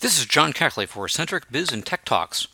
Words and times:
This 0.00 0.18
is 0.18 0.26
John 0.26 0.52
Cackley 0.52 0.86
for 0.86 1.08
Centric 1.08 1.50
Biz 1.50 1.72
and 1.72 1.86
Tech 1.86 2.04
Talks. 2.04 2.48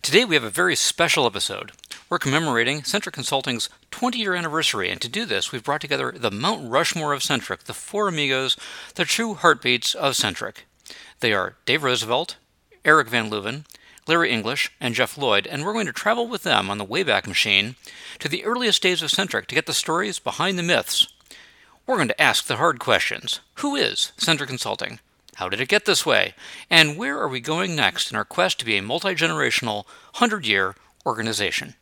Today 0.00 0.24
we 0.24 0.36
have 0.36 0.44
a 0.44 0.50
very 0.50 0.76
special 0.76 1.26
episode. 1.26 1.72
We're 2.08 2.18
commemorating 2.20 2.84
Centric 2.84 3.14
Consulting's 3.14 3.68
20 3.90 4.18
year 4.18 4.34
anniversary, 4.34 4.90
and 4.90 5.00
to 5.00 5.08
do 5.08 5.24
this, 5.24 5.50
we've 5.50 5.64
brought 5.64 5.80
together 5.80 6.12
the 6.16 6.30
Mount 6.30 6.70
Rushmore 6.70 7.12
of 7.12 7.22
Centric, 7.22 7.64
the 7.64 7.74
four 7.74 8.08
amigos, 8.08 8.56
the 8.94 9.04
true 9.04 9.34
heartbeats 9.34 9.94
of 9.94 10.14
Centric. 10.14 10.66
They 11.20 11.32
are 11.32 11.56
Dave 11.66 11.82
Roosevelt, 11.82 12.36
Eric 12.84 13.08
Van 13.08 13.28
Luven, 13.28 13.64
Larry 14.06 14.30
English, 14.30 14.70
and 14.80 14.94
Jeff 14.94 15.18
Lloyd, 15.18 15.46
and 15.46 15.64
we're 15.64 15.72
going 15.72 15.86
to 15.86 15.92
travel 15.92 16.28
with 16.28 16.44
them 16.44 16.70
on 16.70 16.78
the 16.78 16.86
Wayback 16.86 17.26
Machine 17.26 17.74
to 18.20 18.28
the 18.28 18.44
earliest 18.44 18.82
days 18.82 19.02
of 19.02 19.10
Centric 19.10 19.48
to 19.48 19.54
get 19.54 19.66
the 19.66 19.74
stories 19.74 20.18
behind 20.18 20.58
the 20.58 20.62
myths. 20.62 21.08
We're 21.86 21.96
going 21.96 22.08
to 22.08 22.22
ask 22.22 22.46
the 22.46 22.56
hard 22.56 22.78
questions 22.78 23.40
Who 23.56 23.74
is 23.74 24.12
Centric 24.16 24.48
Consulting? 24.48 25.00
How 25.34 25.48
did 25.48 25.60
it 25.60 25.68
get 25.68 25.84
this 25.84 26.06
way? 26.06 26.34
And 26.70 26.96
where 26.96 27.18
are 27.18 27.28
we 27.28 27.40
going 27.40 27.74
next 27.74 28.10
in 28.10 28.16
our 28.16 28.24
quest 28.24 28.58
to 28.60 28.64
be 28.64 28.76
a 28.76 28.82
multi 28.82 29.14
generational, 29.14 29.84
100 30.14 30.46
year 30.46 30.74
organization? 31.04 31.74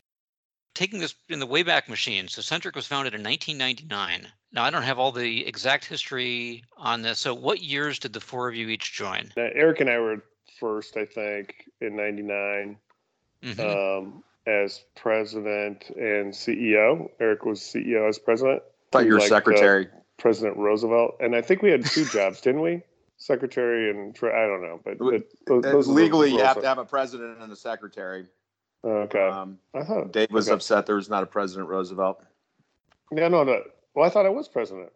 Taking 0.74 1.01
this 1.01 1.15
in 1.29 1.38
the 1.38 1.47
Wayback 1.47 1.88
Machine, 1.88 2.29
so 2.29 2.41
Centric 2.41 2.74
was 2.74 2.87
founded 2.87 3.15
in 3.15 3.23
1999. 3.23 4.27
Now, 4.52 4.65
I 4.65 4.70
don't 4.70 4.83
have 4.83 4.98
all 4.98 5.12
the 5.12 5.46
exact 5.46 5.84
history 5.84 6.65
on 6.79 7.02
this. 7.02 7.19
So, 7.19 7.34
what 7.34 7.62
years 7.62 7.98
did 7.98 8.15
the 8.15 8.20
four 8.20 8.48
of 8.48 8.55
you 8.55 8.69
each 8.69 8.93
join? 8.95 9.33
Uh, 9.37 9.48
Eric 9.55 9.80
and 9.80 9.91
I 9.91 9.98
were 9.98 10.23
first, 10.59 10.96
I 10.96 11.05
think, 11.05 11.69
in 11.80 11.96
'99 11.96 12.77
mm-hmm. 13.43 13.60
um, 13.60 14.24
as 14.46 14.84
president 14.96 15.91
and 15.91 16.32
CEO. 16.32 17.10
Eric 17.21 17.45
was 17.45 17.60
CEO 17.60 18.09
as 18.09 18.19
president. 18.19 18.62
I 18.62 18.93
thought 18.93 19.07
you 19.07 19.15
were 19.15 19.21
like, 19.21 19.29
secretary. 19.29 19.87
Uh, 19.87 19.98
president 20.19 20.57
Roosevelt, 20.57 21.16
and 21.21 21.34
I 21.34 21.41
think 21.43 21.62
we 21.62 21.71
had 21.71 21.84
two 21.84 22.05
jobs, 22.05 22.41
didn't 22.41 22.60
we? 22.60 22.82
Secretary 23.22 23.88
and 23.88 24.16
I 24.20 24.46
don't 24.48 24.62
know, 24.62 24.80
but 24.84 24.96
it, 25.14 25.32
those 25.46 25.86
legally 25.86 26.32
you 26.32 26.38
have 26.38 26.60
to 26.60 26.66
have 26.66 26.78
a 26.78 26.84
president 26.84 27.40
and 27.40 27.52
a 27.52 27.56
secretary. 27.56 28.26
Okay. 28.84 29.29
Um, 29.29 29.59
I 29.74 29.84
thought 29.84 30.12
Dave 30.12 30.32
was 30.32 30.48
okay. 30.48 30.56
upset 30.56 30.87
there 30.87 30.96
was 30.96 31.09
not 31.09 31.23
a 31.23 31.26
President 31.26 31.68
Roosevelt. 31.68 32.20
Yeah, 33.12 33.29
no, 33.29 33.45
no. 33.45 33.62
Well, 33.95 34.04
I 34.04 34.10
thought 34.10 34.26
I 34.26 34.30
was 34.30 34.48
president. 34.48 34.90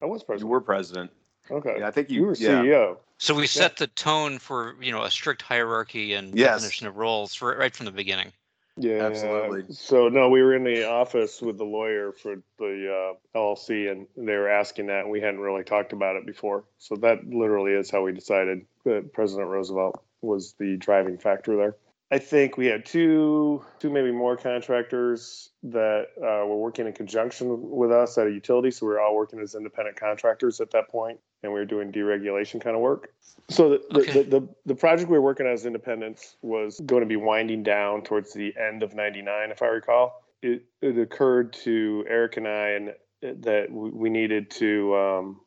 I 0.00 0.06
was 0.06 0.22
president. 0.22 0.46
You 0.46 0.52
were 0.52 0.60
president. 0.60 1.10
Okay. 1.50 1.74
Yeah, 1.80 1.88
I 1.88 1.90
think 1.90 2.10
you, 2.10 2.20
you 2.20 2.26
were 2.26 2.34
CEO. 2.34 2.64
Yeah. 2.64 2.94
So 3.18 3.34
we 3.34 3.48
set 3.48 3.72
yeah. 3.72 3.76
the 3.80 3.86
tone 3.88 4.38
for 4.38 4.76
you 4.80 4.92
know 4.92 5.02
a 5.02 5.10
strict 5.10 5.42
hierarchy 5.42 6.14
and 6.14 6.32
yes. 6.32 6.60
definition 6.60 6.86
of 6.86 6.96
roles 6.96 7.34
for 7.34 7.56
right 7.56 7.74
from 7.74 7.86
the 7.86 7.92
beginning. 7.92 8.32
Yeah, 8.76 9.06
absolutely. 9.06 9.72
So 9.72 10.08
no, 10.08 10.28
we 10.28 10.42
were 10.42 10.54
in 10.54 10.64
the 10.64 10.88
office 10.88 11.40
with 11.40 11.58
the 11.58 11.64
lawyer 11.64 12.12
for 12.12 12.36
the 12.58 13.14
uh, 13.36 13.38
LLC, 13.38 13.90
and 13.90 14.06
they 14.16 14.36
were 14.36 14.48
asking 14.48 14.86
that, 14.86 15.02
and 15.02 15.10
we 15.10 15.20
hadn't 15.20 15.40
really 15.40 15.62
talked 15.62 15.92
about 15.92 16.16
it 16.16 16.26
before. 16.26 16.64
So 16.78 16.96
that 16.96 17.24
literally 17.24 17.72
is 17.72 17.90
how 17.90 18.02
we 18.02 18.12
decided 18.12 18.66
that 18.84 19.12
President 19.12 19.48
Roosevelt 19.48 20.02
was 20.22 20.54
the 20.58 20.76
driving 20.76 21.18
factor 21.18 21.56
there. 21.56 21.76
I 22.14 22.18
think 22.18 22.56
we 22.56 22.66
had 22.66 22.86
two, 22.86 23.64
two 23.80 23.90
maybe 23.90 24.12
more 24.12 24.36
contractors 24.36 25.50
that 25.64 26.10
uh, 26.16 26.46
were 26.46 26.56
working 26.56 26.86
in 26.86 26.92
conjunction 26.92 27.70
with 27.70 27.90
us 27.90 28.16
at 28.16 28.28
a 28.28 28.30
utility. 28.30 28.70
So 28.70 28.86
we 28.86 28.92
were 28.92 29.00
all 29.00 29.16
working 29.16 29.40
as 29.40 29.56
independent 29.56 29.96
contractors 29.96 30.60
at 30.60 30.70
that 30.70 30.88
point, 30.88 31.18
and 31.42 31.52
we 31.52 31.58
were 31.58 31.64
doing 31.64 31.90
deregulation 31.90 32.60
kind 32.60 32.76
of 32.76 32.82
work. 32.82 33.12
So 33.48 33.70
the, 33.70 33.98
okay. 33.98 34.22
the, 34.22 34.38
the, 34.38 34.48
the, 34.64 34.74
project 34.76 35.10
we 35.10 35.18
were 35.18 35.24
working 35.24 35.46
on 35.46 35.54
as 35.54 35.66
independents 35.66 36.36
was 36.40 36.78
going 36.86 37.00
to 37.00 37.06
be 37.06 37.16
winding 37.16 37.64
down 37.64 38.02
towards 38.02 38.32
the 38.32 38.54
end 38.56 38.84
of 38.84 38.94
99, 38.94 39.50
if 39.50 39.60
I 39.60 39.66
recall. 39.66 40.22
It, 40.40 40.62
it 40.82 40.96
occurred 40.96 41.52
to 41.64 42.04
Eric 42.08 42.36
and 42.36 42.46
I 42.46 42.68
and 42.68 42.94
that 43.42 43.72
we 43.72 44.08
needed 44.08 44.52
to 44.52 44.94
um, 44.94 45.40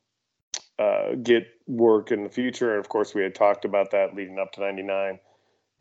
uh, 0.77 1.15
get 1.23 1.47
work 1.65 2.11
in 2.11 2.25
the 2.25 2.29
future. 2.29 2.71
And 2.71 2.79
of 2.81 2.89
course, 2.89 3.15
we 3.15 3.23
had 3.23 3.35
talked 3.35 3.63
about 3.63 3.91
that 3.91 4.15
leading 4.15 4.37
up 4.37 4.51
to 4.53 4.59
99 4.59 5.19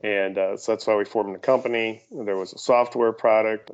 and 0.02 0.36
uh, 0.36 0.56
so 0.56 0.72
that's 0.72 0.86
why 0.86 0.97
we 0.97 1.05
formed 1.05 1.34
the 1.34 1.39
company. 1.39 2.02
There 2.11 2.36
was 2.36 2.52
a 2.52 2.58
software 2.58 3.12
product, 3.12 3.70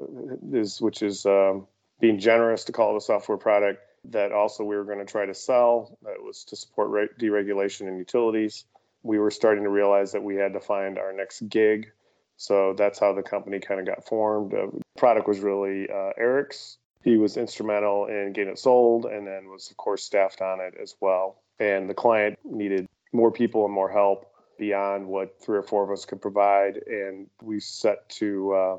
is 0.53 0.81
which 0.81 1.03
is 1.03 1.27
um, 1.27 1.67
being 2.01 2.19
generous 2.19 2.65
to 2.65 2.73
call 2.73 2.95
it 2.95 2.99
a 2.99 3.01
software 3.01 3.39
product 3.39 3.81
that 4.11 4.33
also 4.33 4.65
we 4.65 4.77
were 4.77 4.85
going 4.85 4.99
to 4.99 5.05
try 5.05 5.27
to 5.27 5.35
sell. 5.35 5.97
That 6.03 6.23
was 6.23 6.45
to 6.45 6.57
support 6.57 6.91
re- 6.91 7.09
deregulation 7.21 7.89
in 7.89 7.99
utilities. 7.99 8.65
We 9.03 9.19
were 9.19 9.31
starting 9.31 9.65
to 9.65 9.71
realize 9.71 10.13
that 10.13 10.23
we 10.23 10.37
had 10.37 10.53
to 10.53 10.61
find 10.61 10.99
our 10.99 11.13
next 11.13 11.49
gig, 11.49 11.91
so 12.37 12.75
that's 12.77 13.01
how 13.01 13.13
the 13.13 13.23
company 13.23 13.59
kind 13.59 13.81
of 13.81 13.87
got 13.87 14.07
formed. 14.07 14.55
Uh, 14.55 14.69
product 14.97 15.27
was 15.27 15.41
really 15.41 15.89
uh, 15.91 16.11
Eric's. 16.17 16.79
He 17.03 17.17
was 17.17 17.37
instrumental 17.37 18.07
in 18.07 18.33
getting 18.33 18.53
it 18.53 18.59
sold, 18.61 19.07
and 19.07 19.27
then 19.27 19.49
was 19.49 19.71
of 19.73 19.77
course 19.77 20.05
staffed 20.05 20.41
on 20.41 20.61
it 20.61 20.75
as 20.81 20.95
well. 21.01 21.43
And 21.59 21.91
the 21.91 21.95
client 21.95 22.39
needed 22.45 22.87
more 23.13 23.33
people 23.33 23.65
and 23.65 23.75
more 23.75 23.91
help 23.91 24.32
beyond 24.63 25.09
what 25.09 25.43
three 25.43 25.59
or 25.59 25.63
four 25.65 25.83
of 25.83 25.91
us 25.91 26.05
could 26.05 26.23
provide, 26.23 26.77
and 26.87 27.27
we 27.43 27.59
set 27.59 28.09
to 28.09 28.53
uh, 28.53 28.79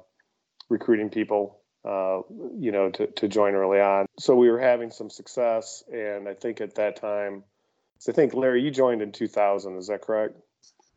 recruiting 0.69 1.09
people, 1.09 1.59
uh, 1.83 2.21
you 2.57 2.71
know, 2.71 2.89
to, 2.89 3.07
to 3.07 3.27
join 3.27 3.53
early 3.53 3.81
on. 3.81 4.05
So 4.17 4.33
we 4.33 4.49
were 4.49 4.61
having 4.61 4.91
some 4.91 5.09
success, 5.09 5.83
and 5.91 6.29
I 6.29 6.35
think 6.35 6.61
at 6.61 6.75
that 6.75 6.95
time, 6.95 7.43
so 7.99 8.13
I 8.13 8.15
think 8.15 8.33
Larry, 8.33 8.63
you 8.63 8.71
joined 8.71 9.01
in 9.01 9.11
2000, 9.11 9.75
is 9.75 9.87
that 9.87 10.01
correct? 10.01 10.37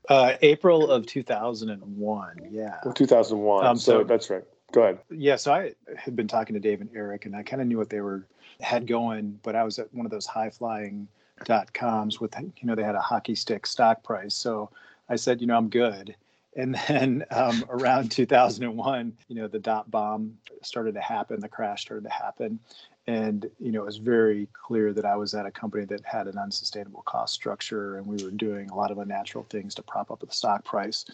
Uh, 0.08 0.34
April 0.40 0.88
of 0.88 1.04
2001, 1.04 2.48
yeah. 2.52 2.76
Well, 2.84 2.94
2001. 2.94 3.66
Um, 3.66 3.76
so, 3.76 4.02
so 4.02 4.04
that's 4.04 4.30
right. 4.30 4.44
Go 4.70 4.82
ahead. 4.82 5.00
Yeah, 5.10 5.34
so 5.34 5.52
I 5.52 5.72
had 5.96 6.14
been 6.14 6.28
talking 6.28 6.54
to 6.54 6.60
Dave 6.60 6.80
and 6.80 6.90
Eric, 6.94 7.26
and 7.26 7.34
I 7.34 7.42
kind 7.42 7.60
of 7.60 7.66
knew 7.66 7.76
what 7.76 7.90
they 7.90 8.00
were 8.00 8.24
had 8.60 8.86
going, 8.86 9.40
but 9.42 9.56
I 9.56 9.64
was 9.64 9.80
at 9.80 9.92
one 9.92 10.06
of 10.06 10.12
those 10.12 10.26
high 10.26 10.50
flying 10.50 11.08
dot 11.44 11.72
coms 11.72 12.20
with 12.20 12.34
you 12.38 12.66
know 12.66 12.74
they 12.74 12.82
had 12.82 12.94
a 12.94 13.00
hockey 13.00 13.34
stick 13.34 13.66
stock 13.66 14.02
price. 14.02 14.34
So 14.34 14.70
i 15.08 15.16
said 15.16 15.40
you 15.40 15.46
know 15.46 15.56
i'm 15.56 15.68
good. 15.68 16.16
And 16.56 16.74
then 16.88 17.24
um, 17.30 17.64
around 17.68 18.10
2001 18.10 19.12
you 19.28 19.36
know 19.36 19.48
the 19.48 19.58
dot 19.58 19.90
bomb 19.90 20.36
started 20.62 20.94
to 20.94 21.00
happen 21.00 21.40
the 21.40 21.48
crash 21.48 21.82
started 21.82 22.04
to 22.04 22.10
happen. 22.10 22.58
And 23.06 23.48
you 23.60 23.72
know 23.72 23.82
it 23.82 23.86
was 23.86 23.98
very 23.98 24.48
clear 24.52 24.92
that 24.92 25.04
i 25.04 25.16
was 25.16 25.34
at 25.34 25.46
a 25.46 25.50
company 25.50 25.84
that 25.86 26.04
had 26.04 26.26
an 26.26 26.38
unsustainable 26.38 27.02
cost 27.02 27.34
structure 27.34 27.98
and 27.98 28.06
we 28.06 28.22
were 28.24 28.30
doing 28.30 28.70
a 28.70 28.74
lot 28.74 28.90
of 28.90 28.98
unnatural 28.98 29.46
things 29.50 29.74
to 29.76 29.82
prop 29.82 30.10
up 30.10 30.20
the 30.20 30.32
stock 30.32 30.64
price. 30.64 31.04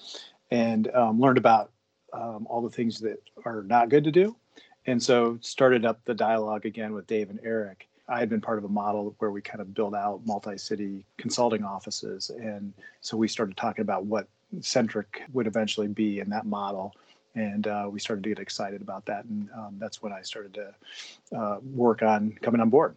And 0.50 0.94
um, 0.94 1.18
learned 1.18 1.38
about 1.38 1.70
um, 2.12 2.46
all 2.48 2.60
the 2.60 2.68
things 2.68 3.00
that 3.00 3.22
are 3.46 3.62
not 3.62 3.88
good 3.88 4.04
to 4.04 4.10
do. 4.10 4.36
And 4.84 5.02
so 5.02 5.38
started 5.40 5.86
up 5.86 6.04
the 6.04 6.12
dialogue 6.12 6.66
again 6.66 6.92
with 6.92 7.06
dave 7.06 7.30
and 7.30 7.40
eric 7.42 7.88
I 8.08 8.18
had 8.18 8.28
been 8.28 8.40
part 8.40 8.58
of 8.58 8.64
a 8.64 8.68
model 8.68 9.14
where 9.18 9.30
we 9.30 9.40
kind 9.40 9.60
of 9.60 9.74
build 9.74 9.94
out 9.94 10.22
multi-city 10.26 11.04
consulting 11.18 11.64
offices, 11.64 12.30
and 12.30 12.72
so 13.00 13.16
we 13.16 13.28
started 13.28 13.56
talking 13.56 13.82
about 13.82 14.04
what 14.06 14.28
centric 14.60 15.22
would 15.32 15.46
eventually 15.46 15.88
be 15.88 16.20
in 16.20 16.30
that 16.30 16.44
model, 16.44 16.94
and 17.34 17.66
uh, 17.66 17.88
we 17.90 18.00
started 18.00 18.22
to 18.24 18.28
get 18.28 18.38
excited 18.38 18.82
about 18.82 19.06
that, 19.06 19.24
and 19.24 19.48
um, 19.56 19.76
that's 19.78 20.02
when 20.02 20.12
I 20.12 20.22
started 20.22 20.54
to 20.54 21.38
uh, 21.38 21.58
work 21.62 22.02
on 22.02 22.36
coming 22.42 22.60
on 22.60 22.70
board. 22.70 22.96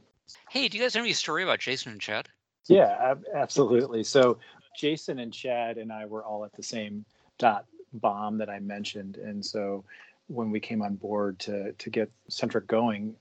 Hey, 0.49 0.67
do 0.67 0.77
you 0.77 0.83
guys 0.83 0.95
have 0.95 1.03
any 1.03 1.13
story 1.13 1.43
about 1.43 1.59
Jason 1.59 1.93
and 1.93 2.01
Chad? 2.01 2.27
Yeah, 2.67 3.13
absolutely. 3.33 4.03
So 4.03 4.39
Jason 4.75 5.19
and 5.19 5.31
Chad 5.31 5.77
and 5.77 5.93
I 5.93 6.05
were 6.05 6.23
all 6.23 6.43
at 6.45 6.53
the 6.53 6.63
same 6.63 7.05
dot 7.37 7.65
bomb 7.93 8.39
that 8.39 8.49
I 8.49 8.59
mentioned, 8.59 9.17
and 9.17 9.45
so 9.45 9.83
when 10.27 10.49
we 10.49 10.59
came 10.59 10.81
on 10.81 10.95
board 10.95 11.37
to 11.39 11.71
to 11.73 11.89
get 11.89 12.11
Centric 12.27 12.67
going, 12.67 13.15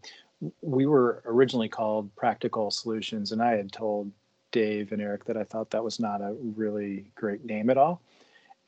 we 0.61 0.87
were 0.87 1.23
originally 1.27 1.69
called 1.69 2.15
Practical 2.17 2.71
Solutions, 2.71 3.33
and 3.33 3.43
I 3.43 3.53
had 3.53 3.73
told 3.73 4.11
Dave 4.53 4.93
and 4.93 5.01
Eric 5.01 5.25
that 5.25 5.37
I 5.37 5.45
thought 5.45 5.71
that 5.71 5.83
was 5.83 5.99
not 5.99 6.21
a 6.21 6.35
really 6.41 7.07
great 7.15 7.45
name 7.45 7.71
at 7.71 7.79
all, 7.79 8.03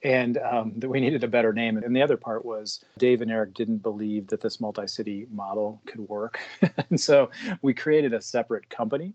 and 0.02 0.38
um, 0.38 0.72
that 0.76 0.88
we 0.88 1.00
needed 1.00 1.24
a 1.24 1.28
better 1.28 1.52
name. 1.52 1.76
And 1.76 1.94
the 1.94 2.02
other 2.02 2.16
part 2.16 2.44
was 2.44 2.84
Dave 2.98 3.22
and 3.22 3.30
Eric 3.30 3.54
didn't 3.54 3.78
believe 3.78 4.26
that 4.28 4.40
this 4.40 4.60
multi-city 4.60 5.26
model 5.30 5.80
could 5.86 6.00
work, 6.00 6.40
and 6.90 7.00
so 7.00 7.30
we 7.62 7.74
created 7.74 8.12
a 8.12 8.20
separate 8.20 8.68
company. 8.68 9.14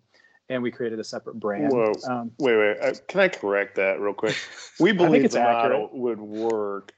And 0.49 0.61
we 0.61 0.69
created 0.69 0.99
a 0.99 1.03
separate 1.05 1.39
brand. 1.39 1.71
Whoa. 1.71 1.93
Um, 2.09 2.31
wait, 2.37 2.57
wait. 2.57 2.77
Uh, 2.81 2.93
can 3.07 3.21
I 3.21 3.29
correct 3.29 3.75
that 3.75 4.01
real 4.01 4.13
quick? 4.13 4.35
We 4.81 4.91
believe 4.91 5.31
the 5.31 5.39
accurate. 5.39 5.79
model 5.79 5.89
would 5.93 6.19
work. 6.19 6.91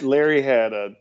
Larry 0.00 0.42
had 0.42 0.72
a 0.72 0.96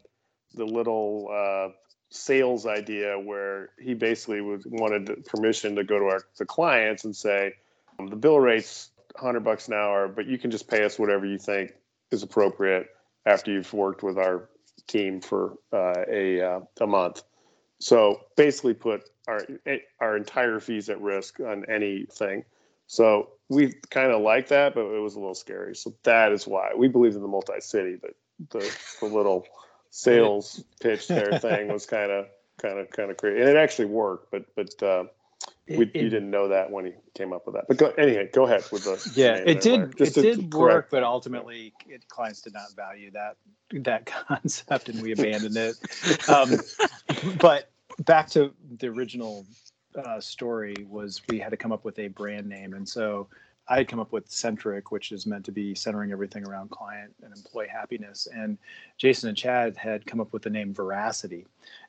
the 0.53 0.65
little 0.65 1.29
uh, 1.31 1.71
sales 2.09 2.65
idea 2.65 3.19
where 3.19 3.69
he 3.79 3.93
basically 3.93 4.41
was, 4.41 4.63
wanted 4.65 5.25
permission 5.25 5.75
to 5.75 5.83
go 5.83 5.99
to 5.99 6.05
our 6.05 6.23
the 6.37 6.45
clients 6.45 7.03
and 7.03 7.15
say 7.15 7.53
um, 7.99 8.07
the 8.07 8.15
bill 8.15 8.39
rate's 8.39 8.91
100 9.15 9.41
bucks 9.41 9.67
an 9.67 9.73
hour 9.73 10.07
but 10.07 10.25
you 10.25 10.37
can 10.37 10.49
just 10.49 10.69
pay 10.69 10.83
us 10.85 10.97
whatever 10.97 11.25
you 11.25 11.37
think 11.37 11.73
is 12.11 12.23
appropriate 12.23 12.87
after 13.25 13.51
you've 13.51 13.73
worked 13.73 14.03
with 14.03 14.17
our 14.17 14.49
team 14.87 15.19
for 15.19 15.57
uh, 15.73 16.03
a 16.09 16.41
uh, 16.41 16.59
a 16.79 16.87
month. 16.87 17.23
So 17.79 18.21
basically 18.35 18.73
put 18.73 19.09
our 19.27 19.45
our 19.99 20.15
entire 20.17 20.59
fees 20.59 20.89
at 20.89 21.01
risk 21.01 21.39
on 21.39 21.65
anything. 21.65 22.45
So 22.87 23.31
we 23.49 23.73
kind 23.89 24.11
of 24.11 24.21
like 24.21 24.47
that 24.47 24.73
but 24.73 24.85
it 24.85 24.99
was 24.99 25.15
a 25.15 25.19
little 25.19 25.35
scary. 25.35 25.75
So 25.75 25.93
that 26.03 26.31
is 26.31 26.47
why 26.47 26.71
we 26.75 26.87
believe 26.87 27.15
in 27.15 27.21
the 27.21 27.27
multi-city 27.27 27.97
but 28.01 28.15
the, 28.49 28.77
the 29.01 29.07
little 29.07 29.45
sales 29.97 30.63
pitch 30.79 31.07
their 31.07 31.39
thing 31.39 31.69
was 31.69 31.85
kind 31.85 32.11
of 32.11 32.27
kind 32.57 32.79
of 32.79 32.89
kind 32.91 33.09
of 33.09 33.17
crazy, 33.17 33.39
and 33.39 33.49
it 33.49 33.57
actually 33.57 33.85
worked. 33.85 34.31
But 34.31 34.45
but 34.55 34.83
uh, 34.83 35.05
we, 35.67 35.85
it, 35.85 35.95
you 35.95 36.09
didn't 36.09 36.29
know 36.29 36.49
that 36.49 36.71
when 36.71 36.85
he 36.85 36.91
came 37.15 37.33
up 37.33 37.45
with 37.45 37.55
that. 37.55 37.65
But 37.67 37.77
go, 37.77 37.89
anyway, 37.97 38.29
go 38.31 38.45
ahead 38.45 38.63
with 38.71 38.83
the 38.83 39.11
yeah. 39.15 39.35
It 39.35 39.61
did 39.61 39.99
it 39.99 40.13
did 40.13 40.53
work, 40.53 40.89
but 40.91 41.03
ultimately 41.03 41.73
it, 41.87 42.07
clients 42.07 42.41
did 42.41 42.53
not 42.53 42.71
value 42.75 43.11
that 43.11 43.37
that 43.83 44.05
concept, 44.27 44.89
and 44.89 45.01
we 45.01 45.11
abandoned 45.13 45.57
it. 45.57 46.29
Um, 46.29 46.51
but 47.39 47.69
back 47.99 48.29
to 48.31 48.53
the 48.77 48.87
original 48.87 49.45
uh, 49.95 50.19
story 50.19 50.75
was 50.87 51.21
we 51.27 51.39
had 51.39 51.49
to 51.49 51.57
come 51.57 51.71
up 51.71 51.83
with 51.83 51.97
a 51.97 52.07
brand 52.07 52.47
name, 52.47 52.73
and 52.73 52.87
so 52.87 53.27
I 53.69 53.77
had 53.77 53.87
come 53.87 53.99
up 53.99 54.11
with 54.11 54.29
Centric, 54.29 54.91
which 54.91 55.11
is 55.11 55.25
meant 55.25 55.45
to 55.45 55.51
be 55.51 55.75
centering 55.75 56.11
everything 56.11 56.47
around 56.47 56.69
client 56.69 57.13
and 57.21 57.35
employee 57.35 57.67
happiness. 57.67 58.27
And 58.33 58.57
Jason 58.97 59.29
and 59.29 59.37
Chad 59.37 59.75
had 59.75 60.05
come 60.05 60.21
up 60.21 60.31
with 60.33 60.43
the 60.43 60.49
name 60.49 60.73
Veracity. 60.73 61.45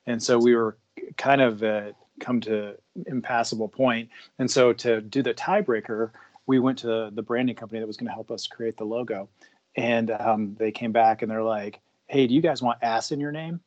And 0.06 0.22
so 0.22 0.38
we 0.38 0.54
were 0.56 0.76
kind 1.16 1.40
of 1.40 1.62
uh, 1.62 1.92
come 2.20 2.40
to 2.42 2.75
impassable 3.06 3.69
point. 3.69 4.08
And 4.38 4.50
so 4.50 4.72
to 4.75 5.00
do 5.00 5.22
the 5.22 5.34
tiebreaker, 5.34 6.10
we 6.46 6.58
went 6.58 6.78
to 6.78 7.10
the 7.12 7.22
branding 7.22 7.54
company 7.54 7.81
that 7.81 7.86
was 7.86 7.96
going 7.96 8.08
to 8.08 8.14
help 8.14 8.31
us 8.31 8.46
create 8.46 8.76
the 8.76 8.84
logo. 8.84 9.28
And 9.76 10.10
um, 10.10 10.56
they 10.58 10.72
came 10.72 10.92
back 10.92 11.22
and 11.22 11.31
they're 11.31 11.42
like, 11.42 11.81
hey, 12.08 12.26
do 12.26 12.34
you 12.34 12.40
guys 12.40 12.62
want 12.62 12.78
ass 12.82 13.12
in 13.12 13.20
your 13.20 13.32
name? 13.32 13.60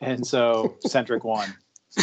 And 0.00 0.26
so 0.26 0.76
Centric 0.86 1.24
won. 1.24 1.54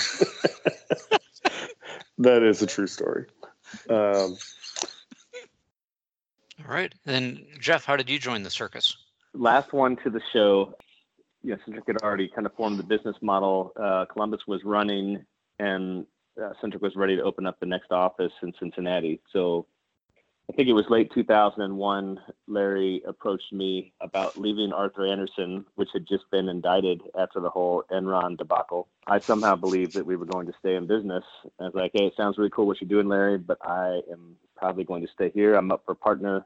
that 2.20 2.44
is 2.44 2.62
a 2.62 2.68
true 2.68 2.88
story. 2.88 3.26
Um, 3.90 4.38
all 6.68 6.74
right. 6.74 6.94
Then, 7.06 7.46
Jeff, 7.60 7.86
how 7.86 7.96
did 7.96 8.10
you 8.10 8.20
join 8.20 8.44
the 8.44 8.50
circus? 8.50 8.98
Last 9.34 9.74
one 9.74 9.98
to 9.98 10.10
the 10.10 10.22
show. 10.34 10.74
Yes, 11.44 11.60
Centric 11.66 11.86
had 11.88 11.98
already 11.98 12.28
kind 12.28 12.48
of 12.48 12.56
formed 12.56 12.80
the 12.80 12.84
business 12.84 13.16
model. 13.22 13.72
Uh, 13.80 14.06
Columbus 14.12 14.42
was 14.48 14.64
running, 14.64 15.24
and 15.60 16.06
uh, 16.42 16.52
Centric 16.60 16.82
was 16.82 16.96
ready 16.96 17.16
to 17.16 17.22
open 17.22 17.46
up 17.46 17.60
the 17.60 17.66
next 17.66 17.92
office 17.92 18.32
in 18.42 18.52
Cincinnati. 18.60 19.22
So 19.32 19.68
I 20.50 20.54
think 20.54 20.70
it 20.70 20.74
was 20.74 20.86
late 20.90 21.12
2001. 21.14 22.20
Larry 22.48 23.04
approached 23.08 23.52
me 23.52 23.94
about 24.02 24.38
leaving 24.38 24.74
Arthur 24.74 25.06
Andersen, 25.06 25.66
which 25.76 25.90
had 25.94 26.08
just 26.08 26.24
been 26.32 26.50
indicted 26.50 27.02
after 27.20 27.40
the 27.40 27.50
whole 27.50 27.84
Enron 27.92 28.38
debacle. 28.38 28.88
I 29.06 29.20
somehow 29.20 29.56
believed 29.56 29.94
that 29.94 30.06
we 30.06 30.16
were 30.16 30.26
going 30.26 30.48
to 30.48 30.54
stay 30.60 30.76
in 30.76 30.88
business. 30.88 31.24
I 31.60 31.66
was 31.66 31.76
like, 31.76 31.92
hey, 31.94 32.06
it 32.06 32.14
sounds 32.18 32.38
really 32.38 32.52
cool 32.52 32.68
what 32.68 32.80
you're 32.82 32.88
doing, 32.88 33.08
Larry, 33.08 33.38
but 33.38 33.58
I 33.62 34.02
am 34.12 34.36
probably 34.56 34.84
going 34.84 35.06
to 35.06 35.12
stay 35.14 35.32
here. 35.34 35.56
I'm 35.56 35.72
up 35.72 35.84
for 35.86 35.96
partner 35.96 36.46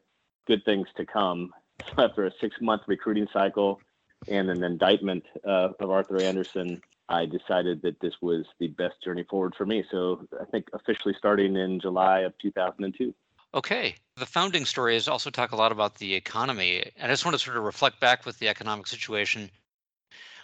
good 0.49 0.65
things 0.65 0.87
to 0.97 1.05
come. 1.05 1.53
After 1.97 2.25
a 2.25 2.31
six 2.41 2.57
month 2.59 2.81
recruiting 2.87 3.27
cycle 3.31 3.79
and 4.27 4.49
an 4.49 4.63
indictment 4.65 5.23
uh, 5.47 5.69
of 5.79 5.89
Arthur 5.89 6.21
Andersen, 6.21 6.81
I 7.07 7.25
decided 7.25 7.81
that 7.83 8.01
this 8.01 8.15
was 8.21 8.45
the 8.59 8.67
best 8.67 9.01
journey 9.01 9.23
forward 9.23 9.55
for 9.55 9.65
me. 9.65 9.85
So 9.89 10.27
I 10.41 10.45
think 10.45 10.67
officially 10.73 11.15
starting 11.17 11.55
in 11.55 11.79
July 11.79 12.19
of 12.21 12.37
2002. 12.39 13.13
Okay. 13.53 13.95
The 14.17 14.25
founding 14.25 14.65
story 14.65 14.97
is 14.97 15.07
also 15.07 15.29
talk 15.29 15.53
a 15.53 15.55
lot 15.55 15.71
about 15.71 15.95
the 15.95 16.13
economy. 16.13 16.83
And 16.97 17.09
I 17.09 17.13
just 17.13 17.25
want 17.25 17.35
to 17.37 17.43
sort 17.43 17.55
of 17.55 17.63
reflect 17.63 18.01
back 18.01 18.25
with 18.25 18.37
the 18.39 18.49
economic 18.49 18.87
situation. 18.87 19.49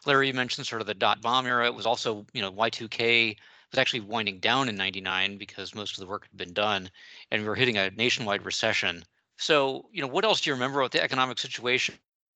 Larry, 0.05 0.27
you 0.27 0.33
mentioned 0.33 0.65
sort 0.65 0.81
of 0.81 0.87
the 0.87 0.93
dot 0.93 1.21
bomb 1.21 1.45
era. 1.45 1.65
It 1.65 1.75
was 1.75 1.85
also, 1.85 2.25
you 2.33 2.41
know, 2.41 2.51
Y2K 2.51 3.35
was 3.71 3.79
actually 3.79 3.99
winding 3.99 4.39
down 4.39 4.69
in 4.69 4.75
99 4.75 5.37
because 5.37 5.75
most 5.75 5.97
of 5.97 5.99
the 5.99 6.09
work 6.09 6.27
had 6.31 6.37
been 6.37 6.53
done 6.53 6.89
and 7.29 7.41
we 7.41 7.47
were 7.47 7.55
hitting 7.55 7.77
a 7.77 7.91
nationwide 7.91 8.45
recession. 8.45 9.03
So, 9.37 9.85
you 9.91 10.01
know, 10.01 10.07
what 10.07 10.25
else 10.25 10.41
do 10.41 10.49
you 10.49 10.53
remember 10.53 10.79
about 10.79 10.91
the 10.91 11.03
economic 11.03 11.39
situation? 11.39 11.95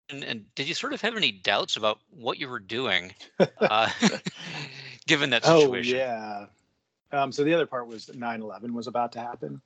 And, 0.09 0.23
and 0.23 0.45
did 0.55 0.67
you 0.67 0.73
sort 0.73 0.93
of 0.93 1.01
have 1.01 1.15
any 1.15 1.31
doubts 1.31 1.77
about 1.77 1.99
what 2.09 2.39
you 2.39 2.49
were 2.49 2.59
doing, 2.59 3.13
uh, 3.61 3.89
given 5.07 5.29
that 5.29 5.43
oh, 5.45 5.61
situation? 5.61 5.95
Oh 5.95 5.99
yeah. 5.99 6.45
Um, 7.11 7.31
so 7.31 7.43
the 7.43 7.53
other 7.53 7.65
part 7.65 7.87
was 7.87 8.07
9/11 8.07 8.71
was 8.71 8.87
about 8.87 9.11
to 9.13 9.19
happen, 9.19 9.61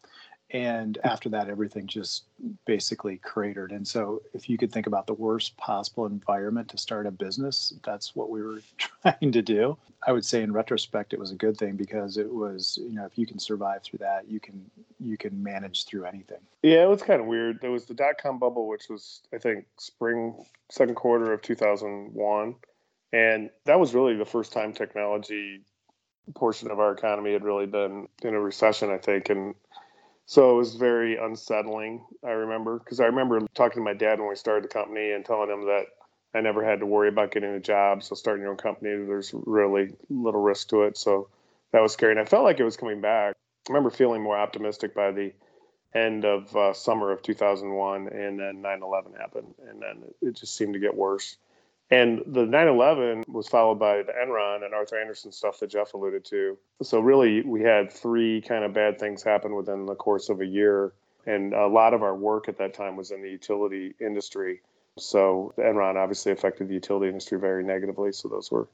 and 0.54 1.00
after 1.04 1.30
that 1.30 1.50
everything 1.50 1.88
just 1.88 2.26
basically 2.66 3.18
cratered. 3.18 3.72
And 3.72 3.88
so 3.88 4.22
if 4.34 4.48
you 4.48 4.58
could 4.58 4.72
think 4.72 4.86
about 4.86 5.08
the 5.08 5.14
worst 5.16 5.58
possible 5.58 6.06
environment 6.06 6.70
to 6.70 6.78
start 6.78 7.08
a 7.08 7.12
business 7.12 7.74
that's 7.84 8.16
what 8.16 8.30
we 8.30 8.42
were 8.42 8.62
trying 8.78 9.32
to 9.32 9.42
do. 9.42 9.76
I 10.06 10.12
would 10.12 10.24
say 10.24 10.44
in 10.44 10.54
retrospect 10.54 11.14
it 11.14 11.20
was 11.20 11.32
a 11.32 11.36
good 11.36 11.58
thing 11.58 11.76
because 11.76 12.18
it 12.18 12.32
was 12.32 12.78
you 12.82 12.94
know 12.94 13.06
if 13.06 13.18
you 13.18 13.26
can 13.26 13.40
survive 13.40 13.84
through 13.84 14.00
that 14.00 14.30
you 14.30 14.40
can 14.40 14.64
you 15.00 15.18
can 15.18 15.42
manage 15.42 15.86
through 15.86 16.06
anything. 16.06 16.40
Yeah 16.62 16.84
it 16.84 16.90
was 16.90 17.02
kind 17.02 17.20
of 17.20 17.28
weird. 17.28 17.60
There 17.60 17.72
was 17.72 17.86
the 17.86 17.96
dot-com 17.96 18.38
bubble 18.38 18.68
which 18.68 18.90
was 18.90 19.22
i 19.34 19.38
think 19.40 19.66
spring 19.78 20.36
second 20.70 20.96
quarter 20.96 21.34
of 21.34 21.42
2001 21.42 22.56
and 23.12 23.50
that 23.66 23.80
was 23.80 23.94
really 23.94 24.16
the 24.16 24.26
first 24.26 24.52
time 24.52 24.74
technology 24.74 25.62
portion 26.36 26.72
of 26.72 26.80
our 26.80 26.94
economy 26.94 27.34
had 27.34 27.44
really 27.44 27.66
been 27.66 28.08
in 28.22 28.36
a 28.36 28.40
recession 28.40 28.92
i 28.92 28.98
think. 28.98 29.30
And 29.30 29.56
so 30.26 30.52
it 30.52 30.58
was 30.58 30.76
very 30.76 31.18
unsettling. 31.18 32.06
I 32.24 32.32
remember 32.32 32.80
because 32.80 33.00
I 33.00 33.06
remember 33.06 33.42
talking 33.54 33.82
to 33.82 33.84
my 33.84 33.94
dad 33.94 34.20
when 34.20 34.30
we 34.30 34.36
started 34.36 34.64
the 34.64 34.74
company 34.74 35.12
and 35.12 35.26
telling 35.26 35.50
him 35.50 35.66
that 35.66 35.86
I 36.34 36.42
never 36.42 36.64
had 36.64 36.80
to 36.80 36.86
worry 36.86 37.10
about 37.10 37.32
getting 37.32 37.52
a 37.52 37.60
job. 37.60 38.04
So 38.04 38.16
starting 38.16 38.42
your 38.42 38.52
own 38.52 38.58
company, 38.58 38.90
there's 39.06 39.32
really 39.34 39.94
little 40.10 40.42
risk 40.42 40.70
to 40.70 40.84
it. 40.84 40.98
So 40.98 41.30
that 41.72 41.82
was 41.82 41.94
scary, 41.94 42.12
and 42.12 42.20
I 42.20 42.26
felt 42.26 42.44
like 42.44 42.60
it 42.60 42.64
was 42.64 42.78
coming 42.78 43.02
back. 43.02 43.36
I 43.68 43.72
remember 43.72 43.90
feeling 43.90 44.22
more 44.22 44.38
optimistic 44.38 44.94
by 44.94 45.12
the 45.12 45.34
end 45.94 46.26
of 46.26 46.56
uh, 46.56 46.74
summer 46.74 47.12
of 47.12 47.22
2001, 47.22 48.08
and 48.08 48.40
then 48.40 48.62
9/11 48.62 49.18
happened, 49.20 49.54
and 49.68 49.82
then 49.82 50.04
it 50.22 50.36
just 50.36 50.56
seemed 50.56 50.74
to 50.74 50.80
get 50.80 50.96
worse. 50.96 51.38
And 51.94 52.24
the 52.26 52.44
9 52.44 52.68
11 52.68 53.26
was 53.28 53.48
followed 53.48 53.76
by 53.76 53.98
the 53.98 54.14
Enron 54.14 54.66
and 54.66 54.74
Arthur 54.74 55.00
Andersen 55.00 55.32
stuff 55.32 55.60
that 55.60 55.68
Jeff 55.68 55.94
alluded 55.94 56.26
to. 56.26 56.58
So, 56.82 57.00
really, 57.00 57.44
we 57.44 57.62
had 57.62 57.94
three 57.94 58.42
kind 58.42 58.64
of 58.64 58.74
bad 58.74 58.98
things 58.98 59.22
happen 59.22 59.54
within 59.54 59.86
the 59.86 59.94
course 59.94 60.30
of 60.30 60.42
a 60.42 60.46
year. 60.46 60.94
And 61.28 61.54
a 61.54 61.68
lot 61.68 61.94
of 61.94 62.02
our 62.02 62.16
work 62.16 62.50
at 62.50 62.58
that 62.58 62.74
time 62.74 62.96
was 62.96 63.12
in 63.12 63.22
the 63.22 63.30
utility 63.30 63.94
industry. 64.02 64.62
So, 64.98 65.54
the 65.56 65.62
Enron 65.62 65.96
obviously 65.96 66.32
affected 66.32 66.68
the 66.68 66.74
utility 66.74 67.10
industry 67.10 67.40
very 67.40 67.64
negatively. 67.64 68.12
So, 68.12 68.28
those 68.28 68.50
were 68.50 68.68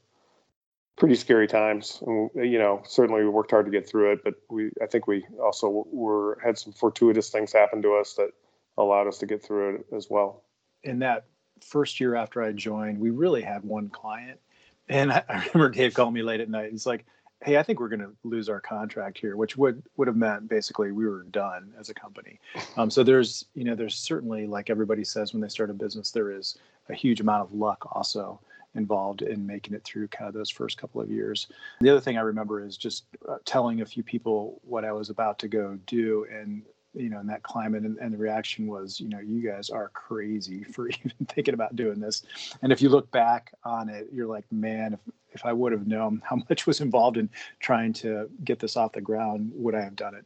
pretty 0.96 1.14
scary 1.14 1.46
times. 1.46 2.02
And, 2.06 2.30
you 2.34 2.58
know, 2.58 2.80
certainly 2.86 3.22
we 3.22 3.28
worked 3.28 3.50
hard 3.50 3.66
to 3.66 3.70
get 3.70 3.86
through 3.86 4.12
it, 4.12 4.24
but 4.24 4.36
we, 4.48 4.70
I 4.82 4.86
think 4.86 5.06
we 5.06 5.26
also 5.42 5.84
were, 5.92 6.38
had 6.42 6.56
some 6.56 6.72
fortuitous 6.72 7.28
things 7.28 7.52
happen 7.52 7.82
to 7.82 7.96
us 7.96 8.14
that 8.14 8.30
allowed 8.78 9.08
us 9.08 9.18
to 9.18 9.26
get 9.26 9.42
through 9.42 9.74
it 9.74 9.86
as 9.94 10.08
well. 10.08 10.42
In 10.84 11.00
that 11.00 11.26
first 11.64 12.00
year 12.00 12.14
after 12.14 12.42
I 12.42 12.52
joined, 12.52 12.98
we 12.98 13.10
really 13.10 13.42
had 13.42 13.64
one 13.64 13.88
client. 13.88 14.40
And 14.88 15.12
I, 15.12 15.22
I 15.28 15.34
remember 15.52 15.70
Dave 15.70 15.94
called 15.94 16.14
me 16.14 16.22
late 16.22 16.40
at 16.40 16.48
night. 16.48 16.70
He's 16.70 16.86
like, 16.86 17.04
hey, 17.42 17.56
I 17.56 17.62
think 17.62 17.80
we're 17.80 17.88
going 17.88 18.00
to 18.00 18.14
lose 18.22 18.48
our 18.48 18.60
contract 18.60 19.18
here, 19.18 19.36
which 19.36 19.56
would 19.56 19.82
would 19.96 20.08
have 20.08 20.16
meant 20.16 20.48
basically 20.48 20.92
we 20.92 21.06
were 21.06 21.22
done 21.24 21.72
as 21.78 21.88
a 21.88 21.94
company. 21.94 22.38
Um, 22.76 22.88
so 22.88 23.02
there's, 23.02 23.46
you 23.54 23.64
know, 23.64 23.74
there's 23.74 23.96
certainly 23.96 24.46
like 24.46 24.70
everybody 24.70 25.04
says 25.04 25.34
when 25.34 25.42
they 25.42 25.48
start 25.48 25.70
a 25.70 25.74
business, 25.74 26.12
there 26.12 26.30
is 26.30 26.56
a 26.88 26.94
huge 26.94 27.20
amount 27.20 27.42
of 27.42 27.52
luck 27.52 27.94
also 27.94 28.40
involved 28.74 29.22
in 29.22 29.46
making 29.46 29.74
it 29.74 29.82
through 29.84 30.08
kind 30.08 30.28
of 30.28 30.34
those 30.34 30.50
first 30.50 30.78
couple 30.78 31.00
of 31.00 31.10
years. 31.10 31.48
The 31.80 31.90
other 31.90 32.00
thing 32.00 32.16
I 32.16 32.22
remember 32.22 32.64
is 32.64 32.76
just 32.76 33.04
uh, 33.28 33.38
telling 33.44 33.80
a 33.80 33.86
few 33.86 34.02
people 34.02 34.60
what 34.62 34.84
I 34.84 34.92
was 34.92 35.10
about 35.10 35.38
to 35.40 35.48
go 35.48 35.78
do, 35.86 36.26
and 36.32 36.62
you 36.94 37.08
know 37.08 37.20
in 37.20 37.26
that 37.26 37.42
climate 37.42 37.84
and, 37.84 37.98
and 37.98 38.12
the 38.12 38.18
reaction 38.18 38.66
was 38.66 39.00
you 39.00 39.08
know 39.08 39.20
you 39.20 39.40
guys 39.40 39.70
are 39.70 39.88
crazy 39.90 40.64
for 40.64 40.88
even 41.04 41.12
thinking 41.28 41.54
about 41.54 41.76
doing 41.76 42.00
this. 42.00 42.22
And 42.62 42.72
if 42.72 42.82
you 42.82 42.88
look 42.88 43.10
back 43.10 43.52
on 43.64 43.88
it 43.88 44.08
you're 44.12 44.26
like 44.26 44.44
man 44.50 44.94
if, 44.94 45.00
if 45.32 45.44
i 45.44 45.52
would 45.52 45.72
have 45.72 45.86
known 45.86 46.22
how 46.24 46.36
much 46.48 46.66
was 46.66 46.80
involved 46.80 47.16
in 47.16 47.28
trying 47.60 47.92
to 47.94 48.28
get 48.44 48.58
this 48.58 48.76
off 48.76 48.92
the 48.92 49.00
ground 49.00 49.52
would 49.54 49.74
i 49.74 49.82
have 49.82 49.96
done 49.96 50.14
it? 50.14 50.24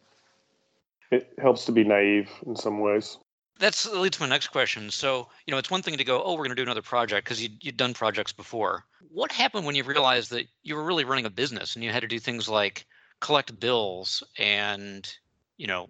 It 1.10 1.32
helps 1.38 1.64
to 1.66 1.72
be 1.72 1.84
naive 1.84 2.28
in 2.46 2.56
some 2.56 2.80
ways. 2.80 3.18
That's 3.60 3.84
that 3.84 3.98
leads 3.98 4.16
to 4.16 4.22
my 4.22 4.28
next 4.28 4.48
question. 4.48 4.90
So 4.90 5.28
you 5.46 5.52
know 5.52 5.58
it's 5.58 5.70
one 5.70 5.82
thing 5.82 5.96
to 5.96 6.04
go 6.04 6.22
oh 6.22 6.32
we're 6.32 6.38
going 6.38 6.50
to 6.50 6.56
do 6.56 6.62
another 6.62 6.82
project 6.82 7.24
because 7.24 7.42
you, 7.42 7.50
you'd 7.60 7.76
done 7.76 7.94
projects 7.94 8.32
before. 8.32 8.84
What 9.10 9.30
happened 9.30 9.64
when 9.64 9.76
you 9.76 9.84
realized 9.84 10.30
that 10.30 10.46
you 10.62 10.74
were 10.74 10.82
really 10.82 11.04
running 11.04 11.26
a 11.26 11.30
business 11.30 11.74
and 11.76 11.84
you 11.84 11.92
had 11.92 12.02
to 12.02 12.08
do 12.08 12.18
things 12.18 12.48
like 12.48 12.86
collect 13.20 13.58
bills 13.60 14.22
and 14.38 15.10
you 15.56 15.66
know 15.66 15.88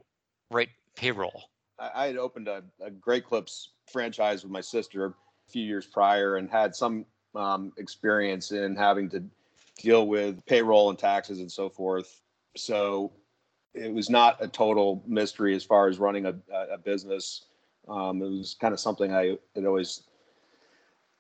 write 0.55 0.71
payroll? 0.97 1.43
I, 1.79 2.07
had 2.07 2.17
opened 2.17 2.49
a, 2.49 2.63
a 2.81 2.91
Great 2.91 3.27
Clips 3.27 3.71
franchise 3.91 4.45
with 4.45 4.53
my 4.53 4.61
sister 4.61 5.07
a 5.07 5.15
few 5.51 5.65
years 5.65 5.87
prior 5.87 6.37
and 6.37 6.49
had 6.49 6.75
some 6.75 7.05
um, 7.35 7.73
experience 7.77 8.53
in 8.53 8.77
having 8.77 9.11
to 9.11 9.25
deal 9.77 10.07
with 10.07 10.45
payroll 10.47 10.91
and 10.91 10.99
taxes 10.99 11.41
and 11.41 11.51
so 11.51 11.69
forth. 11.69 12.23
So 12.57 13.13
it 13.75 13.93
was 13.93 14.09
not 14.09 14.37
a 14.41 14.47
total 14.47 15.03
mystery 15.07 15.57
as 15.57 15.65
far 15.65 15.89
as 15.89 15.99
running 15.99 16.27
a, 16.27 16.35
a 16.73 16.79
business. 16.79 17.47
Um, 17.89 18.23
it 18.23 18.31
was 18.31 18.57
kind 18.61 18.73
of 18.73 18.79
something 18.79 19.13
I 19.13 19.37
had 19.57 19.67
always 19.67 20.05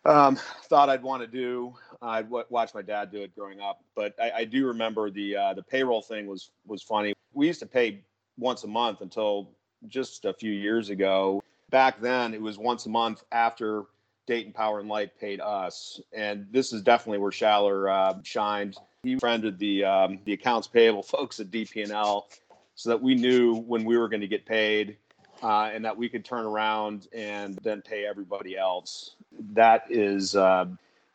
um, 0.04 0.36
thought 0.64 0.88
I'd 0.88 1.02
want 1.02 1.22
to 1.22 1.26
do. 1.26 1.74
I'd 2.00 2.26
w- 2.26 2.44
watch 2.48 2.74
my 2.74 2.82
dad 2.82 3.10
do 3.10 3.22
it 3.22 3.34
growing 3.34 3.60
up, 3.60 3.82
but 3.96 4.14
I, 4.20 4.30
I 4.30 4.44
do 4.44 4.66
remember 4.66 5.10
the 5.10 5.36
uh, 5.36 5.54
the 5.54 5.62
payroll 5.62 6.02
thing 6.02 6.26
was 6.26 6.50
was 6.66 6.82
funny. 6.82 7.14
We 7.32 7.46
used 7.46 7.60
to 7.60 7.66
pay 7.66 8.04
once 8.38 8.64
a 8.64 8.68
month 8.68 9.00
until 9.00 9.50
just 9.88 10.24
a 10.24 10.32
few 10.32 10.52
years 10.52 10.90
ago. 10.90 11.42
Back 11.70 12.00
then, 12.00 12.34
it 12.34 12.40
was 12.40 12.58
once 12.58 12.86
a 12.86 12.88
month 12.88 13.24
after 13.32 13.84
Dayton 14.26 14.52
Power 14.52 14.80
and 14.80 14.88
Light 14.88 15.18
paid 15.18 15.40
us, 15.40 16.00
and 16.12 16.46
this 16.50 16.72
is 16.72 16.82
definitely 16.82 17.18
where 17.18 17.30
Schaller 17.30 17.90
uh, 17.90 18.18
shined. 18.22 18.76
He 19.02 19.16
friended 19.16 19.58
the 19.58 19.84
um, 19.84 20.18
the 20.24 20.32
accounts 20.32 20.66
payable 20.66 21.02
folks 21.14 21.40
at 21.40 21.50
DP&L 21.50 22.28
so 22.74 22.90
that 22.90 23.02
we 23.02 23.14
knew 23.14 23.54
when 23.54 23.84
we 23.84 23.96
were 23.96 24.08
going 24.08 24.22
to 24.22 24.28
get 24.28 24.46
paid 24.46 24.96
uh, 25.42 25.70
and 25.72 25.84
that 25.84 25.96
we 25.96 26.08
could 26.08 26.24
turn 26.24 26.44
around 26.44 27.06
and 27.12 27.58
then 27.62 27.82
pay 27.82 28.06
everybody 28.06 28.56
else. 28.56 29.14
That 29.52 29.84
is 29.90 30.34
uh, 30.34 30.66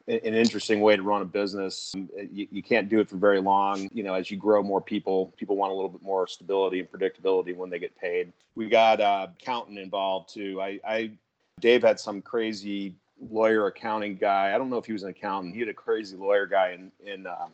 an 0.09 0.33
interesting 0.33 0.81
way 0.81 0.95
to 0.95 1.03
run 1.03 1.21
a 1.21 1.25
business. 1.25 1.93
You, 1.95 2.47
you, 2.51 2.63
can't 2.63 2.89
do 2.89 2.99
it 2.99 3.07
for 3.07 3.17
very 3.17 3.39
long. 3.39 3.89
You 3.93 4.03
know, 4.03 4.15
as 4.15 4.31
you 4.31 4.37
grow 4.37 4.63
more 4.63 4.81
people, 4.81 5.33
people 5.37 5.55
want 5.55 5.71
a 5.71 5.75
little 5.75 5.89
bit 5.89 6.01
more 6.01 6.27
stability 6.27 6.79
and 6.79 6.91
predictability 6.91 7.55
when 7.55 7.69
they 7.69 7.77
get 7.77 7.95
paid. 7.95 8.33
We 8.55 8.69
got 8.69 8.99
uh, 8.99 9.27
accountant 9.39 9.77
involved 9.77 10.33
too. 10.33 10.59
I, 10.61 10.79
I, 10.87 11.11
Dave 11.59 11.83
had 11.83 11.99
some 11.99 12.23
crazy 12.23 12.95
lawyer 13.21 13.67
accounting 13.67 14.17
guy. 14.17 14.55
I 14.55 14.57
don't 14.57 14.71
know 14.71 14.77
if 14.77 14.85
he 14.85 14.93
was 14.93 15.03
an 15.03 15.09
accountant. 15.09 15.53
He 15.53 15.59
had 15.59 15.69
a 15.69 15.73
crazy 15.73 16.17
lawyer 16.17 16.47
guy 16.47 16.71
in 16.71 16.91
in 17.05 17.27
uh, 17.27 17.47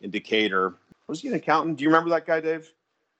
in 0.00 0.10
Decatur. 0.10 0.74
Was 1.08 1.20
he 1.20 1.28
an 1.28 1.34
accountant? 1.34 1.76
Do 1.76 1.84
you 1.84 1.90
remember 1.90 2.10
that 2.10 2.26
guy, 2.26 2.40
Dave? 2.40 2.72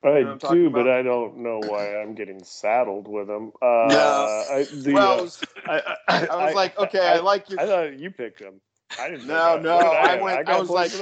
I 0.05 0.37
do, 0.53 0.71
but 0.71 0.89
I 0.89 1.03
don't 1.03 1.39
know 1.39 1.61
why 1.67 2.01
I'm 2.01 2.15
getting 2.15 2.43
saddled 2.45 3.09
with 3.09 3.29
him. 3.29 3.51
Uh, 3.61 3.87
no. 3.89 4.45
I, 4.49 4.67
the, 4.73 4.93
well, 4.93 5.19
uh, 5.19 5.23
was, 5.23 5.43
I, 5.67 5.97
I, 6.07 6.27
I, 6.27 6.45
was 6.45 6.55
like, 6.55 6.79
okay, 6.79 7.01
I, 7.01 7.19
like 7.19 7.51
you. 7.51 7.57
I 7.59 7.67
thought 7.67 7.99
you 7.99 8.13
picked 8.13 8.39
him. 8.39 8.61
I 8.99 9.11
didn't. 9.11 9.27
No, 9.27 9.59
no, 9.59 9.77
I, 9.77 10.21
went. 10.21 10.49
I, 10.49 10.59
was 10.59 10.71
like, 10.71 10.93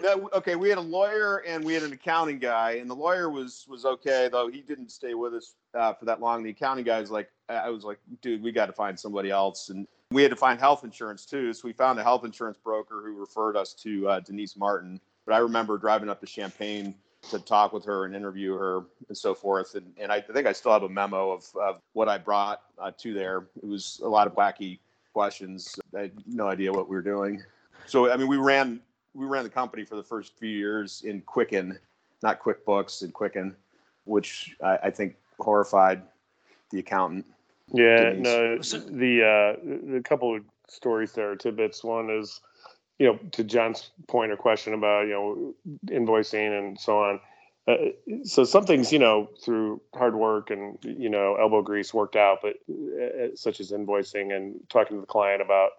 no, 0.00 0.30
okay. 0.32 0.56
We 0.56 0.68
had 0.68 0.78
a 0.78 0.82
lawyer 0.82 1.38
and 1.46 1.64
we 1.64 1.74
had 1.74 1.82
an 1.82 1.92
accounting 1.92 2.38
guy, 2.38 2.72
and 2.72 2.88
the 2.88 2.94
lawyer 2.94 3.28
was 3.28 3.66
was 3.68 3.84
okay 3.84 4.28
though. 4.30 4.48
He 4.48 4.60
didn't 4.62 4.90
stay 4.90 5.14
with 5.14 5.34
us 5.34 5.54
uh, 5.74 5.92
for 5.92 6.06
that 6.06 6.20
long. 6.20 6.42
The 6.42 6.50
accounting 6.50 6.84
guy 6.84 7.00
was 7.00 7.10
like, 7.10 7.30
I 7.48 7.68
was 7.68 7.84
like, 7.84 7.98
dude, 8.22 8.42
we 8.42 8.52
got 8.52 8.66
to 8.66 8.72
find 8.72 8.98
somebody 8.98 9.30
else, 9.30 9.68
and 9.68 9.86
we 10.10 10.22
had 10.22 10.30
to 10.30 10.36
find 10.36 10.58
health 10.58 10.82
insurance 10.82 11.26
too. 11.26 11.52
So 11.52 11.62
we 11.68 11.72
found 11.72 11.98
a 11.98 12.02
health 12.02 12.24
insurance 12.24 12.58
broker 12.62 13.02
who 13.04 13.18
referred 13.18 13.56
us 13.56 13.74
to 13.74 14.08
uh, 14.08 14.20
Denise 14.20 14.56
Martin. 14.56 15.00
But 15.26 15.34
I 15.34 15.38
remember 15.38 15.78
driving 15.78 16.08
up 16.08 16.20
to 16.20 16.26
Champaign 16.26 16.94
to 17.30 17.38
talk 17.38 17.72
with 17.72 17.84
her 17.84 18.06
and 18.06 18.16
interview 18.16 18.54
her 18.54 18.82
and 19.08 19.16
so 19.16 19.34
forth. 19.34 19.74
And, 19.74 19.92
and 19.98 20.10
I 20.10 20.20
think 20.20 20.46
I 20.46 20.52
still 20.52 20.72
have 20.72 20.82
a 20.82 20.88
memo 20.88 21.30
of, 21.30 21.44
of 21.60 21.80
what 21.92 22.08
I 22.08 22.18
brought 22.18 22.62
uh, 22.78 22.90
to 22.98 23.12
there. 23.12 23.46
It 23.62 23.66
was 23.66 24.00
a 24.02 24.08
lot 24.08 24.26
of 24.26 24.34
wacky 24.34 24.78
questions. 25.12 25.78
I 25.96 26.02
had 26.02 26.12
no 26.26 26.46
idea 26.46 26.72
what 26.72 26.88
we 26.88 26.96
were 26.96 27.02
doing. 27.02 27.42
So 27.86 28.10
I 28.10 28.16
mean, 28.16 28.28
we 28.28 28.36
ran 28.36 28.80
we 29.14 29.26
ran 29.26 29.44
the 29.44 29.50
company 29.50 29.84
for 29.84 29.96
the 29.96 30.02
first 30.02 30.38
few 30.38 30.48
years 30.48 31.02
in 31.04 31.20
Quicken, 31.22 31.78
not 32.22 32.40
QuickBooks, 32.40 33.02
in 33.02 33.10
Quicken, 33.10 33.56
which 34.04 34.54
I, 34.62 34.78
I 34.84 34.90
think 34.90 35.16
horrified 35.38 36.02
the 36.70 36.78
accountant. 36.78 37.26
Yeah, 37.72 38.10
Denise. 38.10 38.72
no, 38.72 38.80
the 38.80 39.24
uh, 39.24 39.92
the 39.94 40.00
couple 40.02 40.36
of 40.36 40.42
stories 40.68 41.12
there, 41.12 41.34
tidbits. 41.36 41.84
One 41.84 42.10
is, 42.10 42.40
you 42.98 43.06
know, 43.06 43.18
to 43.32 43.44
John's 43.44 43.90
point 44.08 44.32
or 44.32 44.36
question 44.36 44.74
about 44.74 45.06
you 45.06 45.12
know 45.12 45.54
invoicing 45.86 46.58
and 46.58 46.78
so 46.78 46.98
on. 46.98 47.20
Uh, 47.68 47.74
so 48.24 48.44
some 48.44 48.64
things, 48.64 48.92
you 48.92 48.98
know, 48.98 49.28
through 49.44 49.80
hard 49.94 50.14
work 50.14 50.50
and 50.50 50.78
you 50.82 51.08
know 51.08 51.36
elbow 51.36 51.62
grease 51.62 51.92
worked 51.92 52.16
out, 52.16 52.38
but 52.42 52.54
uh, 52.70 53.34
such 53.34 53.60
as 53.60 53.70
invoicing 53.70 54.34
and 54.34 54.60
talking 54.68 54.96
to 54.96 55.00
the 55.00 55.06
client 55.06 55.42
about 55.42 55.70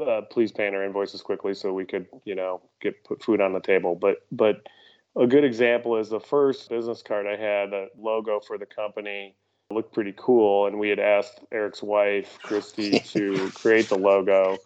uh, 0.00 0.20
please 0.30 0.52
paying 0.52 0.74
our 0.74 0.84
invoices 0.84 1.22
quickly 1.22 1.54
so 1.54 1.72
we 1.72 1.84
could 1.84 2.06
you 2.24 2.34
know 2.34 2.60
get 2.80 3.02
put 3.04 3.22
food 3.22 3.40
on 3.40 3.52
the 3.52 3.60
table. 3.60 3.94
But 3.94 4.18
but 4.30 4.68
a 5.16 5.26
good 5.26 5.44
example 5.44 5.96
is 5.96 6.08
the 6.08 6.20
first 6.20 6.68
business 6.68 7.02
card 7.02 7.26
I 7.26 7.36
had, 7.36 7.72
a 7.72 7.88
logo 7.98 8.40
for 8.40 8.58
the 8.58 8.66
company 8.66 9.34
looked 9.70 9.92
pretty 9.92 10.14
cool, 10.16 10.66
and 10.66 10.78
we 10.78 10.88
had 10.88 10.98
asked 10.98 11.40
Eric's 11.52 11.82
wife 11.82 12.38
Christy 12.42 13.00
to 13.00 13.50
create 13.54 13.88
the 13.88 13.98
logo. 13.98 14.56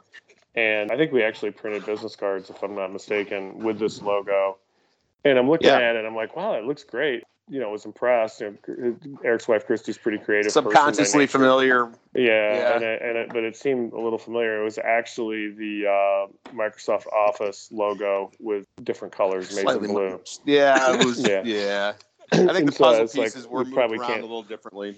And 0.55 0.93
I 0.93 0.97
think 0.97 1.13
we 1.13 1.23
actually 1.23 1.51
printed 1.51 1.87
business 1.87 2.15
cards, 2.15 2.51
if 2.51 2.63
I'm 2.63 2.75
not 2.75 2.93
mistaken, 2.93 3.59
with 3.59 3.79
this 3.79 4.03
logo 4.03 4.59
and 5.25 5.39
I'm 5.39 5.49
looking 5.49 5.69
yeah. 5.69 5.79
at 5.79 5.97
it, 5.97 6.05
I'm 6.05 6.15
like, 6.15 6.37
wow, 6.37 6.55
it 6.55 6.65
looks 6.65 6.85
great. 6.85 7.25
You 7.49 7.61
know, 7.61 7.69
I 7.69 7.73
was 7.73 7.85
impressed. 7.85 8.41
You 8.41 8.59
know, 8.67 8.97
Eric's 9.25 9.49
wife 9.49 9.67
Christy's 9.67 9.99
pretty 9.99 10.19
creative. 10.19 10.53
Subconsciously 10.53 11.27
familiar. 11.27 11.91
Yeah, 12.15 12.23
yeah. 12.25 12.75
And, 12.75 12.85
it, 12.85 13.03
and 13.03 13.17
it, 13.19 13.29
but 13.31 13.43
it 13.43 13.57
seemed 13.57 13.93
a 13.93 14.01
little 14.01 14.19
familiar. 14.19 14.61
It 14.61 14.65
was 14.65 14.79
actually 14.79 15.51
the 15.51 15.87
uh, 15.87 16.53
Microsoft 16.55 17.07
Office 17.09 17.69
logo 17.73 18.31
with 18.39 18.67
different 18.85 19.15
colors, 19.15 19.55
made 19.55 19.69
in 19.69 19.87
blue. 19.87 20.21
Yeah, 20.47 20.95
it 20.95 21.05
was. 21.05 21.21
yeah. 21.29 21.43
yeah. 21.45 21.93
I 22.33 22.53
think 22.55 22.71
the 22.71 22.77
puzzle 22.79 23.09
so 23.09 23.23
pieces 23.23 23.45
like, 23.45 23.53
were 23.53 23.65
moved 23.65 23.75
probably 23.75 23.99
around 23.99 24.09
can't, 24.09 24.21
a 24.21 24.27
little 24.27 24.43
differently. 24.43 24.97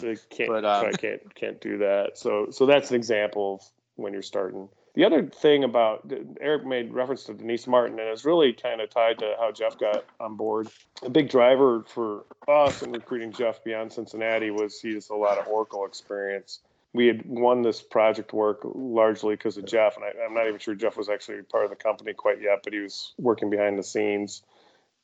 They 0.00 0.16
can't, 0.30 0.50
but, 0.50 0.64
uh, 0.64 0.90
can't 0.98 1.34
can't 1.34 1.60
do 1.60 1.78
that. 1.78 2.18
So 2.18 2.48
so 2.50 2.66
that's 2.66 2.90
an 2.90 2.96
example 2.96 3.54
of 3.54 3.70
when 3.94 4.12
you're 4.12 4.22
starting. 4.22 4.68
The 4.96 5.04
other 5.04 5.24
thing 5.26 5.62
about 5.62 6.10
Eric 6.40 6.64
made 6.64 6.90
reference 6.90 7.24
to 7.24 7.34
Denise 7.34 7.66
Martin, 7.66 7.98
and 8.00 8.08
it's 8.08 8.24
really 8.24 8.54
kind 8.54 8.80
of 8.80 8.88
tied 8.88 9.18
to 9.18 9.34
how 9.38 9.52
Jeff 9.52 9.78
got 9.78 10.06
on 10.18 10.36
board. 10.36 10.68
A 11.02 11.10
big 11.10 11.28
driver 11.28 11.84
for 11.86 12.24
us 12.48 12.82
in 12.82 12.92
recruiting 12.92 13.30
Jeff 13.30 13.62
beyond 13.62 13.92
Cincinnati 13.92 14.50
was 14.50 14.80
he 14.80 14.94
has 14.94 15.10
a 15.10 15.14
lot 15.14 15.36
of 15.36 15.46
Oracle 15.48 15.84
experience. 15.84 16.60
We 16.94 17.08
had 17.08 17.26
won 17.26 17.60
this 17.60 17.82
project 17.82 18.32
work 18.32 18.60
largely 18.64 19.34
because 19.34 19.58
of 19.58 19.66
Jeff, 19.66 19.96
and 19.96 20.04
I, 20.06 20.24
am 20.24 20.32
not 20.32 20.46
even 20.46 20.58
sure 20.58 20.74
Jeff 20.74 20.96
was 20.96 21.10
actually 21.10 21.42
part 21.42 21.64
of 21.64 21.70
the 21.70 21.76
company 21.76 22.14
quite 22.14 22.40
yet, 22.40 22.60
but 22.64 22.72
he 22.72 22.78
was 22.78 23.12
working 23.18 23.50
behind 23.50 23.78
the 23.78 23.82
scenes. 23.82 24.44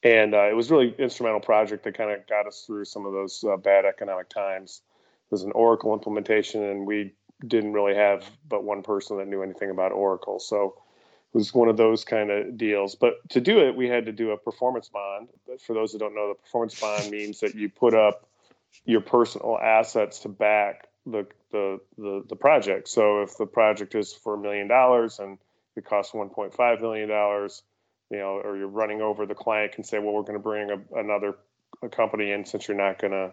And 0.03 0.35
uh, 0.35 0.49
it 0.49 0.57
was 0.57 0.71
really 0.71 0.95
instrumental 0.99 1.41
project 1.41 1.85
that 1.85 1.99
kind 1.99 2.11
of 2.11 2.27
got 2.27 2.47
us 2.47 2.65
through 2.67 2.87
some 2.87 3.05
of 3.05 3.13
those 3.13 3.45
uh, 3.45 3.59
bad 3.59 3.85
economic 3.85 4.31
times. 4.31 4.81
Was 5.29 5.45
an 5.45 5.53
Oracle 5.53 5.95
implementation, 5.95 6.63
and 6.63 6.87
we 6.87 7.13
didn't 7.47 7.73
really 7.73 7.95
have 7.95 8.25
but 8.49 8.65
one 8.65 8.83
person 8.83 9.19
that 9.19 9.29
knew 9.29 9.43
anything 9.43 9.71
about 9.71 9.93
Oracle. 9.93 10.39
So 10.39 10.75
it 11.35 11.39
was 11.39 11.55
one 11.55 11.69
of 11.69 11.77
those 11.77 12.05
kind 12.05 12.31
of 12.31 12.57
deals. 12.57 12.95
But 12.95 13.29
to 13.31 13.41
do 13.41 13.61
it, 13.67 13.75
we 13.75 13.89
had 13.89 14.07
to 14.07 14.13
do 14.13 14.31
a 14.31 14.37
performance 14.37 14.89
bond. 14.89 15.29
But 15.47 15.61
for 15.61 15.75
those 15.75 15.93
that 15.93 15.99
don't 15.99 16.15
know, 16.15 16.29
the 16.29 16.35
performance 16.35 16.79
bond 16.81 17.11
means 17.11 17.41
that 17.41 17.55
you 17.55 17.69
put 17.69 17.95
up 17.95 18.29
your 18.85 19.01
personal 19.01 19.59
assets 19.59 20.21
to 20.21 20.29
back 20.29 20.89
the 21.07 21.27
the 21.51 21.81
the, 21.99 22.25
the 22.29 22.37
project. 22.37 22.89
So 22.89 23.23
if 23.23 23.37
the 23.37 23.47
project 23.47 23.95
is 23.95 24.13
for 24.13 24.35
a 24.35 24.39
million 24.39 24.69
dollars 24.69 25.19
and 25.19 25.39
it 25.77 25.85
costs 25.85 26.13
1.5 26.13 26.81
million 26.81 27.09
dollars, 27.09 27.63
you 28.11 28.19
know, 28.19 28.41
or 28.45 28.57
you're 28.57 28.69
running 28.69 29.01
over, 29.01 29.25
the 29.25 29.35
client 29.35 29.73
can 29.73 29.85
say, 29.85 29.99
well, 29.99 30.13
we're 30.13 30.23
going 30.23 30.35
to 30.35 30.39
bring 30.39 30.71
a, 30.71 30.99
another 30.99 31.37
a 31.83 31.89
company 31.89 32.31
in 32.31 32.45
since 32.45 32.69
you're 32.69 32.77
not 32.77 32.99
going 32.99 33.13
to 33.13 33.33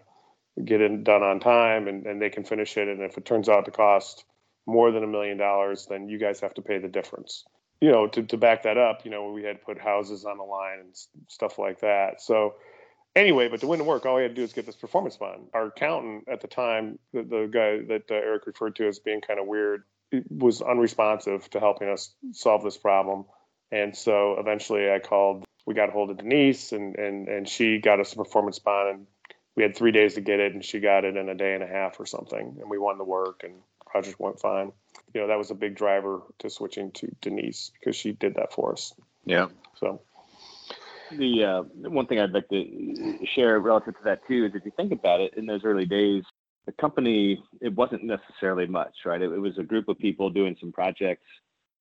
get 0.64 0.80
it 0.80 1.04
done 1.04 1.22
on 1.22 1.40
time 1.40 1.88
and, 1.88 2.06
and 2.06 2.20
they 2.20 2.30
can 2.30 2.44
finish 2.44 2.76
it. 2.76 2.88
And 2.88 3.02
if 3.02 3.16
it 3.16 3.24
turns 3.24 3.48
out 3.48 3.64
to 3.64 3.70
cost 3.70 4.24
more 4.66 4.90
than 4.90 5.04
a 5.04 5.06
million 5.06 5.38
dollars, 5.38 5.86
then 5.88 6.08
you 6.08 6.18
guys 6.18 6.40
have 6.40 6.54
to 6.54 6.62
pay 6.62 6.78
the 6.78 6.88
difference. 6.88 7.44
You 7.80 7.90
know, 7.90 8.06
to, 8.08 8.22
to 8.22 8.36
back 8.36 8.64
that 8.64 8.76
up, 8.76 9.04
you 9.04 9.10
know, 9.10 9.32
we 9.32 9.42
had 9.42 9.62
put 9.62 9.78
houses 9.78 10.24
on 10.24 10.36
the 10.36 10.44
line 10.44 10.80
and 10.80 10.94
stuff 11.28 11.58
like 11.58 11.80
that. 11.80 12.20
So 12.20 12.54
anyway, 13.16 13.48
but 13.48 13.60
to 13.60 13.66
win 13.66 13.78
the 13.78 13.84
work, 13.84 14.04
all 14.04 14.16
we 14.16 14.22
had 14.22 14.32
to 14.32 14.34
do 14.34 14.42
is 14.42 14.52
get 14.52 14.66
this 14.66 14.76
performance 14.76 15.16
bond. 15.16 15.48
Our 15.54 15.66
accountant 15.66 16.28
at 16.28 16.40
the 16.40 16.48
time, 16.48 16.98
the, 17.12 17.22
the 17.22 17.48
guy 17.50 17.84
that 17.88 18.10
uh, 18.10 18.14
Eric 18.14 18.46
referred 18.46 18.76
to 18.76 18.88
as 18.88 18.98
being 18.98 19.20
kind 19.20 19.40
of 19.40 19.46
weird, 19.46 19.84
was 20.28 20.60
unresponsive 20.60 21.48
to 21.50 21.60
helping 21.60 21.88
us 21.88 22.12
solve 22.32 22.64
this 22.64 22.76
problem. 22.76 23.24
And 23.70 23.96
so 23.96 24.36
eventually 24.38 24.90
I 24.90 24.98
called, 24.98 25.44
we 25.66 25.74
got 25.74 25.88
a 25.88 25.92
hold 25.92 26.10
of 26.10 26.18
Denise 26.18 26.72
and, 26.72 26.96
and, 26.96 27.28
and 27.28 27.48
she 27.48 27.78
got 27.78 28.00
us 28.00 28.12
a 28.12 28.16
performance 28.16 28.58
bond 28.58 28.88
and 28.88 29.06
we 29.56 29.62
had 29.62 29.76
three 29.76 29.92
days 29.92 30.14
to 30.14 30.20
get 30.20 30.40
it 30.40 30.54
and 30.54 30.64
she 30.64 30.80
got 30.80 31.04
it 31.04 31.16
in 31.16 31.28
a 31.28 31.34
day 31.34 31.54
and 31.54 31.62
a 31.62 31.66
half 31.66 31.98
or 32.00 32.06
something 32.06 32.56
and 32.60 32.70
we 32.70 32.78
won 32.78 32.98
the 32.98 33.04
work 33.04 33.42
and 33.44 33.54
project 33.90 34.20
went 34.20 34.40
fine. 34.40 34.72
You 35.14 35.20
know 35.20 35.26
that 35.26 35.38
was 35.38 35.50
a 35.50 35.54
big 35.54 35.74
driver 35.76 36.22
to 36.38 36.50
switching 36.50 36.92
to 36.92 37.08
denise 37.20 37.72
because 37.78 37.96
she 37.96 38.12
did 38.12 38.34
that 38.36 38.52
for 38.52 38.72
us. 38.72 38.94
Yeah. 39.24 39.48
So. 39.78 40.00
The 41.12 41.44
uh, 41.44 41.62
one 41.88 42.06
thing 42.06 42.20
i'd 42.20 42.30
like 42.30 42.48
to 42.50 43.26
share 43.34 43.58
relative 43.58 43.96
to 43.96 44.04
that 44.04 44.24
too 44.28 44.44
is 44.44 44.54
if 44.54 44.64
you 44.64 44.70
think 44.76 44.92
about 44.92 45.20
it 45.20 45.34
in 45.34 45.44
those 45.44 45.64
early 45.64 45.84
days 45.84 46.22
the 46.66 46.72
company 46.72 47.42
it 47.60 47.74
wasn't 47.74 48.04
necessarily 48.04 48.68
much 48.68 48.94
right? 49.04 49.20
It, 49.20 49.32
it 49.32 49.40
was 49.40 49.58
a 49.58 49.64
group 49.64 49.88
of 49.88 49.98
people 49.98 50.30
doing 50.30 50.56
some 50.60 50.70
projects 50.70 51.26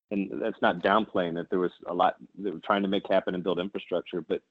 and 0.09 0.31
that's 0.41 0.59
not 0.63 0.79
downplaying 0.79 1.35
that 1.35 1.51
there 1.51 1.59
was 1.59 1.69
a 1.85 1.93
lot 1.93 2.15
that 2.39 2.53
were 2.53 2.59
trying 2.59 2.81
to 2.81 2.87
make 2.87 3.07
happen 3.07 3.35
and 3.35 3.43
build 3.43 3.59
infrastructure 3.59 4.21
but 4.21 4.41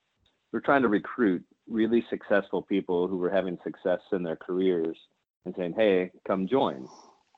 we're 0.52 0.60
trying 0.60 0.82
to 0.82 0.88
recruit 0.88 1.44
really 1.68 2.04
successful 2.08 2.62
people 2.62 3.06
who 3.06 3.18
were 3.18 3.30
having 3.30 3.58
success 3.62 4.00
in 4.12 4.22
their 4.22 4.36
careers 4.36 4.96
and 5.44 5.54
saying, 5.56 5.74
hey, 5.76 6.10
come 6.26 6.46
join. 6.46 6.88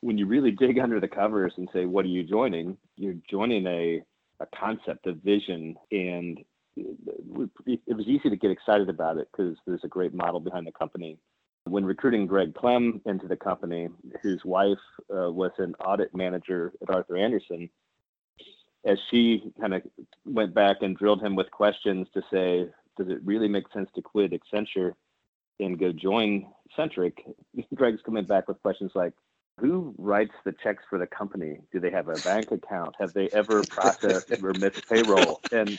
When 0.01 0.17
you 0.17 0.27
really 0.27 0.53
dig 0.53 0.79
under 0.79 1.01
the 1.01 1.09
covers 1.09 1.53
and 1.57 1.69
say, 1.73 1.85
what 1.85 2.05
are 2.05 2.09
you 2.09 2.23
joining? 2.23 2.77
You're 2.97 3.17
joining 3.31 3.67
a, 3.67 4.03
a 4.41 4.47
concept, 4.59 5.07
a 5.07 5.13
vision, 5.13 5.77
and 5.91 6.39
it 6.77 7.97
was 7.97 8.07
easy 8.07 8.31
to 8.31 8.37
get 8.37 8.51
excited 8.51 8.89
about 8.89 9.19
it 9.19 9.29
because 9.31 9.57
there's 9.67 9.85
a 9.85 9.89
great 9.89 10.15
model 10.15 10.41
behind 10.41 10.67
the 10.67 10.73
company. 10.73 11.19
When 11.65 11.85
recruiting 11.85 12.27
Greg 12.27 12.55
Clem 12.55 13.03
into 13.05 13.29
the 13.29 13.37
company, 13.37 13.89
whose 14.23 14.43
wife 14.45 14.79
uh, 15.15 15.31
was 15.31 15.51
an 15.59 15.75
audit 15.85 16.15
manager 16.15 16.73
at 16.81 16.95
Arthur 16.95 17.19
Andersen, 17.19 17.69
as 18.87 18.99
she 19.11 19.53
kind 19.61 19.75
of 19.75 19.83
went 20.25 20.55
back 20.55 20.79
and 20.81 20.97
drilled 20.97 21.23
him 21.23 21.35
with 21.35 21.51
questions 21.51 22.07
to 22.15 22.23
say, 22.33 22.67
does 23.01 23.09
it 23.11 23.21
really 23.25 23.49
make 23.49 23.65
sense 23.73 23.89
to 23.95 24.03
quit 24.03 24.33
Accenture 24.33 24.93
and 25.59 25.79
go 25.79 25.93
join 25.93 26.47
Centric? 26.77 27.25
Greg's 27.75 28.03
coming 28.03 28.25
back 28.25 28.47
with 28.47 28.61
questions 28.61 28.93
like, 28.95 29.15
who 29.59 29.95
writes 29.99 30.33
the 30.45 30.53
checks 30.53 30.83
for 30.89 30.99
the 30.99 31.07
company? 31.07 31.59
Do 31.73 31.81
they 31.81 31.91
have 31.91 32.09
a 32.09 32.15
bank 32.15 32.51
account? 32.51 32.95
Have 32.99 33.13
they 33.13 33.29
ever 33.31 33.63
processed 33.65 34.31
missed 34.59 34.89
payroll? 34.89 35.41
And 35.53 35.79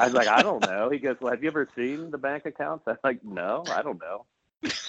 I 0.00 0.04
was 0.04 0.14
like, 0.14 0.28
I 0.28 0.42
don't 0.42 0.64
know. 0.64 0.88
He 0.88 0.98
goes, 0.98 1.16
Well, 1.20 1.32
have 1.32 1.42
you 1.42 1.48
ever 1.48 1.68
seen 1.74 2.12
the 2.12 2.18
bank 2.18 2.46
accounts? 2.46 2.84
I'm 2.86 2.96
like, 3.02 3.24
No, 3.24 3.64
I 3.72 3.82
don't 3.82 4.00
know. 4.00 4.24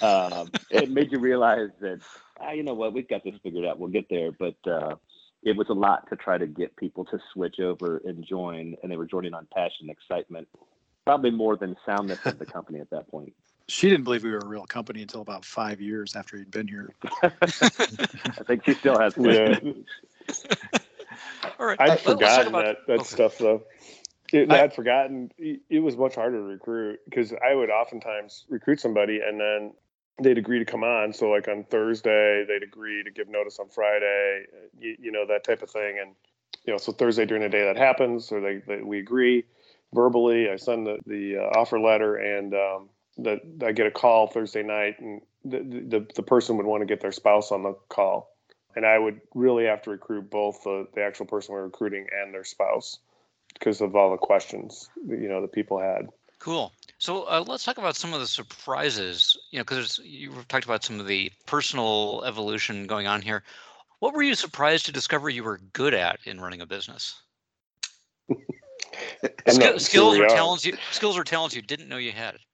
Um, 0.00 0.50
it 0.70 0.90
made 0.90 1.10
you 1.12 1.18
realize 1.18 1.70
that, 1.80 2.00
ah, 2.40 2.52
you 2.52 2.62
know 2.62 2.74
what, 2.74 2.92
we've 2.92 3.08
got 3.08 3.24
this 3.24 3.34
figured 3.42 3.64
out. 3.64 3.78
We'll 3.78 3.90
get 3.90 4.08
there. 4.08 4.30
But 4.30 4.56
uh, 4.64 4.96
it 5.42 5.56
was 5.56 5.68
a 5.68 5.74
lot 5.74 6.08
to 6.10 6.16
try 6.16 6.38
to 6.38 6.46
get 6.46 6.76
people 6.76 7.04
to 7.06 7.18
switch 7.32 7.58
over 7.58 8.00
and 8.04 8.24
join, 8.24 8.76
and 8.82 8.92
they 8.92 8.96
were 8.96 9.06
joining 9.06 9.34
on 9.34 9.46
passion 9.52 9.90
excitement, 9.90 10.48
probably 11.10 11.32
more 11.32 11.56
than 11.56 11.76
soundness 11.84 12.24
of 12.24 12.38
the 12.38 12.46
company 12.46 12.78
at 12.78 12.88
that 12.90 13.10
point. 13.10 13.32
She 13.66 13.90
didn't 13.90 14.04
believe 14.04 14.22
we 14.22 14.30
were 14.30 14.38
a 14.38 14.46
real 14.46 14.64
company 14.64 15.02
until 15.02 15.22
about 15.22 15.44
five 15.44 15.80
years 15.80 16.14
after 16.14 16.36
he'd 16.36 16.52
been 16.52 16.68
here. 16.68 16.94
I 17.22 17.28
think 18.46 18.64
she 18.64 18.74
still 18.74 18.96
has. 18.96 19.14
Yeah. 19.16 19.58
All 21.58 21.66
right. 21.66 21.80
I'd 21.80 21.88
Let- 21.88 21.90
let's 21.90 22.02
forgotten 22.04 22.46
about- 22.48 22.64
that 22.64 22.76
that 22.86 22.94
okay. 23.00 23.04
stuff 23.04 23.38
though. 23.38 23.62
It, 24.32 24.52
I- 24.52 24.62
I'd 24.62 24.72
forgotten. 24.74 25.32
It 25.36 25.62
it 25.68 25.80
was 25.80 25.96
much 25.96 26.14
harder 26.14 26.36
to 26.36 26.42
recruit 26.44 27.00
because 27.06 27.32
I 27.32 27.56
would 27.56 27.70
oftentimes 27.70 28.44
recruit 28.48 28.80
somebody 28.80 29.18
and 29.26 29.40
then 29.40 29.72
they'd 30.22 30.38
agree 30.38 30.60
to 30.60 30.64
come 30.64 30.84
on. 30.84 31.12
So 31.12 31.28
like 31.30 31.48
on 31.48 31.64
Thursday, 31.64 32.44
they'd 32.46 32.62
agree 32.62 33.02
to 33.02 33.10
give 33.10 33.28
notice 33.28 33.58
on 33.58 33.68
Friday. 33.68 34.44
You, 34.78 34.96
you 35.00 35.10
know 35.10 35.26
that 35.26 35.42
type 35.42 35.62
of 35.62 35.70
thing. 35.70 35.98
And 36.00 36.14
you 36.66 36.72
know, 36.72 36.78
so 36.78 36.92
Thursday 36.92 37.26
during 37.26 37.42
the 37.42 37.48
day 37.48 37.64
that 37.64 37.76
happens, 37.76 38.30
or 38.30 38.40
they, 38.40 38.58
they 38.58 38.82
we 38.82 39.00
agree 39.00 39.44
verbally. 39.94 40.50
I 40.50 40.56
send 40.56 40.86
the 40.86 40.98
the 41.06 41.38
uh, 41.38 41.58
offer 41.58 41.80
letter, 41.80 42.16
and 42.16 42.54
um, 42.54 42.88
that 43.18 43.40
I 43.62 43.72
get 43.72 43.86
a 43.86 43.90
call 43.90 44.26
Thursday 44.26 44.62
night, 44.62 45.00
and 45.00 45.20
the, 45.44 45.58
the 45.58 46.06
the 46.14 46.22
person 46.22 46.56
would 46.56 46.66
want 46.66 46.82
to 46.82 46.86
get 46.86 47.00
their 47.00 47.12
spouse 47.12 47.52
on 47.52 47.62
the 47.62 47.74
call 47.88 48.30
and 48.76 48.86
I 48.86 48.98
would 48.98 49.20
really 49.34 49.64
have 49.66 49.82
to 49.82 49.90
recruit 49.90 50.30
both 50.30 50.62
the, 50.62 50.86
the 50.94 51.02
actual 51.02 51.26
person 51.26 51.54
we're 51.54 51.64
recruiting 51.64 52.06
and 52.12 52.32
their 52.32 52.44
spouse 52.44 52.98
because 53.54 53.80
of 53.80 53.96
all 53.96 54.10
the 54.10 54.16
questions 54.16 54.88
you 55.06 55.28
know 55.28 55.40
that 55.40 55.52
people 55.52 55.78
had. 55.78 56.08
Cool. 56.38 56.72
So 56.98 57.24
uh, 57.24 57.44
let's 57.46 57.64
talk 57.64 57.78
about 57.78 57.96
some 57.96 58.14
of 58.14 58.20
the 58.20 58.26
surprises. 58.26 59.36
You 59.50 59.58
know, 59.58 59.64
because 59.64 60.00
you 60.02 60.32
talked 60.48 60.64
about 60.64 60.84
some 60.84 61.00
of 61.00 61.06
the 61.06 61.30
personal 61.46 62.22
evolution 62.24 62.86
going 62.86 63.06
on 63.06 63.20
here. 63.20 63.42
What 63.98 64.14
were 64.14 64.22
you 64.22 64.34
surprised 64.34 64.86
to 64.86 64.92
discover 64.92 65.28
you 65.28 65.44
were 65.44 65.60
good 65.74 65.92
at 65.92 66.20
in 66.24 66.40
running 66.40 66.62
a 66.62 66.66
business? 66.66 67.20
And 69.22 69.54
Skill- 69.54 69.72
that's 69.72 69.84
skills 69.84 70.18
or 70.18 70.26
talents 70.28 70.64
you 70.66 70.76
skills 70.92 71.16
or 71.18 71.24
talents 71.24 71.54
you 71.54 71.62
didn't 71.62 71.88
know 71.88 71.96
you 71.98 72.12
had. 72.12 72.36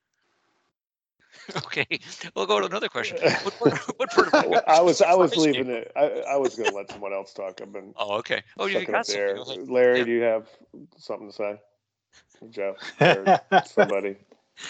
Okay, 1.67 1.87
we'll 2.35 2.47
go 2.47 2.59
to 2.59 2.67
another 2.67 2.88
question. 2.88 3.19
What 3.45 3.57
part, 3.59 3.79
what 3.99 4.11
part 4.11 4.35
of 4.35 4.62
I 4.67 4.81
was 4.81 5.00
I 5.00 5.15
was 5.15 5.31
surprised 5.31 5.37
you? 5.37 5.53
leaving 5.53 5.69
it. 5.71 5.93
I, 5.95 6.05
I 6.31 6.37
was 6.37 6.57
going 6.57 6.71
to 6.71 6.75
let 6.76 6.91
someone 6.91 7.12
else 7.12 7.33
talk. 7.33 7.61
I've 7.62 7.73
been 7.73 7.95
Oh, 7.97 8.17
okay. 8.17 8.43
Oh, 8.59 8.67
you 8.67 8.81
sucking 8.81 8.93
got 8.93 9.00
up 9.00 9.07
the 9.07 9.17
air. 9.17 9.37
something. 9.37 9.45
Go 9.45 9.53
ahead. 9.53 9.71
Larry, 9.71 9.99
Yeah. 10.00 10.05
do 10.07 10.11
you 10.11 10.23
have 10.23 10.49
something 10.97 11.29
to 11.31 11.33
say? 11.33 11.61
Jeff, 12.50 12.76
or 13.00 13.41
somebody. 13.65 14.17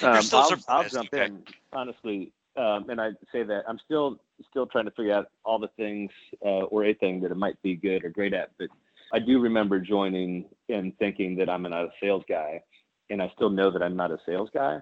Um, 0.02 0.20
I'll, 0.32 0.56
I'll 0.68 0.88
jump 0.88 1.14
okay. 1.14 1.26
in 1.26 1.44
honestly, 1.72 2.32
um, 2.56 2.90
and 2.90 3.00
I 3.00 3.12
say 3.32 3.42
that 3.44 3.64
I'm 3.66 3.78
still 3.78 4.18
still 4.50 4.66
trying 4.66 4.84
to 4.84 4.90
figure 4.90 5.14
out 5.14 5.30
all 5.44 5.58
the 5.58 5.68
things 5.78 6.10
uh, 6.44 6.64
or 6.68 6.84
a 6.84 6.92
thing 6.92 7.20
that 7.22 7.30
it 7.30 7.36
might 7.36 7.60
be 7.62 7.74
good 7.74 8.04
or 8.04 8.10
great 8.10 8.34
at. 8.34 8.50
But 8.58 8.68
I 9.12 9.18
do 9.18 9.40
remember 9.40 9.78
joining 9.78 10.46
and 10.68 10.96
thinking 10.98 11.36
that 11.36 11.48
I'm 11.48 11.62
not 11.62 11.72
a 11.72 11.90
sales 12.02 12.24
guy, 12.28 12.62
and 13.10 13.22
I 13.22 13.30
still 13.34 13.50
know 13.50 13.70
that 13.70 13.82
I'm 13.82 13.96
not 13.96 14.10
a 14.10 14.18
sales 14.26 14.50
guy. 14.52 14.80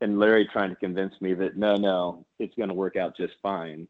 And 0.00 0.18
Larry 0.18 0.48
trying 0.52 0.70
to 0.70 0.76
convince 0.76 1.14
me 1.20 1.34
that 1.34 1.56
no, 1.56 1.76
no, 1.76 2.26
it's 2.38 2.54
going 2.54 2.68
to 2.68 2.74
work 2.74 2.96
out 2.96 3.16
just 3.16 3.34
fine. 3.42 3.88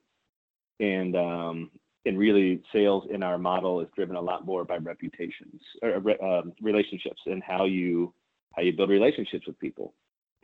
And 0.78 1.16
um, 1.16 1.70
and 2.04 2.18
really, 2.18 2.62
sales 2.72 3.04
in 3.10 3.22
our 3.22 3.38
model 3.38 3.80
is 3.80 3.88
driven 3.96 4.16
a 4.16 4.20
lot 4.20 4.46
more 4.46 4.64
by 4.64 4.76
reputations 4.76 5.60
or 5.82 5.98
re- 6.00 6.18
um, 6.18 6.52
relationships 6.60 7.20
and 7.26 7.42
how 7.42 7.64
you 7.64 8.12
how 8.54 8.62
you 8.62 8.72
build 8.72 8.90
relationships 8.90 9.46
with 9.46 9.58
people 9.58 9.94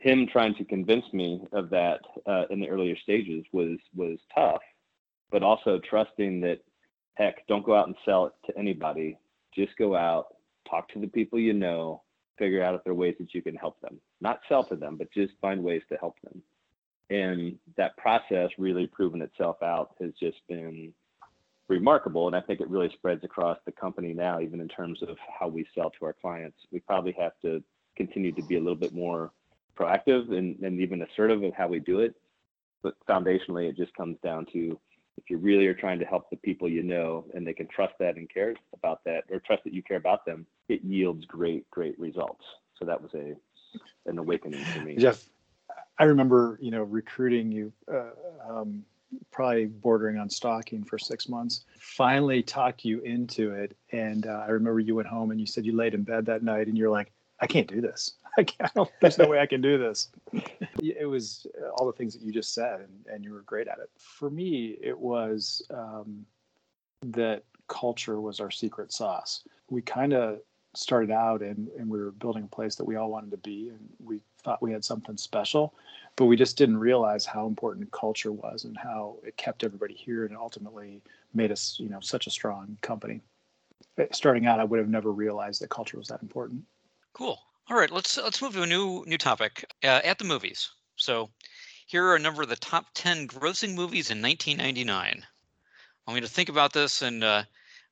him 0.03 0.27
trying 0.31 0.53
to 0.55 0.65
convince 0.65 1.05
me 1.13 1.41
of 1.53 1.69
that 1.69 2.01
uh, 2.27 2.43
in 2.49 2.59
the 2.59 2.67
earlier 2.67 2.95
stages 3.01 3.45
was 3.53 3.77
was 3.95 4.19
tough, 4.35 4.61
but 5.31 5.41
also 5.41 5.79
trusting 5.89 6.41
that 6.41 6.59
heck, 7.15 7.45
don't 7.47 7.65
go 7.65 7.75
out 7.75 7.87
and 7.87 7.95
sell 8.05 8.25
it 8.27 8.33
to 8.47 8.57
anybody. 8.57 9.17
Just 9.55 9.77
go 9.77 9.95
out, 9.95 10.35
talk 10.69 10.89
to 10.93 10.99
the 10.99 11.07
people 11.07 11.39
you 11.39 11.53
know, 11.53 12.01
figure 12.37 12.63
out 12.63 12.75
if 12.75 12.83
there 12.83 12.93
are 12.93 12.95
ways 12.95 13.15
that 13.19 13.33
you 13.33 13.41
can 13.41 13.55
help 13.55 13.79
them. 13.81 13.99
Not 14.21 14.41
sell 14.49 14.63
to 14.65 14.75
them, 14.75 14.97
but 14.97 15.11
just 15.11 15.33
find 15.41 15.63
ways 15.63 15.83
to 15.89 15.97
help 15.97 16.15
them. 16.21 16.41
And 17.09 17.57
that 17.77 17.95
process 17.97 18.49
really 18.57 18.87
proven 18.87 19.21
itself 19.21 19.61
out 19.61 19.95
has 20.01 20.11
just 20.19 20.37
been 20.47 20.93
remarkable. 21.67 22.27
And 22.27 22.35
I 22.35 22.41
think 22.41 22.59
it 22.59 22.69
really 22.69 22.89
spreads 22.93 23.23
across 23.23 23.57
the 23.65 23.71
company 23.71 24.13
now, 24.13 24.39
even 24.39 24.59
in 24.59 24.67
terms 24.67 25.01
of 25.03 25.17
how 25.39 25.47
we 25.47 25.65
sell 25.75 25.91
to 25.91 26.05
our 26.05 26.13
clients. 26.13 26.57
We 26.71 26.79
probably 26.79 27.15
have 27.19 27.33
to 27.43 27.63
continue 27.95 28.31
to 28.31 28.41
be 28.43 28.55
a 28.55 28.59
little 28.59 28.75
bit 28.75 28.93
more 28.93 29.31
proactive 29.77 30.31
and, 30.35 30.59
and 30.59 30.79
even 30.79 31.01
assertive 31.01 31.43
of 31.43 31.53
how 31.53 31.67
we 31.67 31.79
do 31.79 31.99
it. 31.99 32.15
But 32.81 32.95
foundationally, 33.07 33.69
it 33.69 33.77
just 33.77 33.93
comes 33.95 34.17
down 34.23 34.45
to 34.53 34.79
if 35.17 35.29
you 35.29 35.37
really 35.37 35.67
are 35.67 35.73
trying 35.73 35.99
to 35.99 36.05
help 36.05 36.29
the 36.29 36.37
people 36.37 36.67
you 36.67 36.83
know 36.83 37.25
and 37.33 37.45
they 37.45 37.53
can 37.53 37.67
trust 37.67 37.93
that 37.99 38.17
and 38.17 38.29
care 38.29 38.53
about 38.73 39.03
that 39.05 39.23
or 39.29 39.39
trust 39.39 39.63
that 39.63 39.73
you 39.73 39.83
care 39.83 39.97
about 39.97 40.25
them, 40.25 40.45
it 40.69 40.83
yields 40.83 41.25
great, 41.25 41.69
great 41.71 41.97
results. 41.99 42.43
So 42.77 42.85
that 42.85 43.01
was 43.01 43.13
a 43.13 43.35
an 44.05 44.17
awakening 44.17 44.63
for 44.65 44.79
me. 44.81 44.95
Jeff, 44.97 45.23
I 45.97 46.03
remember, 46.05 46.57
you 46.61 46.71
know, 46.71 46.83
recruiting 46.83 47.51
you, 47.51 47.71
uh, 47.91 48.11
um, 48.47 48.83
probably 49.31 49.65
bordering 49.65 50.17
on 50.17 50.29
stalking 50.29 50.83
for 50.83 50.97
six 50.97 51.29
months. 51.29 51.65
Finally 51.79 52.43
talked 52.43 52.83
you 52.83 52.99
into 53.01 53.51
it, 53.51 53.75
and 53.91 54.27
uh, 54.27 54.43
I 54.45 54.49
remember 54.49 54.79
you 54.79 54.95
went 54.95 55.07
home 55.07 55.31
and 55.31 55.39
you 55.39 55.45
said 55.45 55.65
you 55.65 55.75
laid 55.75 55.93
in 55.93 56.03
bed 56.03 56.25
that 56.25 56.43
night 56.43 56.67
and 56.67 56.77
you're 56.77 56.89
like, 56.89 57.11
I 57.39 57.47
can't 57.47 57.67
do 57.67 57.81
this. 57.81 58.15
I 58.37 58.43
can't. 58.43 58.69
I 58.69 58.71
don't, 58.75 58.91
there's 59.01 59.17
no 59.17 59.27
way 59.27 59.39
I 59.39 59.45
can 59.45 59.61
do 59.61 59.77
this. 59.77 60.09
It 60.81 61.07
was 61.07 61.47
all 61.75 61.85
the 61.85 61.93
things 61.93 62.13
that 62.13 62.23
you 62.23 62.33
just 62.33 62.53
said, 62.53 62.81
and, 62.81 63.05
and 63.07 63.23
you 63.23 63.31
were 63.31 63.41
great 63.41 63.67
at 63.67 63.79
it. 63.79 63.89
For 63.97 64.29
me, 64.29 64.77
it 64.81 64.97
was 64.97 65.61
um, 65.69 66.25
that 67.03 67.43
culture 67.67 68.19
was 68.19 68.41
our 68.41 68.51
secret 68.51 68.91
sauce. 68.91 69.43
We 69.69 69.81
kind 69.81 70.13
of 70.13 70.39
started 70.75 71.11
out 71.11 71.41
and, 71.41 71.69
and 71.77 71.89
we 71.89 71.99
were 71.99 72.11
building 72.11 72.43
a 72.43 72.55
place 72.55 72.75
that 72.75 72.85
we 72.85 72.95
all 72.95 73.09
wanted 73.09 73.31
to 73.31 73.37
be 73.37 73.69
and 73.69 73.79
we 74.03 74.19
thought 74.43 74.61
we 74.61 74.71
had 74.71 74.83
something 74.83 75.15
special 75.15 75.75
but 76.15 76.25
we 76.25 76.35
just 76.35 76.57
didn't 76.57 76.77
realize 76.77 77.27
how 77.27 77.45
important 77.45 77.91
culture 77.91 78.31
was 78.31 78.63
and 78.63 78.75
how 78.75 79.15
it 79.23 79.37
kept 79.37 79.63
everybody 79.63 79.93
here 79.93 80.25
and 80.25 80.35
ultimately 80.35 80.99
made 81.35 81.51
us 81.51 81.77
you 81.79 81.89
know 81.89 81.99
such 81.99 82.25
a 82.25 82.31
strong 82.31 82.75
company 82.81 83.21
starting 84.11 84.47
out 84.47 84.59
i 84.59 84.63
would 84.63 84.79
have 84.79 84.89
never 84.89 85.11
realized 85.11 85.61
that 85.61 85.69
culture 85.69 85.97
was 85.97 86.07
that 86.07 86.23
important 86.23 86.63
Cool. 87.13 87.39
All 87.69 87.77
right, 87.77 87.89
let's 87.89 88.17
let's 88.17 88.41
move 88.41 88.53
to 88.55 88.63
a 88.63 88.67
new 88.67 89.05
new 89.07 89.17
topic. 89.17 89.63
Uh, 89.81 90.01
at 90.03 90.17
the 90.17 90.25
movies. 90.25 90.69
So, 90.97 91.31
here 91.85 92.05
are 92.05 92.15
a 92.17 92.19
number 92.19 92.41
of 92.41 92.49
the 92.49 92.57
top 92.57 92.87
ten 92.93 93.25
grossing 93.25 93.73
movies 93.73 94.11
in 94.11 94.21
1999. 94.21 95.25
I 96.05 96.11
want 96.11 96.21
you 96.21 96.27
to 96.27 96.33
think 96.33 96.49
about 96.49 96.73
this 96.73 97.01
and 97.01 97.23
uh, 97.23 97.45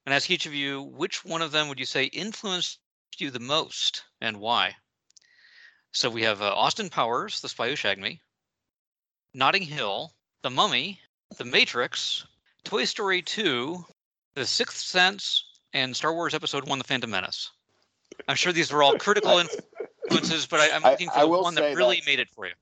ask 0.06 0.30
each 0.30 0.46
of 0.46 0.54
you 0.54 0.82
which 0.82 1.24
one 1.24 1.42
of 1.42 1.54
them 1.54 1.70
would 1.70 1.80
you 1.80 1.86
say 1.86 2.04
influenced 2.04 2.80
you 3.18 3.32
the 3.32 3.40
most 3.40 4.04
and 4.20 4.42
why. 4.42 4.76
So 5.94 6.10
we 6.10 6.24
have 6.24 6.42
uh, 6.42 6.54
Austin 6.54 6.90
Powers, 6.90 7.40
The 7.40 7.48
Spy 7.48 7.70
Who 7.70 7.78
Shagged 7.78 8.02
Me, 8.02 8.22
Notting 9.34 9.64
Hill, 9.64 10.14
The 10.42 10.50
Mummy, 10.50 11.00
The 11.38 11.46
Matrix, 11.46 12.26
Toy 12.66 12.84
Story 12.84 13.22
2, 13.22 13.86
The 14.34 14.46
Sixth 14.46 14.80
Sense, 14.80 15.46
and 15.72 15.96
Star 15.96 16.14
Wars 16.14 16.34
Episode 16.34 16.68
One: 16.68 16.80
The 16.80 16.84
Phantom 16.84 17.10
Menace. 17.10 17.50
I'm 18.28 18.36
sure 18.36 18.52
these 18.54 18.72
were 18.72 18.84
all 18.84 18.94
critical 18.98 19.42
influences, 20.10 20.46
but 20.48 20.60
I, 20.60 20.76
I'm 20.76 20.84
looking 20.84 21.10
for 21.10 21.18
I 21.18 21.22
the 21.22 21.28
will 21.28 21.44
one 21.44 21.56
that 21.56 21.76
really 21.76 21.98
that- 21.98 22.06
made 22.06 22.20
it 22.20 22.30
for 22.30 22.46
you. 22.48 22.54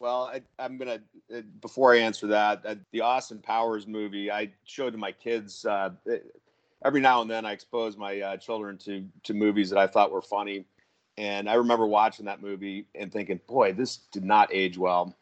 Well, 0.00 0.30
I, 0.32 0.42
I'm 0.60 0.78
gonna 0.78 1.00
uh, 1.34 1.40
before 1.60 1.92
I 1.92 1.98
answer 1.98 2.28
that, 2.28 2.64
uh, 2.64 2.76
the 2.92 3.00
Austin 3.00 3.40
Powers 3.40 3.88
movie 3.88 4.30
I 4.30 4.52
showed 4.64 4.90
to 4.92 4.98
my 4.98 5.10
kids. 5.10 5.64
Uh, 5.64 5.90
it- 6.06 6.40
every 6.84 7.00
now 7.00 7.20
and 7.20 7.28
then, 7.28 7.44
I 7.44 7.50
expose 7.50 7.96
my 7.96 8.20
uh, 8.20 8.36
children 8.36 8.78
to 8.78 9.04
to 9.24 9.34
movies 9.34 9.70
that 9.70 9.78
I 9.78 9.88
thought 9.88 10.12
were 10.12 10.22
funny, 10.22 10.66
and 11.16 11.50
I 11.50 11.54
remember 11.54 11.84
watching 11.84 12.26
that 12.26 12.40
movie 12.40 12.86
and 12.94 13.12
thinking, 13.12 13.40
"Boy, 13.48 13.72
this 13.72 13.96
did 14.12 14.22
not 14.24 14.54
age 14.54 14.78
well. 14.78 15.16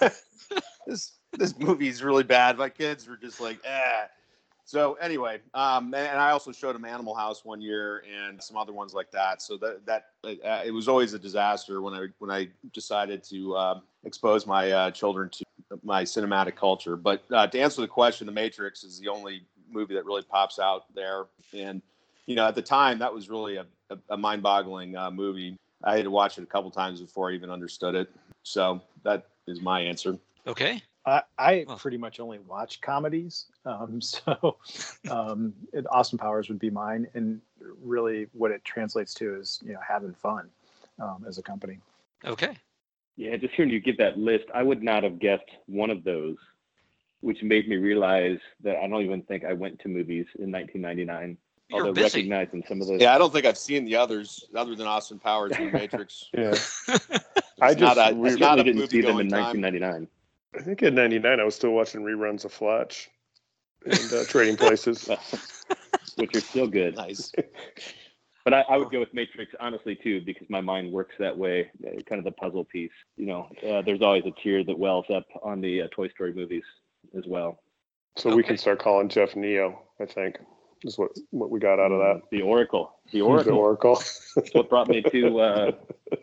this 0.86 1.12
this 1.32 1.58
movie 1.58 1.88
is 1.88 2.04
really 2.04 2.22
bad." 2.24 2.58
My 2.58 2.68
kids 2.68 3.08
were 3.08 3.16
just 3.16 3.40
like, 3.40 3.58
"Ah." 3.68 4.06
So 4.72 4.94
anyway, 4.94 5.38
um, 5.52 5.92
and, 5.92 5.96
and 5.96 6.18
I 6.18 6.30
also 6.30 6.50
showed 6.50 6.74
him 6.74 6.86
Animal 6.86 7.14
House 7.14 7.44
one 7.44 7.60
year 7.60 8.02
and 8.10 8.42
some 8.42 8.56
other 8.56 8.72
ones 8.72 8.94
like 8.94 9.10
that. 9.10 9.42
So 9.42 9.58
that 9.58 9.84
that 9.84 10.06
uh, 10.24 10.62
it 10.64 10.70
was 10.70 10.88
always 10.88 11.12
a 11.12 11.18
disaster 11.18 11.82
when 11.82 11.92
I 11.92 12.06
when 12.20 12.30
I 12.30 12.48
decided 12.72 13.22
to 13.24 13.54
um, 13.54 13.82
expose 14.04 14.46
my 14.46 14.70
uh, 14.72 14.90
children 14.90 15.28
to 15.28 15.44
my 15.82 16.04
cinematic 16.04 16.56
culture. 16.56 16.96
But 16.96 17.22
uh, 17.30 17.48
to 17.48 17.60
answer 17.60 17.82
the 17.82 17.86
question, 17.86 18.24
The 18.24 18.32
Matrix 18.32 18.82
is 18.82 18.98
the 18.98 19.08
only 19.08 19.42
movie 19.70 19.92
that 19.92 20.06
really 20.06 20.22
pops 20.22 20.58
out 20.58 20.86
there. 20.94 21.26
And 21.52 21.82
you 22.24 22.34
know, 22.34 22.48
at 22.48 22.54
the 22.54 22.62
time, 22.62 22.98
that 23.00 23.12
was 23.12 23.28
really 23.28 23.56
a, 23.56 23.66
a, 23.90 23.98
a 24.08 24.16
mind-boggling 24.16 24.96
uh, 24.96 25.10
movie. 25.10 25.54
I 25.84 25.96
had 25.96 26.04
to 26.04 26.10
watch 26.10 26.38
it 26.38 26.44
a 26.44 26.46
couple 26.46 26.70
times 26.70 27.02
before 27.02 27.30
I 27.30 27.34
even 27.34 27.50
understood 27.50 27.94
it. 27.94 28.08
So 28.42 28.80
that 29.02 29.26
is 29.46 29.60
my 29.60 29.82
answer. 29.82 30.16
Okay. 30.46 30.80
I, 31.04 31.22
I 31.38 31.66
pretty 31.78 31.96
much 31.96 32.20
only 32.20 32.38
watch 32.40 32.80
comedies, 32.80 33.46
um, 33.64 34.00
so 34.00 34.56
um, 35.10 35.52
it, 35.72 35.84
Austin 35.90 36.18
Powers 36.18 36.48
would 36.48 36.58
be 36.58 36.70
mine, 36.70 37.06
and 37.14 37.40
really 37.82 38.28
what 38.32 38.50
it 38.50 38.64
translates 38.64 39.12
to 39.14 39.34
is 39.34 39.60
you 39.64 39.72
know 39.72 39.80
having 39.86 40.12
fun 40.14 40.48
um, 41.00 41.24
as 41.26 41.38
a 41.38 41.42
company. 41.42 41.78
Okay. 42.24 42.56
Yeah, 43.16 43.36
just 43.36 43.54
hearing 43.54 43.70
you 43.70 43.80
give 43.80 43.98
that 43.98 44.18
list, 44.18 44.44
I 44.54 44.62
would 44.62 44.82
not 44.82 45.02
have 45.02 45.18
guessed 45.18 45.50
one 45.66 45.90
of 45.90 46.02
those, 46.04 46.36
which 47.20 47.42
made 47.42 47.68
me 47.68 47.76
realize 47.76 48.38
that 48.62 48.76
I 48.76 48.86
don't 48.88 49.02
even 49.02 49.22
think 49.22 49.44
I 49.44 49.52
went 49.52 49.78
to 49.80 49.88
movies 49.88 50.26
in 50.38 50.50
1999. 50.50 51.36
You're 51.68 51.80
although 51.80 51.92
busy. 51.92 52.18
recognizing 52.28 52.64
some 52.68 52.80
of 52.80 52.86
those. 52.86 53.00
Yeah, 53.00 53.14
I 53.14 53.18
don't 53.18 53.32
think 53.32 53.44
I've 53.44 53.58
seen 53.58 53.84
the 53.84 53.96
others 53.96 54.44
other 54.54 54.74
than 54.74 54.86
Austin 54.86 55.18
Powers 55.18 55.52
and 55.58 55.72
Matrix. 55.72 56.28
Yeah. 56.32 56.54
It's 57.64 57.78
I 57.78 57.80
not 57.80 57.96
just 57.96 58.10
a, 58.10 58.14
we- 58.14 58.30
it's 58.30 58.40
not 58.40 58.58
a 58.58 58.64
didn't 58.64 58.80
movie 58.80 58.88
see 58.90 59.00
them 59.02 59.20
in 59.20 59.28
going 59.28 59.30
time. 59.30 59.60
1999. 59.62 60.08
I 60.54 60.62
think 60.62 60.82
in 60.82 60.94
'99 60.94 61.40
I 61.40 61.44
was 61.44 61.54
still 61.54 61.70
watching 61.72 62.02
reruns 62.02 62.44
of 62.44 62.52
Fletch 62.52 63.10
and 63.84 64.12
uh, 64.12 64.24
Trading 64.24 64.56
Places. 64.56 65.08
which 66.16 66.36
are 66.36 66.40
still 66.40 66.66
good. 66.68 66.96
Nice. 66.96 67.32
But 68.44 68.54
I, 68.54 68.62
I 68.62 68.76
would 68.76 68.90
go 68.90 68.98
with 68.98 69.14
Matrix 69.14 69.52
honestly 69.60 69.94
too, 69.94 70.20
because 70.20 70.50
my 70.50 70.60
mind 70.60 70.90
works 70.90 71.14
that 71.20 71.38
way. 71.38 71.70
uh, 71.86 72.02
Kind 72.08 72.18
of 72.18 72.24
the 72.24 72.32
puzzle 72.32 72.64
piece. 72.64 72.90
You 73.16 73.26
know, 73.26 73.48
uh, 73.64 73.82
there's 73.82 74.02
always 74.02 74.24
a 74.26 74.32
tear 74.42 74.64
that 74.64 74.76
wells 74.76 75.06
up 75.14 75.26
on 75.44 75.60
the 75.60 75.82
uh, 75.82 75.88
Toy 75.92 76.08
Story 76.08 76.32
movies 76.32 76.64
as 77.16 77.24
well. 77.28 77.62
So 78.16 78.34
we 78.34 78.42
can 78.42 78.58
start 78.58 78.80
calling 78.80 79.08
Jeff 79.08 79.36
Neo. 79.36 79.82
I 80.00 80.06
think 80.06 80.38
is 80.82 80.98
what 80.98 81.12
what 81.30 81.50
we 81.50 81.60
got 81.60 81.78
out 81.78 81.92
of 81.92 82.00
that. 82.00 82.22
The 82.32 82.42
Oracle. 82.42 82.96
The 83.12 83.20
Oracle. 83.20 83.52
The 83.52 83.56
Oracle. 83.56 83.94
Oracle. 83.94 84.52
what 84.54 84.68
brought 84.68 84.88
me 84.88 85.02
to 85.02 85.38
uh, 85.38 85.70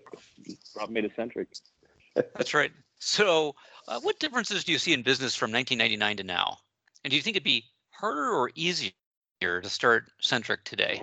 brought 0.75 0.91
me 0.91 0.99
to 0.99 1.09
Centric. 1.15 1.47
That's 2.15 2.53
right. 2.53 2.71
So, 2.99 3.55
uh, 3.89 3.99
what 4.01 4.19
differences 4.19 4.63
do 4.63 4.71
you 4.71 4.77
see 4.77 4.93
in 4.93 5.01
business 5.01 5.35
from 5.35 5.51
1999 5.51 6.17
to 6.17 6.23
now? 6.23 6.57
And 7.03 7.09
do 7.11 7.17
you 7.17 7.23
think 7.23 7.35
it'd 7.35 7.43
be 7.43 7.65
harder 7.91 8.29
or 8.29 8.51
easier 8.55 8.91
to 9.41 9.69
start 9.69 10.05
Centric 10.21 10.63
today? 10.63 11.01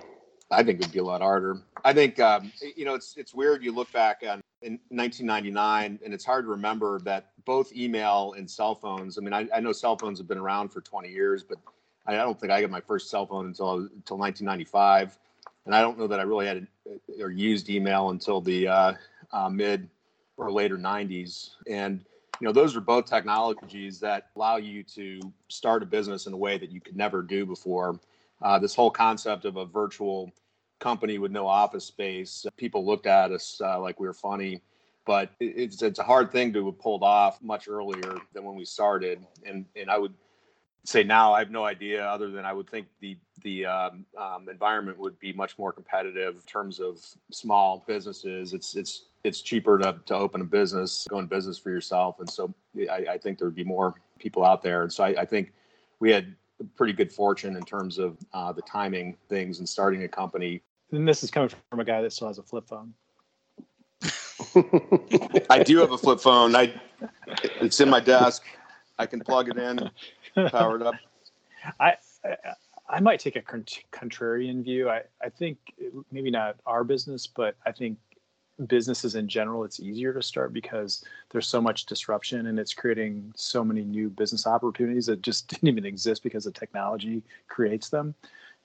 I 0.49 0.63
think 0.63 0.79
it'd 0.79 0.93
be 0.93 0.99
a 0.99 1.03
lot 1.03 1.21
harder. 1.21 1.61
I 1.83 1.91
think 1.91 2.19
um, 2.21 2.53
you 2.75 2.85
know 2.85 2.95
it's 2.95 3.17
it's 3.17 3.33
weird. 3.33 3.63
You 3.63 3.73
look 3.73 3.91
back 3.91 4.21
on 4.23 4.41
in 4.61 4.79
1999, 4.89 5.99
and 6.03 6.13
it's 6.13 6.23
hard 6.23 6.45
to 6.45 6.49
remember 6.49 6.99
that 7.01 7.31
both 7.43 7.73
email 7.73 8.33
and 8.37 8.49
cell 8.49 8.73
phones. 8.73 9.17
I 9.17 9.21
mean, 9.21 9.33
I, 9.33 9.47
I 9.53 9.59
know 9.59 9.73
cell 9.73 9.97
phones 9.97 10.17
have 10.19 10.27
been 10.27 10.37
around 10.37 10.69
for 10.69 10.79
20 10.79 11.09
years, 11.09 11.43
but 11.43 11.57
I 12.05 12.15
don't 12.15 12.39
think 12.39 12.51
I 12.53 12.61
got 12.61 12.69
my 12.69 12.79
first 12.79 13.09
cell 13.09 13.25
phone 13.25 13.47
until 13.47 13.73
until 13.73 14.17
1995, 14.17 15.19
and 15.65 15.75
I 15.75 15.81
don't 15.81 15.99
know 15.99 16.07
that 16.07 16.21
I 16.21 16.23
really 16.23 16.47
had 16.47 16.65
a, 16.87 17.21
or 17.21 17.29
used 17.29 17.69
email 17.69 18.11
until 18.11 18.39
the 18.39 18.69
uh, 18.69 18.93
uh, 19.33 19.49
mid 19.49 19.89
or 20.37 20.49
later 20.49 20.77
90s. 20.77 21.49
And 21.69 22.05
you 22.39 22.45
know, 22.45 22.51
those 22.51 22.75
are 22.75 22.81
both 22.81 23.05
technologies 23.05 23.99
that 23.99 24.27
allow 24.35 24.57
you 24.57 24.83
to 24.83 25.19
start 25.47 25.83
a 25.83 25.85
business 25.85 26.27
in 26.27 26.33
a 26.33 26.37
way 26.37 26.57
that 26.57 26.71
you 26.71 26.81
could 26.81 26.95
never 26.95 27.21
do 27.21 27.45
before 27.45 27.99
uh, 28.41 28.59
this 28.59 28.75
whole 28.75 28.91
concept 28.91 29.45
of 29.45 29.57
a 29.57 29.65
virtual 29.65 30.31
company 30.79 31.17
with 31.17 31.31
no 31.31 31.47
office 31.47 31.85
space. 31.85 32.45
People 32.55 32.85
looked 32.85 33.07
at 33.07 33.31
us 33.31 33.59
uh, 33.63 33.79
like 33.79 33.99
we 33.99 34.07
were 34.07 34.13
funny, 34.13 34.61
but 35.05 35.31
it's 35.39 35.81
it's 35.81 35.99
a 35.99 36.03
hard 36.03 36.31
thing 36.31 36.53
to 36.53 36.65
have 36.67 36.79
pulled 36.79 37.03
off 37.03 37.41
much 37.41 37.67
earlier 37.67 38.17
than 38.33 38.43
when 38.43 38.55
we 38.55 38.65
started. 38.65 39.25
And 39.45 39.65
and 39.75 39.89
I 39.89 39.97
would 39.97 40.13
say 40.83 41.03
now 41.03 41.33
I 41.33 41.39
have 41.39 41.49
no 41.51 41.65
idea 41.65 42.05
other 42.05 42.29
than 42.29 42.45
I 42.45 42.53
would 42.53 42.69
think 42.69 42.87
the 42.99 43.17
the 43.41 43.65
um, 43.65 44.05
um, 44.17 44.47
environment 44.49 44.99
would 44.99 45.17
be 45.19 45.33
much 45.33 45.57
more 45.57 45.71
competitive 45.71 46.35
in 46.35 46.41
terms 46.41 46.79
of 46.79 46.99
small 47.31 47.83
businesses. 47.87 48.53
It's 48.53 48.75
it's 48.75 49.05
it's 49.23 49.41
cheaper 49.41 49.77
to, 49.79 49.99
to 50.05 50.15
open 50.15 50.41
a 50.41 50.45
business, 50.45 51.07
go 51.09 51.19
in 51.19 51.25
business 51.25 51.57
for 51.57 51.69
yourself, 51.69 52.19
and 52.19 52.29
so 52.29 52.53
I, 52.89 53.05
I 53.11 53.17
think 53.17 53.37
there 53.37 53.47
would 53.47 53.55
be 53.55 53.63
more 53.63 53.95
people 54.19 54.45
out 54.45 54.61
there. 54.61 54.83
And 54.83 54.91
so 54.91 55.03
I, 55.03 55.21
I 55.21 55.25
think 55.25 55.53
we 55.99 56.11
had 56.11 56.35
pretty 56.75 56.93
good 56.93 57.11
fortune 57.11 57.55
in 57.55 57.63
terms 57.63 57.97
of 57.97 58.17
uh, 58.33 58.51
the 58.51 58.61
timing 58.63 59.15
things 59.29 59.59
and 59.59 59.67
starting 59.67 60.03
a 60.03 60.07
company. 60.07 60.61
And 60.91 61.07
this 61.07 61.23
is 61.23 61.31
coming 61.31 61.49
from 61.69 61.79
a 61.79 61.85
guy 61.85 62.01
that 62.01 62.13
still 62.13 62.27
has 62.27 62.37
a 62.37 62.43
flip 62.43 62.67
phone. 62.67 62.93
I 65.49 65.63
do 65.63 65.79
have 65.79 65.91
a 65.91 65.97
flip 65.97 66.19
phone. 66.19 66.55
I 66.55 66.73
it's 67.61 67.79
in 67.79 67.89
my 67.89 67.99
desk. 67.99 68.43
I 68.97 69.05
can 69.05 69.19
plug 69.19 69.49
it 69.49 69.57
in, 69.57 69.89
power 70.49 70.77
it 70.77 70.81
up. 70.83 70.95
I, 71.79 71.95
I 72.23 72.35
I 72.89 72.99
might 72.99 73.19
take 73.19 73.35
a 73.35 73.41
contrarian 73.41 74.63
view. 74.63 74.89
I, 74.89 75.01
I 75.21 75.29
think 75.29 75.57
maybe 76.11 76.31
not 76.31 76.57
our 76.65 76.83
business, 76.83 77.27
but 77.27 77.55
I 77.65 77.71
think 77.71 77.97
businesses 78.65 79.15
in 79.15 79.27
general, 79.27 79.63
it's 79.63 79.79
easier 79.79 80.13
to 80.13 80.23
start 80.23 80.53
because 80.53 81.03
there's 81.29 81.47
so 81.47 81.61
much 81.61 81.85
disruption 81.85 82.47
and 82.47 82.59
it's 82.59 82.73
creating 82.73 83.31
so 83.35 83.63
many 83.63 83.83
new 83.83 84.09
business 84.09 84.47
opportunities 84.47 85.05
that 85.05 85.21
just 85.21 85.47
didn't 85.49 85.67
even 85.67 85.85
exist 85.85 86.23
because 86.23 86.45
the 86.45 86.51
technology 86.51 87.21
creates 87.47 87.89
them. 87.89 88.15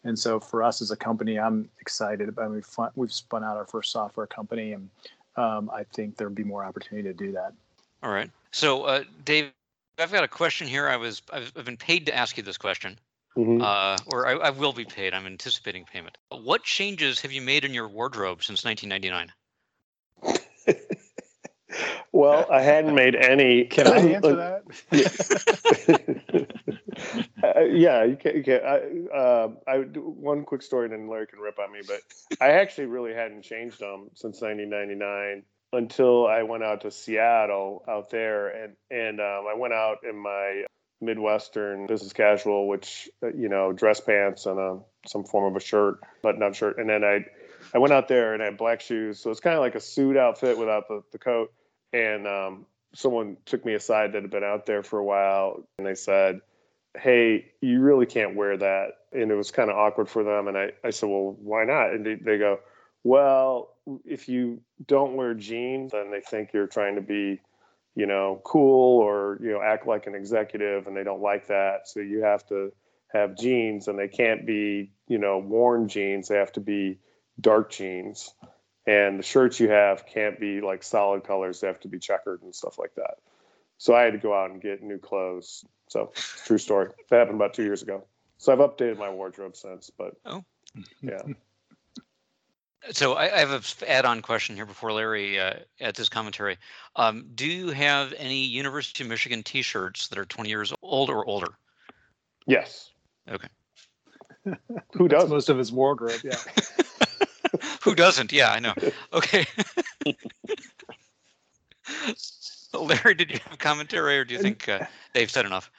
And 0.05 0.19
so 0.19 0.41
for 0.41 0.63
us 0.63 0.83
as 0.83 0.91
a 0.91 0.97
company, 0.97 1.39
I'm 1.39 1.69
excited 1.81 2.29
about 2.29 2.51
we've, 2.51 2.65
fun, 2.65 2.91
we've 2.97 3.13
spun 3.13 3.45
out 3.45 3.57
our 3.57 3.67
first 3.67 3.93
software 3.93 4.27
company 4.27 4.73
and 4.73 4.89
um, 5.37 5.71
I 5.73 5.85
think 5.85 6.17
there'll 6.17 6.35
be 6.35 6.45
more 6.45 6.65
opportunity 6.65 7.09
to 7.09 7.15
do 7.15 7.33
that. 7.33 7.53
All 8.03 8.11
right. 8.11 8.31
So, 8.51 8.85
uh, 8.85 9.05
Dave, 9.25 9.53
I've 9.99 10.13
got 10.13 10.25
a 10.25 10.29
question 10.29 10.67
here. 10.67 10.89
I 10.89 10.97
was 10.97 11.23
I've, 11.33 11.53
I've 11.57 11.65
been 11.65 11.77
paid 11.77 12.07
to 12.07 12.15
ask 12.15 12.37
you 12.37 12.43
this 12.43 12.59
question, 12.59 12.99
Mhm. 13.37 13.63
uh, 13.63 13.97
or 14.07 14.27
I, 14.27 14.33
I 14.33 14.51
will 14.51 14.73
be 14.73 14.85
paid. 14.85 15.15
I'm 15.15 15.27
anticipating 15.27 15.85
payment. 15.85 16.19
What 16.31 16.65
changes 16.65 17.21
have 17.21 17.33
you 17.33 17.41
made 17.41 17.65
in 17.65 17.73
your 17.73 17.89
wardrobe 17.89 18.43
since 18.43 18.65
1999? 18.65 19.33
Well, 22.13 22.47
I 22.51 22.61
hadn't 22.63 22.95
made 22.95 23.15
any. 23.15 23.65
Can 23.71 23.87
I 23.87 23.99
answer 23.99 24.37
that? 24.37 24.63
uh, 27.43 27.61
yeah, 27.61 28.05
you 28.05 28.17
can. 28.17 28.37
You 28.37 28.43
can. 28.43 28.61
I, 28.65 29.17
uh, 29.17 29.49
I 29.67 29.79
one 29.79 30.45
quick 30.45 30.63
story, 30.63 30.87
and 30.87 30.93
then 30.93 31.09
Larry 31.09 31.27
can 31.27 31.39
rip 31.39 31.59
on 31.59 31.73
me. 31.73 31.81
But 31.87 32.01
I 32.41 32.53
actually 32.53 32.87
really 32.87 33.15
hadn't 33.15 33.43
changed 33.43 33.81
them 33.81 34.11
since 34.15 34.41
1999 34.41 35.43
until 35.73 36.27
I 36.27 36.43
went 36.43 36.63
out 36.63 36.83
to 36.83 36.91
Seattle 36.91 37.85
out 37.89 38.11
there, 38.11 38.49
and 38.49 38.77
and 38.91 39.21
um, 39.21 39.47
I 39.51 39.55
went 39.57 39.73
out 39.75 39.99
in 40.09 40.17
my 40.17 40.65
Midwestern 41.01 41.87
business 41.87 42.13
casual, 42.13 42.69
which 42.69 43.09
uh, 43.23 43.29
you 43.29 43.49
know, 43.49 43.73
dress 43.73 44.01
pants 44.01 44.47
and 44.47 44.59
a 44.59 44.79
some 45.07 45.25
form 45.25 45.51
of 45.51 45.57
a 45.57 45.65
shirt, 45.65 45.99
button-up 46.23 46.55
shirt, 46.55 46.79
and 46.79 46.89
then 46.89 47.03
I 47.03 47.25
I 47.75 47.79
went 47.79 47.93
out 47.93 48.09
there 48.09 48.35
and 48.35 48.43
I 48.43 48.47
had 48.47 48.57
black 48.57 48.81
shoes, 48.81 49.19
so 49.19 49.31
it's 49.31 49.41
kind 49.41 49.57
of 49.57 49.61
like 49.61 49.75
a 49.75 49.81
suit 49.81 50.17
outfit 50.17 50.59
without 50.59 50.89
the, 50.89 51.03
the 51.13 51.19
coat. 51.19 51.53
And 51.93 52.27
um, 52.27 52.67
someone 52.95 53.37
took 53.47 53.65
me 53.65 53.75
aside 53.75 54.13
that 54.13 54.23
had 54.23 54.31
been 54.31 54.45
out 54.45 54.67
there 54.67 54.83
for 54.83 54.99
a 54.99 55.05
while, 55.05 55.67
and 55.79 55.87
they 55.87 55.95
said, 55.95 56.41
"Hey, 56.97 57.53
you 57.61 57.81
really 57.81 58.07
can't 58.07 58.35
wear 58.35 58.57
that." 58.57 58.89
And 59.13 59.31
it 59.31 59.35
was 59.35 59.51
kind 59.51 59.71
of 59.71 59.77
awkward 59.77 60.09
for 60.09 60.23
them. 60.23 60.49
And 60.49 60.57
I, 60.57 60.73
I 60.85 60.91
said, 60.91 61.09
"Well, 61.09 61.37
why 61.41 61.65
not?" 61.65 61.93
And 61.93 62.05
they, 62.05 62.15
they 62.15 62.39
go, 62.39 62.61
"Well, 63.05 63.75
if 64.05 64.29
you 64.29 64.61
don't 64.87 65.17
wear 65.17 65.35
jeans, 65.35 65.93
then 65.93 66.11
they 66.11 66.21
think 66.21 66.51
you're 66.53 66.67
trying 66.67 66.97
to 66.97 67.03
be, 67.03 67.41
you 67.95 68.07
know, 68.07 68.41
cool 68.45 69.01
or 69.01 69.39
you 69.43 69.53
know 69.53 69.63
act 69.63 69.87
like 69.87 70.07
an 70.07 70.15
executive, 70.15 70.87
and 70.87 70.97
they 70.97 71.05
don't 71.05 71.23
like 71.23 71.49
that. 71.49 71.89
So 71.89 72.01
you 72.01 72.23
have 72.23 72.47
to 72.49 72.73
have 73.13 73.37
jeans, 73.37 73.89
and 73.89 73.99
they 73.99 74.09
can't 74.09 74.47
be, 74.47 74.93
you 75.09 75.19
know, 75.19 75.39
worn 75.39 75.89
jeans. 75.89 76.29
They 76.29 76.37
have 76.37 76.53
to 76.53 76.61
be 76.61 76.99
dark 77.41 77.71
jeans." 77.71 78.35
and 78.87 79.19
the 79.19 79.23
shirts 79.23 79.61
you 79.61 79.69
have 79.69 80.07
can't 80.07 80.41
be 80.41 80.61
like 80.61 80.83
solid 80.83 81.25
colors 81.25 81.61
they 81.61 81.67
have 81.67 81.81
to 81.81 81.89
be 81.89 81.99
checkered 81.99 82.43
and 82.43 82.55
stuff 82.55 82.79
like 82.79 82.95
that 82.97 83.15
so 83.79 83.95
i 83.95 84.03
had 84.03 84.13
to 84.13 84.19
go 84.19 84.35
out 84.35 84.51
and 84.51 84.61
get 84.61 84.83
new 84.83 84.99
clothes 84.99 85.65
so 85.89 86.13
true 86.47 86.59
story 86.59 86.91
that 87.09 87.19
happened 87.19 87.37
about 87.37 87.55
two 87.55 87.63
years 87.63 87.83
ago 87.83 88.05
so 88.39 88.53
i've 88.53 88.59
updated 88.59 88.99
my 88.99 89.11
wardrobe 89.11 89.57
since 89.57 89.91
but 89.97 90.15
Oh. 90.25 90.45
yeah 91.03 91.23
So 92.91 93.13
I, 93.13 93.33
I 93.33 93.39
have 93.39 93.53
an 93.53 93.63
add-on 93.87 94.23
question 94.23 94.57
here 94.57 94.67
before 94.67 94.93
Larry 94.93 95.39
uh, 95.39 95.55
adds 95.81 95.99
his 95.99 96.09
commentary. 96.09 96.59
Um, 96.97 97.29
do 97.33 97.47
you 97.47 97.69
have 97.69 98.13
any 98.19 98.45
University 98.45 99.05
of 99.05 99.09
Michigan 99.09 99.45
T-shirts 99.45 100.09
that 100.09 100.19
are 100.19 100.25
20 100.25 100.51
years 100.51 100.73
old 100.83 101.09
or 101.09 101.25
older? 101.25 101.47
yes 102.45 102.91
Okay. 103.31 103.47
who 104.95 105.07
does 105.07 105.31
most 105.31 105.49
of 105.49 105.59
his 105.59 105.71
wardrobe. 105.71 106.21
Yeah. 106.25 106.39
Who 107.83 107.95
doesn't? 107.95 108.33
Yeah, 108.33 108.51
I 108.51 108.59
know. 108.61 108.75
Okay. 109.13 109.47
Larry, 112.73 113.15
did 113.15 113.31
you 113.31 113.39
have 113.47 113.59
commentary, 113.59 114.17
or 114.19 114.25
do 114.25 114.33
you 114.35 114.41
think 114.41 114.67
uh, 114.69 114.87
Dave 115.13 115.31
said 115.31 115.45
enough? 115.45 115.71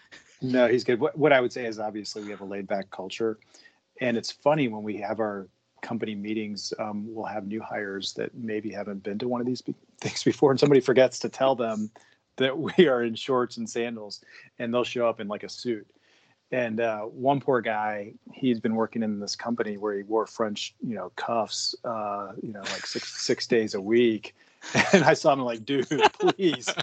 No, 0.42 0.68
he's 0.68 0.84
good. 0.84 1.00
What, 1.00 1.18
what 1.18 1.34
I 1.34 1.42
would 1.42 1.52
say 1.52 1.66
is 1.66 1.80
obviously 1.80 2.24
we 2.24 2.30
have 2.30 2.42
a 2.42 2.46
laid 2.46 2.68
back 2.68 2.92
culture. 2.92 3.40
And 4.02 4.18
it's 4.18 4.32
funny 4.32 4.68
when 4.68 4.84
we 4.84 4.98
have 4.98 5.20
our 5.20 5.48
company 5.82 6.14
meetings, 6.14 6.74
um, 6.78 7.06
we'll 7.08 7.26
have 7.26 7.48
new 7.48 7.62
hires 7.62 8.14
that 8.14 8.36
maybe 8.36 8.70
haven't 8.72 9.02
been 9.02 9.18
to 9.20 9.28
one 9.28 9.42
of 9.42 9.48
these 9.48 9.62
be- 9.62 9.74
things 10.02 10.24
before. 10.24 10.52
And 10.52 10.60
somebody 10.60 10.82
forgets 10.82 11.18
to 11.20 11.30
tell 11.30 11.56
them 11.56 11.90
that 12.36 12.58
we 12.58 12.88
are 12.88 13.04
in 13.04 13.16
shorts 13.16 13.58
and 13.58 13.68
sandals 13.68 14.22
and 14.60 14.74
they'll 14.74 14.84
show 14.84 15.08
up 15.08 15.20
in 15.20 15.28
like 15.28 15.44
a 15.44 15.50
suit. 15.50 15.88
And 16.54 16.80
uh, 16.80 17.02
one 17.02 17.42
poor 17.42 17.62
guy, 17.62 18.14
he's 18.32 18.60
been 18.60 18.76
working 18.76 19.02
in 19.02 19.20
this 19.20 19.36
company 19.36 19.78
where 19.78 19.98
he 19.98 20.04
wore 20.04 20.28
French, 20.28 20.76
you 20.88 20.94
know, 20.94 21.12
cuffs, 21.16 21.74
uh, 21.84 22.34
you 22.44 22.54
know, 22.54 22.60
like 22.60 22.86
six 22.86 23.24
six 23.24 23.48
days 23.48 23.74
a 23.74 23.82
week. 23.82 24.36
And 24.94 25.04
I 25.04 25.14
saw 25.14 25.34
him 25.34 25.40
like, 25.40 25.66
dude, 25.66 25.90
please. 26.20 26.74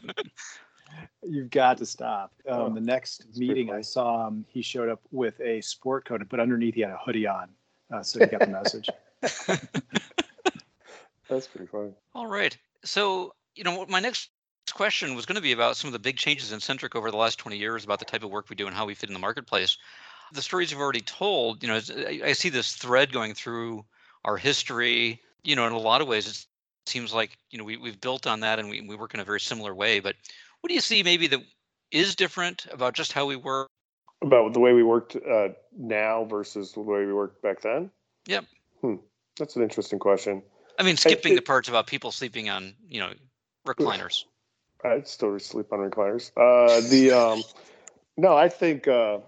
You've 1.22 1.48
got 1.48 1.78
to 1.78 1.86
stop. 1.86 2.32
Um, 2.46 2.60
oh, 2.60 2.68
the 2.68 2.80
next 2.80 3.24
meeting 3.38 3.70
I 3.70 3.80
saw 3.80 4.26
him, 4.26 4.44
he 4.48 4.60
showed 4.60 4.90
up 4.90 5.00
with 5.12 5.40
a 5.40 5.62
sport 5.62 6.04
coat, 6.04 6.20
but 6.28 6.40
underneath 6.40 6.74
he 6.74 6.82
had 6.82 6.90
a 6.90 6.98
hoodie 6.98 7.26
on. 7.26 7.48
Uh, 7.90 8.02
so 8.02 8.18
he 8.18 8.26
got 8.26 8.40
the 8.40 8.48
message. 8.48 8.90
That's 11.28 11.46
pretty 11.46 11.68
funny. 11.68 11.92
All 12.14 12.26
right. 12.26 12.54
So, 12.84 13.34
you 13.54 13.64
know, 13.64 13.86
my 13.86 14.00
next 14.00 14.28
question 14.72 15.14
was 15.14 15.26
going 15.26 15.36
to 15.36 15.42
be 15.42 15.52
about 15.52 15.76
some 15.76 15.88
of 15.88 15.92
the 15.92 15.98
big 15.98 16.16
changes 16.16 16.52
in 16.52 16.60
Centric 16.60 16.94
over 16.94 17.10
the 17.10 17.16
last 17.16 17.38
20 17.38 17.56
years 17.56 17.84
about 17.84 17.98
the 17.98 18.04
type 18.04 18.22
of 18.22 18.30
work 18.30 18.50
we 18.50 18.56
do 18.56 18.66
and 18.66 18.74
how 18.74 18.86
we 18.86 18.94
fit 18.94 19.08
in 19.08 19.14
the 19.14 19.20
marketplace. 19.20 19.78
The 20.32 20.42
stories 20.42 20.70
you've 20.70 20.80
already 20.80 21.00
told, 21.00 21.62
you 21.62 21.68
know, 21.68 21.80
I 22.24 22.32
see 22.32 22.48
this 22.48 22.74
thread 22.74 23.12
going 23.12 23.34
through 23.34 23.84
our 24.24 24.36
history. 24.36 25.20
You 25.42 25.56
know, 25.56 25.66
in 25.66 25.72
a 25.72 25.78
lot 25.78 26.00
of 26.00 26.08
ways, 26.08 26.28
it 26.28 26.46
seems 26.86 27.12
like, 27.12 27.36
you 27.50 27.58
know, 27.58 27.64
we, 27.64 27.76
we've 27.76 28.00
built 28.00 28.26
on 28.26 28.40
that 28.40 28.58
and 28.58 28.68
we, 28.68 28.80
we 28.80 28.96
work 28.96 29.14
in 29.14 29.20
a 29.20 29.24
very 29.24 29.40
similar 29.40 29.74
way. 29.74 30.00
But 30.00 30.16
what 30.60 30.68
do 30.68 30.74
you 30.74 30.80
see 30.80 31.02
maybe 31.02 31.26
that 31.28 31.40
is 31.90 32.14
different 32.14 32.66
about 32.70 32.94
just 32.94 33.12
how 33.12 33.26
we 33.26 33.36
work? 33.36 33.68
About 34.22 34.52
the 34.52 34.60
way 34.60 34.72
we 34.72 34.82
worked 34.82 35.16
uh, 35.16 35.48
now 35.76 36.24
versus 36.24 36.72
the 36.72 36.80
way 36.80 37.06
we 37.06 37.12
worked 37.12 37.42
back 37.42 37.62
then? 37.62 37.90
Yep. 38.26 38.44
Hmm. 38.82 38.96
That's 39.38 39.56
an 39.56 39.62
interesting 39.62 39.98
question. 39.98 40.42
I 40.78 40.82
mean, 40.82 40.96
skipping 40.96 41.32
I, 41.32 41.34
it, 41.34 41.36
the 41.36 41.42
parts 41.42 41.68
about 41.68 41.86
people 41.86 42.12
sleeping 42.12 42.50
on, 42.50 42.74
you 42.86 43.00
know, 43.00 43.12
recliners. 43.66 44.24
I'd 44.84 45.08
still 45.08 45.38
sleep 45.38 45.72
on 45.72 45.78
recliners. 45.78 46.30
Uh, 46.36 46.88
the 46.88 47.12
um, 47.12 47.42
no, 48.16 48.36
I 48.36 48.48
think 48.48 48.88
uh, 48.88 49.18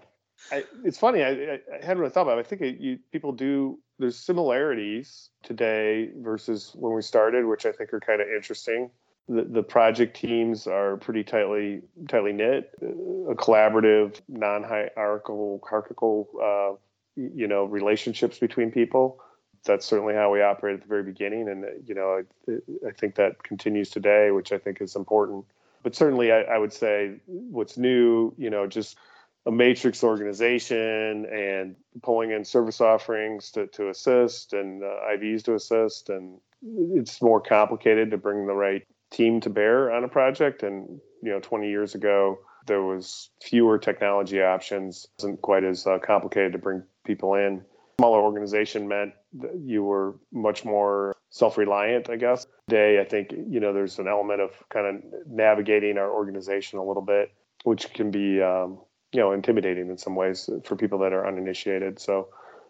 I, 0.51 0.63
it's 0.83 0.97
funny. 0.97 1.23
I, 1.23 1.29
I, 1.29 1.59
hadn't 1.81 1.99
really 1.99 2.11
thought 2.11 2.23
about. 2.23 2.37
it. 2.37 2.45
I 2.45 2.49
think 2.49 2.61
it, 2.61 2.79
you, 2.79 2.99
people 3.11 3.31
do. 3.31 3.79
There's 3.99 4.17
similarities 4.17 5.29
today 5.43 6.09
versus 6.17 6.71
when 6.75 6.93
we 6.93 7.01
started, 7.01 7.45
which 7.45 7.65
I 7.65 7.71
think 7.71 7.93
are 7.93 7.99
kind 7.99 8.21
of 8.21 8.27
interesting. 8.27 8.89
The, 9.29 9.43
the 9.43 9.63
project 9.63 10.17
teams 10.17 10.67
are 10.67 10.97
pretty 10.97 11.23
tightly 11.23 11.81
tightly 12.07 12.33
knit, 12.33 12.71
uh, 12.81 13.31
a 13.31 13.35
collaborative, 13.35 14.19
non-hierarchical, 14.27 15.61
hierarchical, 15.63 16.29
uh, 16.41 16.75
you 17.15 17.47
know, 17.47 17.65
relationships 17.65 18.39
between 18.39 18.71
people 18.71 19.21
that's 19.63 19.85
certainly 19.85 20.13
how 20.13 20.31
we 20.31 20.41
operate 20.41 20.75
at 20.75 20.81
the 20.81 20.87
very 20.87 21.03
beginning, 21.03 21.47
and 21.49 21.65
you 21.87 21.95
know, 21.95 22.23
I, 22.49 22.87
I 22.87 22.91
think 22.91 23.15
that 23.15 23.43
continues 23.43 23.89
today, 23.89 24.31
which 24.31 24.51
I 24.51 24.57
think 24.57 24.81
is 24.81 24.95
important. 24.95 25.45
But 25.83 25.95
certainly, 25.95 26.31
I, 26.31 26.41
I 26.41 26.57
would 26.57 26.73
say 26.73 27.19
what's 27.27 27.77
new, 27.77 28.33
you 28.37 28.49
know, 28.49 28.67
just 28.67 28.97
a 29.45 29.51
matrix 29.51 30.03
organization 30.03 31.25
and 31.25 31.75
pulling 32.01 32.31
in 32.31 32.45
service 32.45 32.79
offerings 32.79 33.51
to, 33.51 33.67
to 33.67 33.89
assist 33.89 34.53
and 34.53 34.83
uh, 34.83 34.95
IVs 35.11 35.43
to 35.43 35.55
assist. 35.55 36.09
And 36.09 36.39
it's 36.93 37.21
more 37.21 37.41
complicated 37.41 38.11
to 38.11 38.17
bring 38.17 38.47
the 38.47 38.53
right 38.53 38.87
team 39.11 39.41
to 39.41 39.49
bear 39.49 39.91
on 39.91 40.05
a 40.05 40.07
project. 40.07 40.63
And, 40.63 41.01
you 41.21 41.31
know, 41.31 41.41
20 41.41 41.69
years 41.69 41.93
ago, 41.93 42.39
there 42.67 42.81
was 42.81 43.29
fewer 43.41 43.77
technology 43.77 44.41
options. 44.41 45.05
It 45.05 45.23
wasn't 45.23 45.41
quite 45.41 45.65
as 45.65 45.85
uh, 45.85 45.99
complicated 45.99 46.53
to 46.53 46.57
bring 46.57 46.83
people 47.03 47.33
in 47.33 47.63
smaller 47.99 48.21
organization 48.21 48.87
meant 48.87 49.13
you 49.59 49.83
were 49.83 50.15
much 50.31 50.63
more 50.63 51.15
self-reliant 51.29 52.09
i 52.09 52.15
guess. 52.15 52.45
Today 52.69 52.99
i 52.99 53.03
think 53.03 53.31
you 53.31 53.59
know 53.59 53.73
there's 53.73 53.99
an 53.99 54.07
element 54.07 54.41
of 54.41 54.51
kind 54.69 54.87
of 54.87 55.03
navigating 55.27 55.97
our 55.97 56.11
organization 56.11 56.79
a 56.79 56.83
little 56.83 57.01
bit 57.03 57.31
which 57.63 57.93
can 57.93 58.11
be 58.11 58.41
um, 58.41 58.79
you 59.11 59.19
know 59.19 59.31
intimidating 59.31 59.89
in 59.89 59.97
some 59.97 60.15
ways 60.15 60.49
for 60.63 60.75
people 60.75 60.99
that 60.99 61.13
are 61.13 61.27
uninitiated. 61.27 61.99
So 61.99 62.29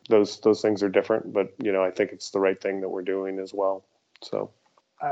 those 0.10 0.40
those 0.42 0.62
things 0.62 0.84
are 0.84 0.90
different 0.90 1.34
but 1.34 1.54
you 1.64 1.72
know 1.72 1.82
i 1.82 1.90
think 1.90 2.12
it's 2.12 2.32
the 2.32 2.40
right 2.40 2.62
thing 2.62 2.82
that 2.82 2.90
we're 2.90 3.04
doing 3.04 3.40
as 3.40 3.54
well. 3.54 3.86
So 4.22 4.52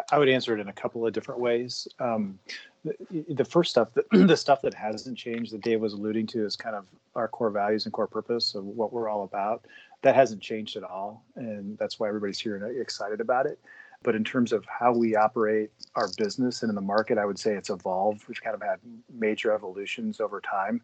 I 0.10 0.18
would 0.18 0.30
answer 0.30 0.56
it 0.56 0.62
in 0.62 0.70
a 0.70 0.74
couple 0.74 1.06
of 1.06 1.12
different 1.12 1.42
ways. 1.42 1.88
Um, 2.00 2.40
the, 2.86 3.26
the, 3.30 3.46
first 3.46 3.72
stuff, 3.72 3.94
that, 3.96 4.06
the 4.12 4.38
stuff 4.38 4.62
that 4.62 4.74
hasn't 4.74 5.18
changed, 5.18 5.52
that 5.52 5.62
Dave 5.62 5.82
was 5.82 5.94
alluding 5.94 6.28
to, 6.28 6.46
is 6.46 6.56
kind 6.56 6.76
of 6.76 6.86
our 7.16 7.28
core 7.28 7.50
values 7.50 7.86
and 7.86 7.94
core 7.94 8.08
purpose 8.08 8.56
of 8.56 8.64
what 8.64 8.94
we're 8.94 9.10
all 9.10 9.24
about 9.24 9.66
that 10.02 10.16
hasn't 10.16 10.42
changed 10.42 10.76
at 10.76 10.84
all, 10.84 11.26
and 11.36 11.78
that's 11.78 12.00
why 12.00 12.08
everybody's 12.08 12.40
here 12.40 12.56
and 12.56 12.82
excited 12.82 13.22
about 13.22 13.46
it. 13.46 13.60
But 14.04 14.16
in 14.16 14.24
terms 14.24 14.52
of 14.52 14.66
how 14.66 14.94
we 14.94 15.16
operate 15.16 15.70
our 15.96 16.10
business 16.18 16.64
and 16.64 16.70
in 16.70 16.76
the 16.76 16.82
market, 16.82 17.18
I 17.18 17.26
would 17.26 17.38
say 17.38 17.54
it's 17.54 17.70
evolved. 17.70 18.24
We've 18.28 18.42
kind 18.42 18.56
of 18.56 18.62
had 18.62 18.80
major 19.14 19.52
evolutions 19.52 20.20
over 20.20 20.42
time. 20.42 20.82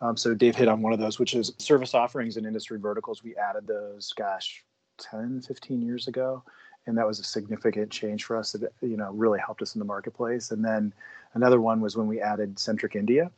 Um, 0.00 0.16
so 0.16 0.34
Dave 0.34 0.56
hit 0.56 0.68
on 0.68 0.82
one 0.82 0.92
of 0.92 0.98
those, 0.98 1.18
which 1.18 1.34
is 1.34 1.52
service 1.58 1.94
offerings 1.94 2.36
and 2.36 2.44
industry 2.46 2.78
verticals. 2.78 3.22
We 3.22 3.36
added 3.36 3.66
those, 3.66 4.12
gosh, 4.12 4.64
10, 4.98 5.42
15 5.42 5.80
years 5.80 6.08
ago. 6.08 6.42
And 6.86 6.98
that 6.98 7.06
was 7.06 7.18
a 7.18 7.24
significant 7.24 7.90
change 7.90 8.24
for 8.24 8.36
us 8.36 8.52
that, 8.52 8.72
you 8.80 8.96
know, 8.96 9.10
really 9.12 9.40
helped 9.40 9.62
us 9.62 9.74
in 9.74 9.78
the 9.78 9.84
marketplace. 9.84 10.50
And 10.50 10.64
then 10.64 10.92
another 11.34 11.60
one 11.60 11.80
was 11.80 11.96
when 11.96 12.06
we 12.06 12.20
added 12.20 12.58
Centric 12.58 12.94
India 12.94 13.30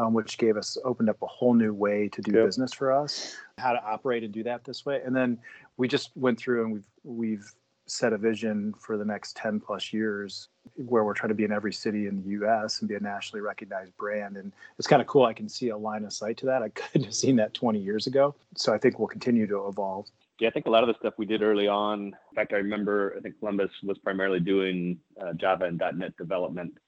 um, 0.00 0.14
which 0.14 0.38
gave 0.38 0.56
us 0.56 0.78
opened 0.84 1.10
up 1.10 1.20
a 1.22 1.26
whole 1.26 1.54
new 1.54 1.74
way 1.74 2.08
to 2.08 2.22
do 2.22 2.32
yep. 2.32 2.46
business 2.46 2.72
for 2.72 2.92
us, 2.92 3.36
how 3.58 3.72
to 3.72 3.84
operate 3.84 4.24
and 4.24 4.32
do 4.32 4.42
that 4.42 4.64
this 4.64 4.86
way. 4.86 5.00
And 5.04 5.14
then 5.14 5.38
we 5.76 5.88
just 5.88 6.10
went 6.16 6.38
through 6.38 6.64
and 6.64 6.72
we've 6.72 6.86
we've 7.04 7.52
set 7.86 8.12
a 8.12 8.18
vision 8.18 8.72
for 8.78 8.96
the 8.96 9.04
next 9.04 9.36
10 9.36 9.58
plus 9.58 9.92
years 9.92 10.48
where 10.76 11.02
we're 11.02 11.14
trying 11.14 11.30
to 11.30 11.34
be 11.34 11.42
in 11.42 11.50
every 11.50 11.72
city 11.72 12.06
in 12.06 12.22
the 12.22 12.28
US 12.46 12.80
and 12.80 12.88
be 12.88 12.94
a 12.94 13.00
nationally 13.00 13.40
recognized 13.40 13.96
brand. 13.96 14.36
And 14.36 14.52
it's 14.78 14.86
kind 14.86 15.02
of 15.02 15.08
cool. 15.08 15.24
I 15.24 15.32
can 15.32 15.48
see 15.48 15.70
a 15.70 15.76
line 15.76 16.04
of 16.04 16.12
sight 16.12 16.36
to 16.38 16.46
that. 16.46 16.62
I 16.62 16.68
couldn't 16.74 17.04
have 17.04 17.14
seen 17.14 17.34
that 17.36 17.52
20 17.52 17.80
years 17.80 18.06
ago. 18.06 18.34
So 18.56 18.72
I 18.72 18.78
think 18.78 18.98
we'll 18.98 19.08
continue 19.08 19.46
to 19.48 19.66
evolve. 19.66 20.06
Yeah, 20.38 20.48
I 20.48 20.52
think 20.52 20.66
a 20.66 20.70
lot 20.70 20.84
of 20.84 20.86
the 20.86 20.94
stuff 21.00 21.14
we 21.18 21.26
did 21.26 21.42
early 21.42 21.66
on. 21.66 22.06
In 22.06 22.34
fact, 22.34 22.52
I 22.52 22.56
remember 22.56 23.14
I 23.18 23.20
think 23.20 23.38
Columbus 23.40 23.70
was 23.82 23.98
primarily 23.98 24.40
doing 24.40 24.98
uh, 25.20 25.32
Java 25.32 25.64
and 25.64 25.82
.NET 25.96 26.16
development 26.16 26.78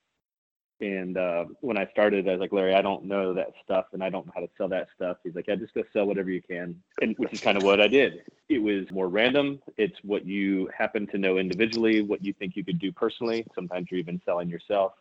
and 0.82 1.16
uh, 1.16 1.44
when 1.60 1.78
I 1.78 1.86
started, 1.92 2.28
I 2.28 2.32
was 2.32 2.40
like, 2.40 2.52
Larry, 2.52 2.74
I 2.74 2.82
don't 2.82 3.04
know 3.04 3.32
that 3.34 3.52
stuff, 3.62 3.86
and 3.92 4.02
I 4.02 4.10
don't 4.10 4.26
know 4.26 4.32
how 4.34 4.40
to 4.40 4.50
sell 4.58 4.68
that 4.70 4.88
stuff. 4.96 5.16
He's 5.22 5.34
like, 5.36 5.46
Yeah, 5.46 5.54
just 5.54 5.72
go 5.74 5.84
sell 5.92 6.06
whatever 6.06 6.28
you 6.28 6.42
can, 6.42 6.82
and 7.00 7.16
which 7.18 7.32
is 7.32 7.40
kind 7.40 7.56
of 7.56 7.62
what 7.62 7.80
I 7.80 7.86
did. 7.86 8.24
It 8.48 8.58
was 8.58 8.90
more 8.90 9.08
random. 9.08 9.60
It's 9.76 9.96
what 10.02 10.26
you 10.26 10.68
happen 10.76 11.06
to 11.08 11.18
know 11.18 11.38
individually, 11.38 12.02
what 12.02 12.24
you 12.24 12.32
think 12.32 12.56
you 12.56 12.64
could 12.64 12.80
do 12.80 12.90
personally. 12.90 13.46
Sometimes 13.54 13.86
you're 13.90 14.00
even 14.00 14.20
selling 14.24 14.48
yourself 14.48 14.94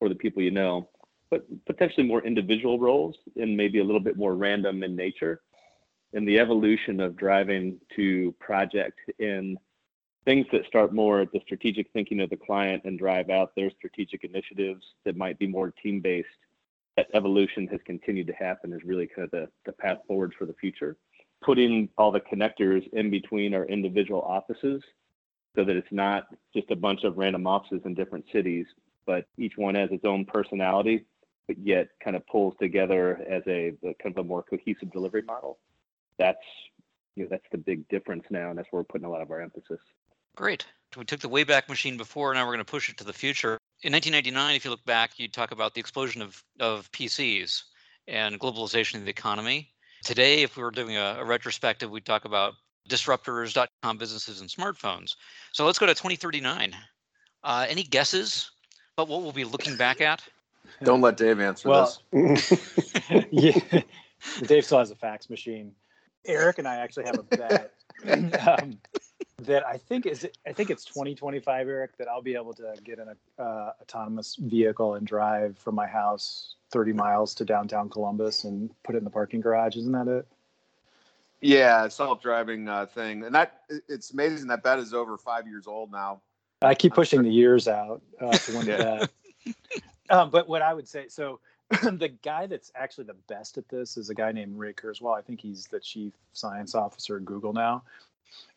or 0.00 0.10
the 0.10 0.14
people 0.14 0.42
you 0.42 0.50
know, 0.50 0.88
but 1.30 1.46
potentially 1.64 2.06
more 2.06 2.22
individual 2.26 2.78
roles 2.78 3.16
and 3.36 3.56
maybe 3.56 3.78
a 3.78 3.84
little 3.84 4.00
bit 4.00 4.18
more 4.18 4.34
random 4.34 4.82
in 4.82 4.94
nature. 4.94 5.40
And 6.12 6.28
the 6.28 6.38
evolution 6.38 7.00
of 7.00 7.16
driving 7.16 7.80
to 7.96 8.34
project 8.38 8.98
in 9.18 9.56
things 10.24 10.46
that 10.52 10.66
start 10.66 10.92
more 10.92 11.20
at 11.20 11.32
the 11.32 11.40
strategic 11.44 11.90
thinking 11.92 12.20
of 12.20 12.30
the 12.30 12.36
client 12.36 12.82
and 12.84 12.98
drive 12.98 13.30
out 13.30 13.54
their 13.56 13.70
strategic 13.70 14.24
initiatives 14.24 14.84
that 15.04 15.16
might 15.16 15.38
be 15.38 15.46
more 15.46 15.70
team 15.70 16.00
based 16.00 16.28
that 16.96 17.08
evolution 17.14 17.66
has 17.68 17.80
continued 17.86 18.26
to 18.26 18.32
happen 18.34 18.72
is 18.72 18.82
really 18.84 19.06
kind 19.06 19.24
of 19.24 19.30
the, 19.30 19.48
the 19.64 19.72
path 19.72 19.98
forward 20.06 20.34
for 20.38 20.44
the 20.44 20.52
future. 20.54 20.96
Putting 21.42 21.88
all 21.96 22.12
the 22.12 22.20
connectors 22.20 22.86
in 22.92 23.10
between 23.10 23.54
our 23.54 23.64
individual 23.64 24.20
offices 24.22 24.82
so 25.56 25.64
that 25.64 25.76
it's 25.76 25.90
not 25.90 26.26
just 26.54 26.70
a 26.70 26.76
bunch 26.76 27.04
of 27.04 27.16
random 27.16 27.46
offices 27.46 27.80
in 27.84 27.94
different 27.94 28.24
cities 28.32 28.66
but 29.04 29.26
each 29.36 29.54
one 29.56 29.74
has 29.74 29.90
its 29.90 30.04
own 30.04 30.24
personality 30.24 31.04
but 31.48 31.58
yet 31.58 31.88
kind 32.02 32.14
of 32.14 32.24
pulls 32.28 32.54
together 32.60 33.20
as 33.28 33.42
a, 33.48 33.72
a 33.84 33.94
kind 34.00 34.16
of 34.16 34.18
a 34.18 34.24
more 34.24 34.44
cohesive 34.44 34.92
delivery 34.92 35.22
model. 35.22 35.58
That's 36.18 36.38
you 37.16 37.24
know 37.24 37.28
that's 37.30 37.44
the 37.50 37.58
big 37.58 37.86
difference 37.88 38.24
now 38.30 38.50
and 38.50 38.58
that's 38.58 38.68
where 38.70 38.80
we're 38.80 38.84
putting 38.84 39.06
a 39.06 39.10
lot 39.10 39.22
of 39.22 39.30
our 39.30 39.40
emphasis 39.40 39.80
Great. 40.36 40.66
We 40.96 41.04
took 41.04 41.20
the 41.20 41.28
Wayback 41.28 41.68
Machine 41.68 41.96
before, 41.96 42.34
now 42.34 42.44
we're 42.44 42.52
going 42.52 42.58
to 42.64 42.70
push 42.70 42.90
it 42.90 42.98
to 42.98 43.04
the 43.04 43.12
future. 43.12 43.58
In 43.82 43.92
1999, 43.92 44.54
if 44.54 44.64
you 44.64 44.70
look 44.70 44.84
back, 44.84 45.18
you 45.18 45.28
talk 45.28 45.50
about 45.50 45.74
the 45.74 45.80
explosion 45.80 46.20
of, 46.20 46.42
of 46.60 46.90
PCs 46.92 47.62
and 48.08 48.38
globalization 48.38 48.96
of 48.96 49.04
the 49.04 49.10
economy. 49.10 49.70
Today, 50.04 50.42
if 50.42 50.56
we 50.56 50.62
were 50.62 50.70
doing 50.70 50.96
a, 50.96 51.16
a 51.20 51.24
retrospective, 51.24 51.90
we'd 51.90 52.04
talk 52.04 52.24
about 52.24 52.54
disruptors.com 52.88 53.98
businesses 53.98 54.40
and 54.40 54.50
smartphones. 54.50 55.14
So 55.52 55.64
let's 55.64 55.78
go 55.78 55.86
to 55.86 55.94
2039. 55.94 56.74
Uh, 57.44 57.66
any 57.68 57.82
guesses 57.82 58.50
about 58.96 59.08
what 59.08 59.22
we'll 59.22 59.32
be 59.32 59.44
looking 59.44 59.76
back 59.76 60.00
at? 60.00 60.22
Don't 60.82 61.00
let 61.00 61.16
Dave 61.16 61.40
answer 61.40 61.68
well, 61.68 61.96
this. 62.12 62.84
yeah, 63.30 63.58
Dave 64.42 64.64
still 64.64 64.78
has 64.78 64.90
a 64.90 64.96
fax 64.96 65.30
machine. 65.30 65.72
Eric 66.24 66.58
and 66.58 66.68
I 66.68 66.76
actually 66.76 67.04
have 67.04 67.18
a 67.18 67.22
bet. 67.22 67.72
um, 68.46 68.78
that 69.46 69.66
I 69.66 69.76
think 69.76 70.06
is 70.06 70.26
I 70.46 70.52
think 70.52 70.70
it's 70.70 70.84
2025, 70.84 71.68
Eric, 71.68 71.96
that 71.98 72.08
I'll 72.08 72.22
be 72.22 72.34
able 72.34 72.54
to 72.54 72.74
get 72.84 72.98
in 72.98 73.08
a 73.08 73.42
uh, 73.42 73.72
autonomous 73.80 74.36
vehicle 74.36 74.94
and 74.94 75.06
drive 75.06 75.58
from 75.58 75.74
my 75.74 75.86
house 75.86 76.56
30 76.70 76.92
miles 76.92 77.34
to 77.36 77.44
downtown 77.44 77.88
Columbus 77.88 78.44
and 78.44 78.70
put 78.82 78.94
it 78.94 78.98
in 78.98 79.04
the 79.04 79.10
parking 79.10 79.40
garage. 79.40 79.76
Isn't 79.76 79.92
that 79.92 80.08
it? 80.08 80.26
Yeah, 81.40 81.88
self-driving 81.88 82.68
uh, 82.68 82.86
thing, 82.86 83.24
and 83.24 83.34
that 83.34 83.62
it's 83.88 84.12
amazing 84.12 84.46
that 84.48 84.62
bet 84.62 84.78
is 84.78 84.94
over 84.94 85.18
five 85.18 85.46
years 85.46 85.66
old 85.66 85.90
now. 85.90 86.20
I 86.62 86.74
keep 86.76 86.94
pushing 86.94 87.22
the 87.22 87.30
years 87.30 87.66
out 87.66 88.00
uh, 88.20 88.30
to 88.30 88.56
when 88.56 88.66
yeah. 88.66 89.06
um, 90.10 90.30
but 90.30 90.48
what 90.48 90.62
I 90.62 90.72
would 90.72 90.86
say, 90.86 91.08
so 91.08 91.40
the 91.82 92.12
guy 92.22 92.46
that's 92.46 92.70
actually 92.76 93.04
the 93.04 93.16
best 93.28 93.58
at 93.58 93.68
this 93.68 93.96
is 93.96 94.08
a 94.08 94.14
guy 94.14 94.30
named 94.30 94.56
Ray 94.56 94.72
Kurzweil. 94.72 95.18
I 95.18 95.22
think 95.22 95.40
he's 95.40 95.66
the 95.66 95.80
chief 95.80 96.12
science 96.32 96.76
officer 96.76 97.16
at 97.16 97.24
Google 97.24 97.52
now. 97.52 97.82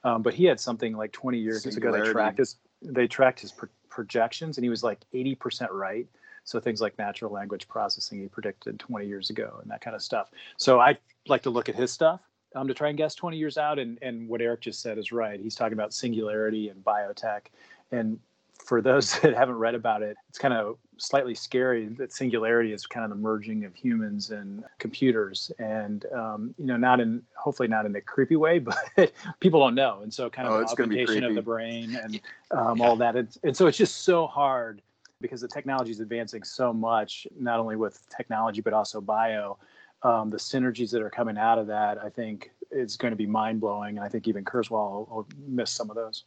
Um, 0.04 0.22
but 0.22 0.34
he 0.34 0.46
had 0.46 0.60
something 0.60 0.96
like 0.96 1.12
20 1.12 1.38
years 1.38 1.66
ago. 1.66 1.92
They 1.92 2.12
tracked 2.12 2.38
his 2.38 2.58
they 2.82 3.08
tracked 3.08 3.40
his 3.40 3.52
pro- 3.52 3.70
projections, 3.90 4.58
and 4.58 4.64
he 4.64 4.70
was 4.70 4.84
like 4.84 5.00
80% 5.14 5.70
right. 5.72 6.08
So 6.44 6.60
things 6.60 6.80
like 6.80 6.98
natural 7.00 7.32
language 7.32 7.68
processing 7.68 8.22
he 8.22 8.28
predicted 8.28 8.80
20 8.80 9.08
years 9.08 9.32
ago 9.32 9.60
and 9.62 9.72
that 9.72 9.82
kind 9.82 9.96
of 9.96 10.04
stuff. 10.04 10.30
So 10.58 10.80
I 10.80 10.96
like 11.28 11.42
to 11.44 11.50
look 11.50 11.70
at 11.70 11.76
his 11.76 11.92
stuff 11.92 12.22
um, 12.56 12.68
to 12.68 12.74
try 12.76 12.90
and 12.90 12.98
guess 12.98 13.16
20 13.16 13.36
years 13.36 13.58
out. 13.58 13.80
And, 13.80 13.98
and 14.04 14.30
what 14.30 14.42
Eric 14.42 14.62
just 14.62 14.82
said 14.82 15.00
is 15.00 15.12
right. 15.12 15.40
He's 15.40 15.56
talking 15.56 15.74
about 15.74 15.92
singularity 15.92 16.70
and 16.70 16.84
biotech. 16.84 17.48
And 17.92 18.20
for 18.66 18.82
those 18.82 19.20
that 19.22 19.36
haven't 19.36 19.56
read 19.56 19.76
about 19.76 20.02
it, 20.02 20.18
it's 20.30 20.38
kind 20.38 20.54
of 20.54 20.78
slightly 20.98 21.36
scary 21.36 21.88
that 21.88 22.12
singularity 22.12 22.72
is 22.72 22.86
kind 22.86 23.04
of 23.04 23.10
the 23.10 23.22
merging 23.22 23.66
of 23.66 23.76
humans 23.76 24.32
and 24.32 24.64
computers, 24.80 25.52
and 25.60 26.06
um, 26.14 26.54
you 26.58 26.66
know, 26.66 26.78
not 26.78 27.00
in 27.00 27.22
hopefully 27.38 27.68
not 27.68 27.86
in 27.86 27.96
a 27.96 28.02
creepy 28.02 28.36
way, 28.36 28.60
but 28.96 29.12
people 29.40 29.60
don't 29.60 29.76
know, 29.76 30.00
and 30.02 30.14
so 30.14 30.30
kind 30.30 30.48
of 30.48 30.54
oh, 30.54 30.66
augmentation 30.66 31.24
of 31.24 31.36
the 31.36 31.42
brain 31.42 31.96
and 31.96 32.20
um, 32.52 32.82
all 32.82 32.96
that, 32.96 33.16
and, 33.16 33.38
and 33.44 33.56
so 33.56 33.68
it's 33.68 33.78
just 33.78 34.04
so 34.04 34.28
hard 34.28 34.82
because 35.22 35.42
the 35.42 35.48
technology 35.48 35.92
is 35.92 36.02
advancing 36.02 36.44
so 36.44 36.74
much, 36.74 37.26
not 37.40 37.60
only 37.60 37.76
with 37.76 38.06
technology 38.16 38.62
but 38.62 38.74
also 38.74 39.00
bio. 39.00 39.58
Um, 40.04 40.30
the 40.30 40.38
synergies 40.38 40.92
that 40.92 41.02
are 41.02 41.10
coming 41.10 41.36
out 41.36 41.58
of 41.58 41.66
that, 41.68 41.98
I 41.98 42.10
think, 42.10 42.52
is 42.70 42.96
going 42.96 43.12
to 43.12 43.16
be 43.16 43.26
mind 43.26 43.60
blowing, 43.60 43.98
and 43.98 44.06
I 44.06 44.10
think 44.10 44.28
even 44.28 44.44
Kurzweil 44.44 44.70
will, 44.70 45.08
will 45.10 45.28
miss 45.48 45.72
some 45.72 45.90
of 45.90 45.96
those. 45.96 46.26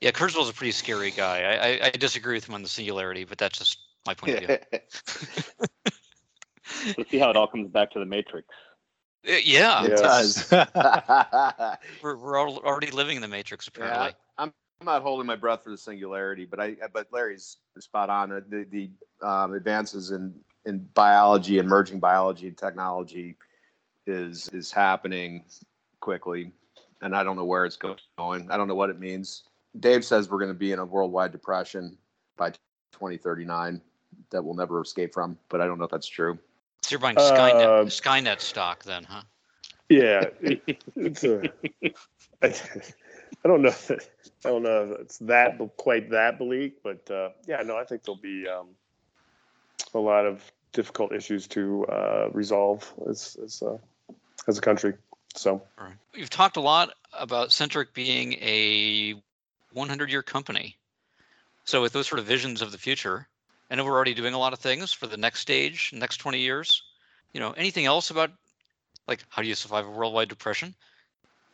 Yeah, 0.00 0.12
Kurzweil's 0.12 0.48
a 0.48 0.52
pretty 0.52 0.70
scary 0.72 1.10
guy. 1.10 1.42
I, 1.42 1.66
I, 1.66 1.80
I 1.86 1.90
disagree 1.90 2.34
with 2.34 2.48
him 2.48 2.54
on 2.54 2.62
the 2.62 2.68
singularity, 2.68 3.24
but 3.24 3.38
that's 3.38 3.58
just 3.58 3.78
my 4.06 4.14
point 4.14 4.34
of 4.34 4.40
view. 4.40 4.48
Let's 6.96 7.10
see 7.10 7.18
how 7.18 7.30
it 7.30 7.36
all 7.36 7.48
comes 7.48 7.70
back 7.70 7.90
to 7.92 7.98
the 7.98 8.04
Matrix. 8.04 8.46
Uh, 9.28 9.36
yeah, 9.42 9.84
it 9.84 9.96
does. 9.96 10.50
we're 12.02 12.16
we're 12.16 12.38
already 12.38 12.90
living 12.90 13.16
in 13.16 13.22
the 13.22 13.28
Matrix, 13.28 13.66
apparently. 13.66 14.06
Yeah, 14.06 14.12
I'm 14.38 14.52
I'm 14.80 14.86
not 14.86 15.02
holding 15.02 15.26
my 15.26 15.34
breath 15.34 15.64
for 15.64 15.70
the 15.70 15.78
singularity, 15.78 16.44
but 16.44 16.60
I 16.60 16.76
but 16.92 17.08
Larry's 17.10 17.56
spot 17.80 18.10
on. 18.10 18.28
The 18.28 18.66
the 18.70 18.90
um, 19.26 19.54
advances 19.54 20.12
in 20.12 20.34
in 20.66 20.86
biology, 20.94 21.58
emerging 21.58 21.98
biology, 21.98 22.46
and 22.46 22.56
technology 22.56 23.36
is 24.06 24.48
is 24.52 24.70
happening 24.70 25.42
quickly, 26.00 26.52
and 27.02 27.16
I 27.16 27.24
don't 27.24 27.36
know 27.36 27.44
where 27.44 27.64
it's 27.64 27.76
going. 27.76 27.98
I 28.18 28.56
don't 28.56 28.68
know 28.68 28.76
what 28.76 28.90
it 28.90 29.00
means. 29.00 29.42
Dave 29.78 30.04
says 30.04 30.30
we're 30.30 30.38
going 30.38 30.50
to 30.50 30.54
be 30.54 30.72
in 30.72 30.78
a 30.78 30.84
worldwide 30.84 31.32
depression 31.32 31.96
by 32.36 32.50
2039 32.92 33.80
that 34.30 34.44
we'll 34.44 34.54
never 34.54 34.80
escape 34.80 35.12
from, 35.12 35.38
but 35.48 35.60
I 35.60 35.66
don't 35.66 35.78
know 35.78 35.84
if 35.84 35.90
that's 35.90 36.08
true. 36.08 36.38
So 36.82 36.92
you're 36.92 37.00
buying 37.00 37.16
Skynet, 37.16 37.62
uh, 37.62 37.84
Skynet 37.84 38.40
stock 38.40 38.84
then, 38.84 39.04
huh? 39.04 39.22
Yeah, 39.88 40.24
it, 40.40 40.82
it's 40.96 41.24
a. 41.24 41.42
I, 42.42 42.54
I 43.44 43.48
don't 43.48 43.62
know. 43.62 43.74
I 43.90 44.48
don't 44.48 44.62
know 44.62 44.84
if 44.84 45.00
it's 45.00 45.18
that 45.18 45.58
quite 45.76 46.10
that 46.10 46.38
bleak, 46.38 46.82
but 46.82 47.10
uh, 47.10 47.30
yeah, 47.46 47.62
no, 47.62 47.76
I 47.76 47.84
think 47.84 48.04
there'll 48.04 48.20
be 48.20 48.46
um, 48.48 48.68
a 49.94 49.98
lot 49.98 50.26
of 50.26 50.42
difficult 50.72 51.12
issues 51.12 51.46
to 51.48 51.84
uh, 51.86 52.28
resolve 52.32 52.92
as 53.08 53.36
as, 53.42 53.62
uh, 53.62 53.78
as 54.46 54.58
a 54.58 54.60
country. 54.60 54.94
So, 55.34 55.62
right. 55.78 55.94
you've 56.14 56.30
talked 56.30 56.56
a 56.56 56.60
lot 56.60 56.94
about 57.12 57.52
Centric 57.52 57.92
being 57.92 58.34
a 58.34 59.14
100 59.78 60.10
year 60.10 60.22
company. 60.22 60.76
So 61.64 61.82
with 61.82 61.92
those 61.92 62.06
sort 62.06 62.18
of 62.18 62.26
visions 62.26 62.62
of 62.62 62.72
the 62.72 62.78
future, 62.78 63.28
I 63.70 63.74
know 63.74 63.84
we're 63.84 63.92
already 63.92 64.14
doing 64.14 64.34
a 64.34 64.38
lot 64.38 64.52
of 64.52 64.58
things 64.58 64.92
for 64.92 65.06
the 65.06 65.16
next 65.16 65.40
stage, 65.40 65.90
next 65.92 66.18
20 66.18 66.38
years. 66.38 66.82
You 67.32 67.40
know, 67.40 67.52
anything 67.52 67.84
else 67.84 68.10
about 68.10 68.30
like 69.06 69.24
how 69.28 69.42
do 69.42 69.48
you 69.48 69.54
survive 69.54 69.86
a 69.86 69.90
worldwide 69.90 70.28
depression? 70.28 70.74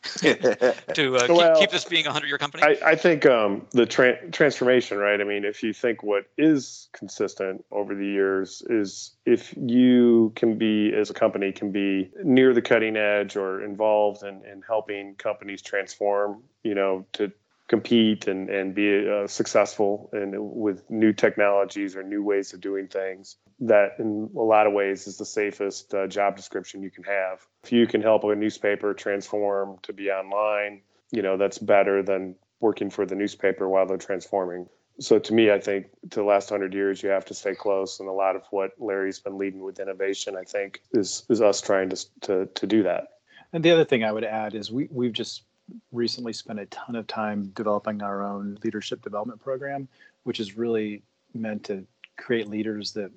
to 0.18 1.16
uh, 1.16 1.26
well, 1.28 1.54
keep, 1.54 1.60
keep, 1.60 1.70
this 1.70 1.86
being 1.86 2.04
a 2.04 2.08
100 2.08 2.26
year 2.26 2.36
company? 2.36 2.62
I, 2.62 2.90
I 2.90 2.94
think 2.94 3.24
um, 3.24 3.66
the 3.70 3.86
tra- 3.86 4.30
transformation, 4.30 4.98
right? 4.98 5.18
I 5.18 5.24
mean, 5.24 5.44
if 5.44 5.62
you 5.62 5.72
think 5.72 6.02
what 6.02 6.26
is 6.36 6.88
consistent 6.92 7.64
over 7.70 7.94
the 7.94 8.06
years 8.06 8.62
is 8.68 9.12
if 9.24 9.54
you 9.56 10.32
can 10.36 10.58
be, 10.58 10.92
as 10.94 11.08
a 11.08 11.14
company, 11.14 11.52
can 11.52 11.72
be 11.72 12.10
near 12.22 12.52
the 12.52 12.60
cutting 12.60 12.96
edge 12.96 13.36
or 13.36 13.64
involved 13.64 14.22
in, 14.22 14.42
in 14.44 14.62
helping 14.66 15.14
companies 15.14 15.62
transform, 15.62 16.42
you 16.62 16.74
know, 16.74 17.06
to 17.14 17.32
compete 17.74 18.28
and, 18.28 18.48
and 18.48 18.74
be 18.74 19.08
uh, 19.08 19.26
successful 19.26 20.10
and 20.12 20.32
with 20.38 20.88
new 20.90 21.12
technologies 21.12 21.96
or 21.96 22.02
new 22.02 22.22
ways 22.22 22.52
of 22.54 22.60
doing 22.60 22.86
things 22.86 23.36
that 23.58 23.90
in 23.98 24.30
a 24.36 24.46
lot 24.54 24.66
of 24.66 24.72
ways 24.72 25.06
is 25.06 25.16
the 25.16 25.24
safest 25.24 25.94
uh, 25.94 26.06
job 26.06 26.36
description 26.36 26.82
you 26.82 26.90
can 26.90 27.04
have. 27.04 27.36
If 27.64 27.72
you 27.72 27.86
can 27.86 28.02
help 28.02 28.24
a 28.24 28.34
newspaper 28.34 28.94
transform 28.94 29.78
to 29.82 29.92
be 29.92 30.10
online 30.10 30.82
you 31.14 31.22
know 31.22 31.36
that's 31.36 31.58
better 31.58 32.02
than 32.02 32.34
working 32.60 32.90
for 32.90 33.06
the 33.06 33.14
newspaper 33.14 33.68
while 33.68 33.86
they're 33.86 33.96
transforming. 33.96 34.68
So 35.00 35.18
to 35.18 35.32
me 35.32 35.50
i 35.50 35.60
think 35.60 35.86
to 36.10 36.20
the 36.20 36.24
last 36.24 36.50
100 36.50 36.74
years 36.74 37.02
you 37.02 37.08
have 37.10 37.24
to 37.26 37.34
stay 37.34 37.54
close 37.54 38.00
and 38.00 38.08
a 38.08 38.12
lot 38.12 38.36
of 38.36 38.42
what 38.50 38.70
larry's 38.78 39.18
been 39.18 39.38
leading 39.38 39.62
with 39.64 39.80
innovation 39.80 40.36
i 40.36 40.44
think 40.44 40.80
is 40.92 41.24
is 41.28 41.40
us 41.40 41.60
trying 41.60 41.88
to 41.90 41.98
to, 42.22 42.46
to 42.46 42.66
do 42.66 42.84
that. 42.84 43.08
And 43.52 43.64
the 43.64 43.72
other 43.72 43.84
thing 43.84 44.04
i 44.04 44.12
would 44.12 44.24
add 44.24 44.54
is 44.54 44.70
we, 44.70 44.88
we've 44.90 45.12
just 45.12 45.42
recently 45.92 46.32
spent 46.32 46.58
a 46.58 46.66
ton 46.66 46.96
of 46.96 47.06
time 47.06 47.52
developing 47.54 48.02
our 48.02 48.22
own 48.22 48.58
leadership 48.64 49.02
development 49.02 49.40
program, 49.40 49.88
which 50.24 50.40
is 50.40 50.56
really 50.56 51.02
meant 51.34 51.64
to 51.64 51.84
create 52.16 52.48
leaders 52.48 52.92
that 52.92 53.10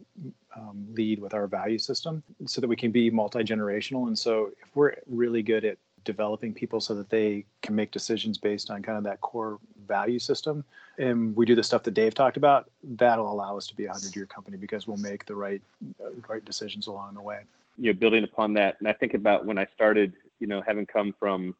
um, 0.55 0.87
lead 0.93 1.19
with 1.19 1.33
our 1.33 1.47
value 1.47 1.77
system 1.77 2.23
so 2.45 2.61
that 2.61 2.67
we 2.67 2.75
can 2.75 2.91
be 2.91 3.09
multi-generational. 3.09 4.07
And 4.07 4.17
so 4.17 4.51
if 4.61 4.75
we're 4.75 4.95
really 5.07 5.43
good 5.43 5.65
at 5.65 5.77
developing 6.07 6.53
people 6.53 6.79
so 6.79 6.95
that 6.95 7.09
they 7.09 7.45
can 7.61 7.75
make 7.75 7.91
decisions 7.91 8.37
based 8.37 8.71
on 8.71 8.81
kind 8.81 8.97
of 8.97 9.03
that 9.03 9.19
core 9.19 9.59
value 9.87 10.19
system 10.19 10.63
and 10.97 11.35
we 11.35 11.45
do 11.45 11.53
the 11.53 11.61
stuff 11.61 11.83
that 11.83 11.93
dave 11.93 12.13
talked 12.13 12.37
about 12.37 12.69
that'll 12.81 13.29
allow 13.29 13.57
us 13.57 13.67
to 13.67 13.75
be 13.75 13.83
a 13.83 13.89
100 13.89 14.15
year 14.15 14.25
company 14.25 14.55
because 14.55 14.87
we'll 14.87 14.95
make 14.97 15.25
the 15.25 15.35
right 15.35 15.61
uh, 16.01 16.09
right 16.29 16.45
decisions 16.45 16.87
along 16.87 17.13
the 17.13 17.21
way. 17.21 17.41
You 17.77 17.91
know 17.91 17.99
building 17.99 18.23
upon 18.23 18.53
that 18.53 18.77
and 18.79 18.87
i 18.87 18.93
think 18.93 19.15
about 19.15 19.45
when 19.45 19.57
i 19.57 19.65
started 19.75 20.13
you 20.39 20.47
know 20.47 20.61
having 20.65 20.85
come 20.85 21.13
from 21.19 21.53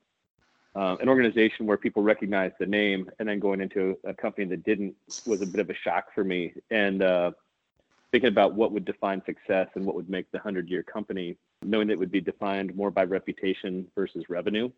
uh, 0.78 0.96
an 1.02 1.10
organization 1.10 1.66
where 1.66 1.78
people 1.78 2.04
recognize 2.04 2.52
the 2.60 2.66
name 2.66 3.10
and 3.18 3.28
then 3.28 3.40
going 3.40 3.62
into 3.62 3.98
a 4.04 4.14
company 4.14 4.46
that 4.46 4.64
didn't 4.64 4.96
was 5.26 5.42
a 5.42 5.46
bit 5.46 5.60
of 5.60 5.70
a 5.72 5.74
shock 5.74 6.14
for 6.14 6.24
me. 6.24 6.54
And 6.70 7.02
uh, 7.02 7.32
thinking 8.12 8.28
about 8.28 8.54
what 8.54 8.72
would 8.72 8.86
define 8.86 9.24
success 9.26 9.68
and 9.74 9.86
what 9.86 9.96
would 9.96 10.10
make 10.10 10.30
the 10.32 10.38
100 10.38 10.70
year 10.70 10.84
company 10.84 11.36
knowing 11.64 11.88
that 11.88 11.94
it 11.94 12.00
would 12.00 12.12
be 12.12 12.22
defined 12.22 12.76
more 12.76 12.92
by 12.92 13.04
reputation 13.04 13.88
versus 13.96 14.30
revenue. 14.30 14.70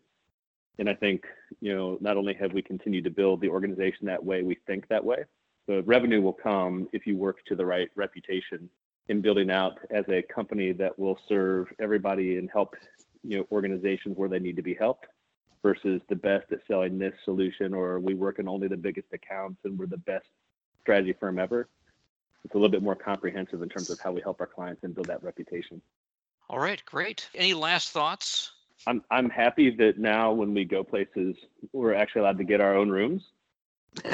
And 0.78 0.88
i 0.88 0.94
think 0.94 1.26
you 1.60 1.74
know 1.74 1.98
not 2.00 2.16
only 2.16 2.32
have 2.34 2.54
we 2.54 2.62
continued 2.62 3.04
to 3.04 3.10
build 3.10 3.42
the 3.42 3.50
organization 3.50 4.06
that 4.06 4.24
way 4.24 4.42
we 4.42 4.56
think 4.66 4.88
that 4.88 5.04
way 5.04 5.24
the 5.66 5.82
revenue 5.82 6.22
will 6.22 6.32
come 6.32 6.88
if 6.94 7.06
you 7.06 7.18
work 7.18 7.44
to 7.48 7.54
the 7.54 7.66
right 7.66 7.90
reputation 7.96 8.70
in 9.08 9.20
building 9.20 9.50
out 9.50 9.78
as 9.90 10.06
a 10.08 10.22
company 10.22 10.72
that 10.72 10.98
will 10.98 11.18
serve 11.28 11.66
everybody 11.80 12.38
and 12.38 12.48
help 12.50 12.76
you 13.22 13.36
know 13.36 13.46
organizations 13.52 14.16
where 14.16 14.30
they 14.30 14.38
need 14.38 14.56
to 14.56 14.62
be 14.62 14.72
helped 14.72 15.06
versus 15.62 16.00
the 16.08 16.16
best 16.16 16.50
at 16.52 16.60
selling 16.66 16.98
this 16.98 17.14
solution 17.24 17.74
or 17.74 18.00
we 18.00 18.14
work 18.14 18.38
in 18.38 18.48
only 18.48 18.68
the 18.68 18.76
biggest 18.76 19.08
accounts 19.12 19.58
and 19.64 19.78
we're 19.78 19.86
the 19.86 19.96
best 19.98 20.26
strategy 20.80 21.14
firm 21.18 21.38
ever. 21.38 21.68
It's 22.44 22.54
a 22.54 22.56
little 22.56 22.70
bit 22.70 22.82
more 22.82 22.96
comprehensive 22.96 23.62
in 23.62 23.68
terms 23.68 23.90
of 23.90 24.00
how 24.00 24.12
we 24.12 24.22
help 24.22 24.40
our 24.40 24.46
clients 24.46 24.82
and 24.82 24.94
build 24.94 25.08
that 25.08 25.22
reputation. 25.22 25.82
All 26.48 26.58
right, 26.58 26.82
great. 26.86 27.28
Any 27.34 27.54
last 27.54 27.90
thoughts? 27.90 28.52
I'm 28.86 29.04
I'm 29.10 29.28
happy 29.28 29.70
that 29.76 29.98
now 29.98 30.32
when 30.32 30.54
we 30.54 30.64
go 30.64 30.82
places, 30.82 31.36
we're 31.72 31.94
actually 31.94 32.22
allowed 32.22 32.38
to 32.38 32.44
get 32.44 32.60
our 32.60 32.74
own 32.74 32.88
rooms, 32.88 33.22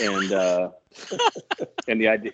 and 0.00 0.32
uh, 0.32 0.70
and 1.88 2.00
the 2.00 2.08
idea, 2.08 2.32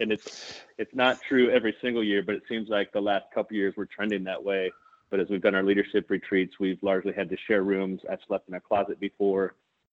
and 0.00 0.10
it's 0.10 0.54
it's 0.78 0.94
not 0.94 1.20
true 1.20 1.50
every 1.50 1.76
single 1.82 2.02
year, 2.02 2.22
but 2.22 2.34
it 2.34 2.42
seems 2.48 2.68
like 2.68 2.92
the 2.92 3.00
last 3.00 3.26
couple 3.34 3.56
years 3.56 3.74
we're 3.76 3.84
trending 3.84 4.24
that 4.24 4.42
way. 4.42 4.72
But 5.10 5.20
as 5.20 5.28
we've 5.28 5.40
done 5.40 5.54
our 5.54 5.62
leadership 5.62 6.10
retreats, 6.10 6.54
we've 6.58 6.82
largely 6.82 7.12
had 7.12 7.28
to 7.30 7.36
share 7.46 7.62
rooms. 7.62 8.00
I've 8.10 8.18
slept 8.26 8.48
in 8.48 8.54
a 8.54 8.60
closet 8.60 8.98
before. 8.98 9.54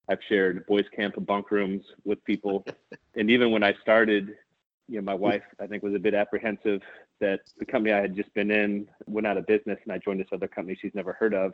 I've 0.08 0.20
shared 0.28 0.66
boys 0.66 0.86
camp 0.94 1.14
bunk 1.26 1.50
rooms 1.50 1.84
with 2.04 2.22
people. 2.24 2.64
and 3.16 3.30
even 3.30 3.50
when 3.50 3.62
I 3.62 3.74
started, 3.82 4.36
you 4.88 4.96
know, 4.96 5.02
my 5.02 5.14
wife, 5.14 5.42
I 5.60 5.66
think, 5.66 5.82
was 5.82 5.94
a 5.94 5.98
bit 5.98 6.14
apprehensive 6.14 6.82
that 7.20 7.40
the 7.58 7.64
company 7.64 7.92
I 7.92 8.00
had 8.00 8.16
just 8.16 8.32
been 8.34 8.50
in 8.50 8.88
went 9.06 9.26
out 9.26 9.36
of 9.36 9.46
business 9.46 9.78
and 9.84 9.92
I 9.92 9.98
joined 9.98 10.20
this 10.20 10.28
other 10.32 10.48
company 10.48 10.76
she's 10.80 10.94
never 10.94 11.12
heard 11.12 11.34
of, 11.34 11.52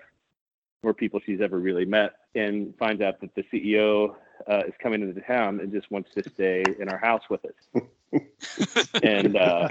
or 0.82 0.94
people 0.94 1.20
she's 1.24 1.40
ever 1.40 1.58
really 1.58 1.84
met, 1.84 2.12
and 2.34 2.74
finds 2.78 3.02
out 3.02 3.20
that 3.20 3.34
the 3.34 3.42
CEO 3.52 4.14
uh, 4.48 4.62
is 4.66 4.74
coming 4.82 5.02
into 5.02 5.20
town 5.20 5.60
and 5.60 5.72
just 5.72 5.90
wants 5.90 6.14
to 6.14 6.28
stay 6.30 6.62
in 6.78 6.88
our 6.88 6.98
house 6.98 7.22
with 7.28 7.44
us. 7.44 8.20
and 9.02 9.36
uh, 9.36 9.68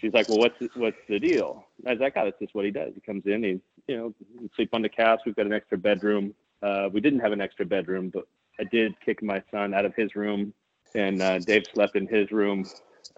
she's 0.00 0.12
like, 0.12 0.28
well, 0.28 0.38
what's 0.38 0.56
what's 0.74 0.96
the 1.08 1.18
deal? 1.18 1.64
I 1.86 1.92
was 1.92 2.00
like, 2.00 2.14
oh, 2.16 2.24
that's 2.24 2.38
just 2.38 2.54
what 2.54 2.64
he 2.64 2.70
does. 2.70 2.92
He 2.94 3.00
comes 3.00 3.24
in, 3.26 3.42
he 3.42 3.60
you 3.86 3.96
know, 3.96 4.14
sleep 4.56 4.70
on 4.72 4.82
the 4.82 4.88
couch. 4.88 5.20
We've 5.26 5.36
got 5.36 5.46
an 5.46 5.52
extra 5.52 5.78
bedroom. 5.78 6.34
Uh, 6.62 6.88
we 6.92 7.00
didn't 7.00 7.20
have 7.20 7.32
an 7.32 7.40
extra 7.40 7.64
bedroom, 7.64 8.10
but 8.10 8.26
I 8.58 8.64
did 8.64 8.94
kick 9.00 9.22
my 9.22 9.42
son 9.50 9.74
out 9.74 9.84
of 9.84 9.94
his 9.94 10.14
room, 10.14 10.52
and 10.94 11.22
uh, 11.22 11.38
Dave 11.38 11.64
slept 11.72 11.96
in 11.96 12.06
his 12.06 12.30
room 12.30 12.66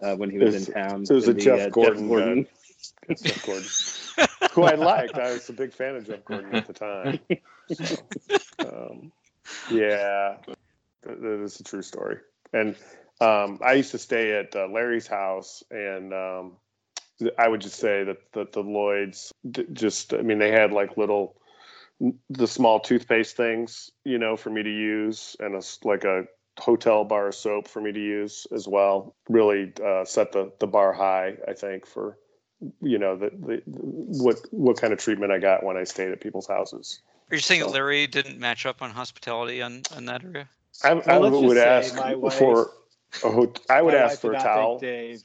uh, 0.01 0.15
when 0.15 0.29
he 0.29 0.37
was 0.37 0.55
in 0.55 0.73
town. 0.73 1.05
So 1.05 1.13
it 1.13 1.15
was 1.15 1.27
a 1.27 1.33
the, 1.33 1.41
Jeff, 1.41 1.67
uh, 1.67 1.69
Gordon, 1.69 2.03
Jeff 2.03 2.09
Gordon. 2.09 2.47
Jeff 3.21 3.45
Gordon. 3.45 3.69
who 4.51 4.63
I 4.63 4.75
liked. 4.75 5.15
I 5.15 5.33
was 5.33 5.49
a 5.49 5.53
big 5.53 5.73
fan 5.73 5.95
of 5.95 6.07
Jeff 6.07 6.23
Gordon 6.25 6.55
at 6.55 6.67
the 6.67 6.73
time. 6.73 7.19
So, 7.71 7.95
um, 8.59 9.11
yeah, 9.71 10.37
that 11.03 11.41
is 11.43 11.59
a 11.59 11.63
true 11.63 11.81
story. 11.81 12.17
And 12.53 12.75
Um, 13.21 13.59
I 13.63 13.73
used 13.73 13.91
to 13.91 13.97
stay 13.97 14.37
at 14.37 14.55
uh, 14.55 14.67
Larry's 14.67 15.07
house, 15.07 15.63
and 15.71 16.13
um, 16.13 16.57
I 17.37 17.47
would 17.47 17.61
just 17.61 17.79
say 17.79 18.03
that, 18.03 18.17
that 18.33 18.53
the 18.53 18.61
Lloyds 18.61 19.31
just, 19.73 20.13
I 20.13 20.21
mean, 20.21 20.39
they 20.39 20.51
had 20.51 20.71
like 20.71 20.97
little, 20.97 21.35
the 22.29 22.47
small 22.47 22.79
toothpaste 22.79 23.37
things, 23.37 23.91
you 24.03 24.17
know, 24.17 24.35
for 24.35 24.49
me 24.49 24.63
to 24.63 24.69
use, 24.69 25.35
and 25.39 25.55
a, 25.55 25.61
like 25.87 26.03
a 26.03 26.25
hotel 26.59 27.03
bar 27.03 27.31
soap 27.31 27.67
for 27.67 27.81
me 27.81 27.91
to 27.91 27.99
use 27.99 28.45
as 28.53 28.67
well. 28.67 29.15
Really 29.29 29.71
uh, 29.83 30.03
set 30.03 30.31
the 30.31 30.51
the 30.59 30.67
bar 30.67 30.91
high, 30.91 31.37
I 31.47 31.53
think, 31.53 31.85
for 31.85 32.17
you 32.81 32.97
know 32.97 33.15
the, 33.15 33.29
the, 33.29 33.61
what 33.65 34.37
what 34.51 34.81
kind 34.81 34.91
of 34.91 34.99
treatment 34.99 35.31
I 35.31 35.39
got 35.39 35.63
when 35.63 35.77
I 35.77 35.83
stayed 35.83 36.11
at 36.11 36.19
people's 36.19 36.47
houses. 36.47 37.01
Are 37.31 37.35
you 37.35 37.41
saying 37.41 37.61
so, 37.61 37.69
Larry 37.69 38.05
didn't 38.07 38.39
match 38.39 38.65
up 38.65 38.81
on 38.81 38.91
hospitality 38.91 39.61
on, 39.61 39.83
on 39.95 40.05
that 40.05 40.23
area? 40.23 40.49
I, 40.83 40.91
I 40.91 41.17
would 41.19 41.57
ask 41.57 41.95
for. 41.95 42.71
Oh, 43.23 43.53
I 43.69 43.81
would 43.81 43.93
ask 43.93 44.19
for 44.19 44.33
a 44.33 44.39
towel. 44.39 44.79
Dave, 44.79 45.21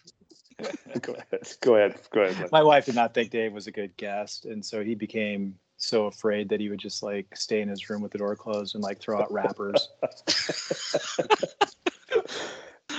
go 1.00 1.14
ahead. 1.14 1.48
Go 1.60 1.76
ahead. 1.76 2.00
Go 2.10 2.22
ahead. 2.22 2.50
My 2.50 2.62
wife 2.62 2.86
did 2.86 2.94
not 2.94 3.14
think 3.14 3.30
Dave 3.30 3.52
was 3.52 3.66
a 3.66 3.72
good 3.72 3.96
guest, 3.96 4.44
and 4.44 4.64
so 4.64 4.82
he 4.82 4.94
became 4.94 5.54
so 5.76 6.06
afraid 6.06 6.48
that 6.48 6.60
he 6.60 6.68
would 6.68 6.80
just 6.80 7.02
like 7.02 7.26
stay 7.36 7.60
in 7.60 7.68
his 7.68 7.88
room 7.88 8.02
with 8.02 8.10
the 8.12 8.18
door 8.18 8.34
closed 8.34 8.74
and 8.74 8.82
like 8.82 8.98
throw 8.98 9.20
out 9.20 9.32
wrappers. 9.32 9.88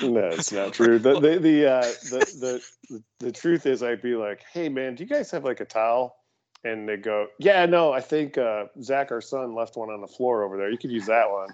no, 0.02 0.28
it's 0.30 0.52
not 0.52 0.74
true. 0.74 1.00
The 1.00 1.20
the 1.20 1.40
the, 1.40 1.70
uh, 1.70 1.82
the 2.10 2.62
the 2.90 3.04
the 3.20 3.32
truth 3.32 3.66
is, 3.66 3.84
I'd 3.84 4.02
be 4.02 4.16
like, 4.16 4.44
"Hey, 4.52 4.70
man, 4.70 4.96
do 4.96 5.04
you 5.04 5.10
guys 5.10 5.30
have 5.32 5.44
like 5.44 5.60
a 5.60 5.66
towel?" 5.66 6.16
And 6.64 6.88
they 6.88 6.98
go, 6.98 7.28
"Yeah, 7.38 7.66
no, 7.66 7.92
I 7.92 8.00
think 8.02 8.38
uh, 8.38 8.66
Zach, 8.82 9.12
our 9.12 9.22
son, 9.22 9.54
left 9.54 9.76
one 9.76 9.90
on 9.90 10.00
the 10.02 10.08
floor 10.08 10.44
over 10.44 10.58
there. 10.58 10.70
You 10.70 10.78
could 10.78 10.92
use 10.92 11.08
that 11.08 11.30
one." 11.30 11.50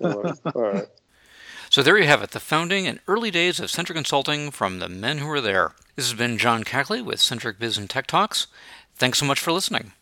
like, 0.00 0.36
All 0.54 0.62
right. 0.62 0.88
So 1.78 1.84
there 1.84 1.96
you 1.96 2.08
have 2.08 2.24
it, 2.24 2.32
the 2.32 2.40
founding 2.40 2.88
and 2.88 2.98
early 3.06 3.30
days 3.30 3.60
of 3.60 3.70
Centric 3.70 3.94
Consulting 3.94 4.50
from 4.50 4.80
the 4.80 4.88
men 4.88 5.18
who 5.18 5.28
were 5.28 5.40
there. 5.40 5.74
This 5.94 6.10
has 6.10 6.18
been 6.18 6.36
John 6.36 6.64
Cackley 6.64 7.00
with 7.00 7.20
Centric 7.20 7.60
Biz 7.60 7.78
and 7.78 7.88
Tech 7.88 8.08
Talks. 8.08 8.48
Thanks 8.96 9.20
so 9.20 9.26
much 9.26 9.38
for 9.38 9.52
listening. 9.52 9.92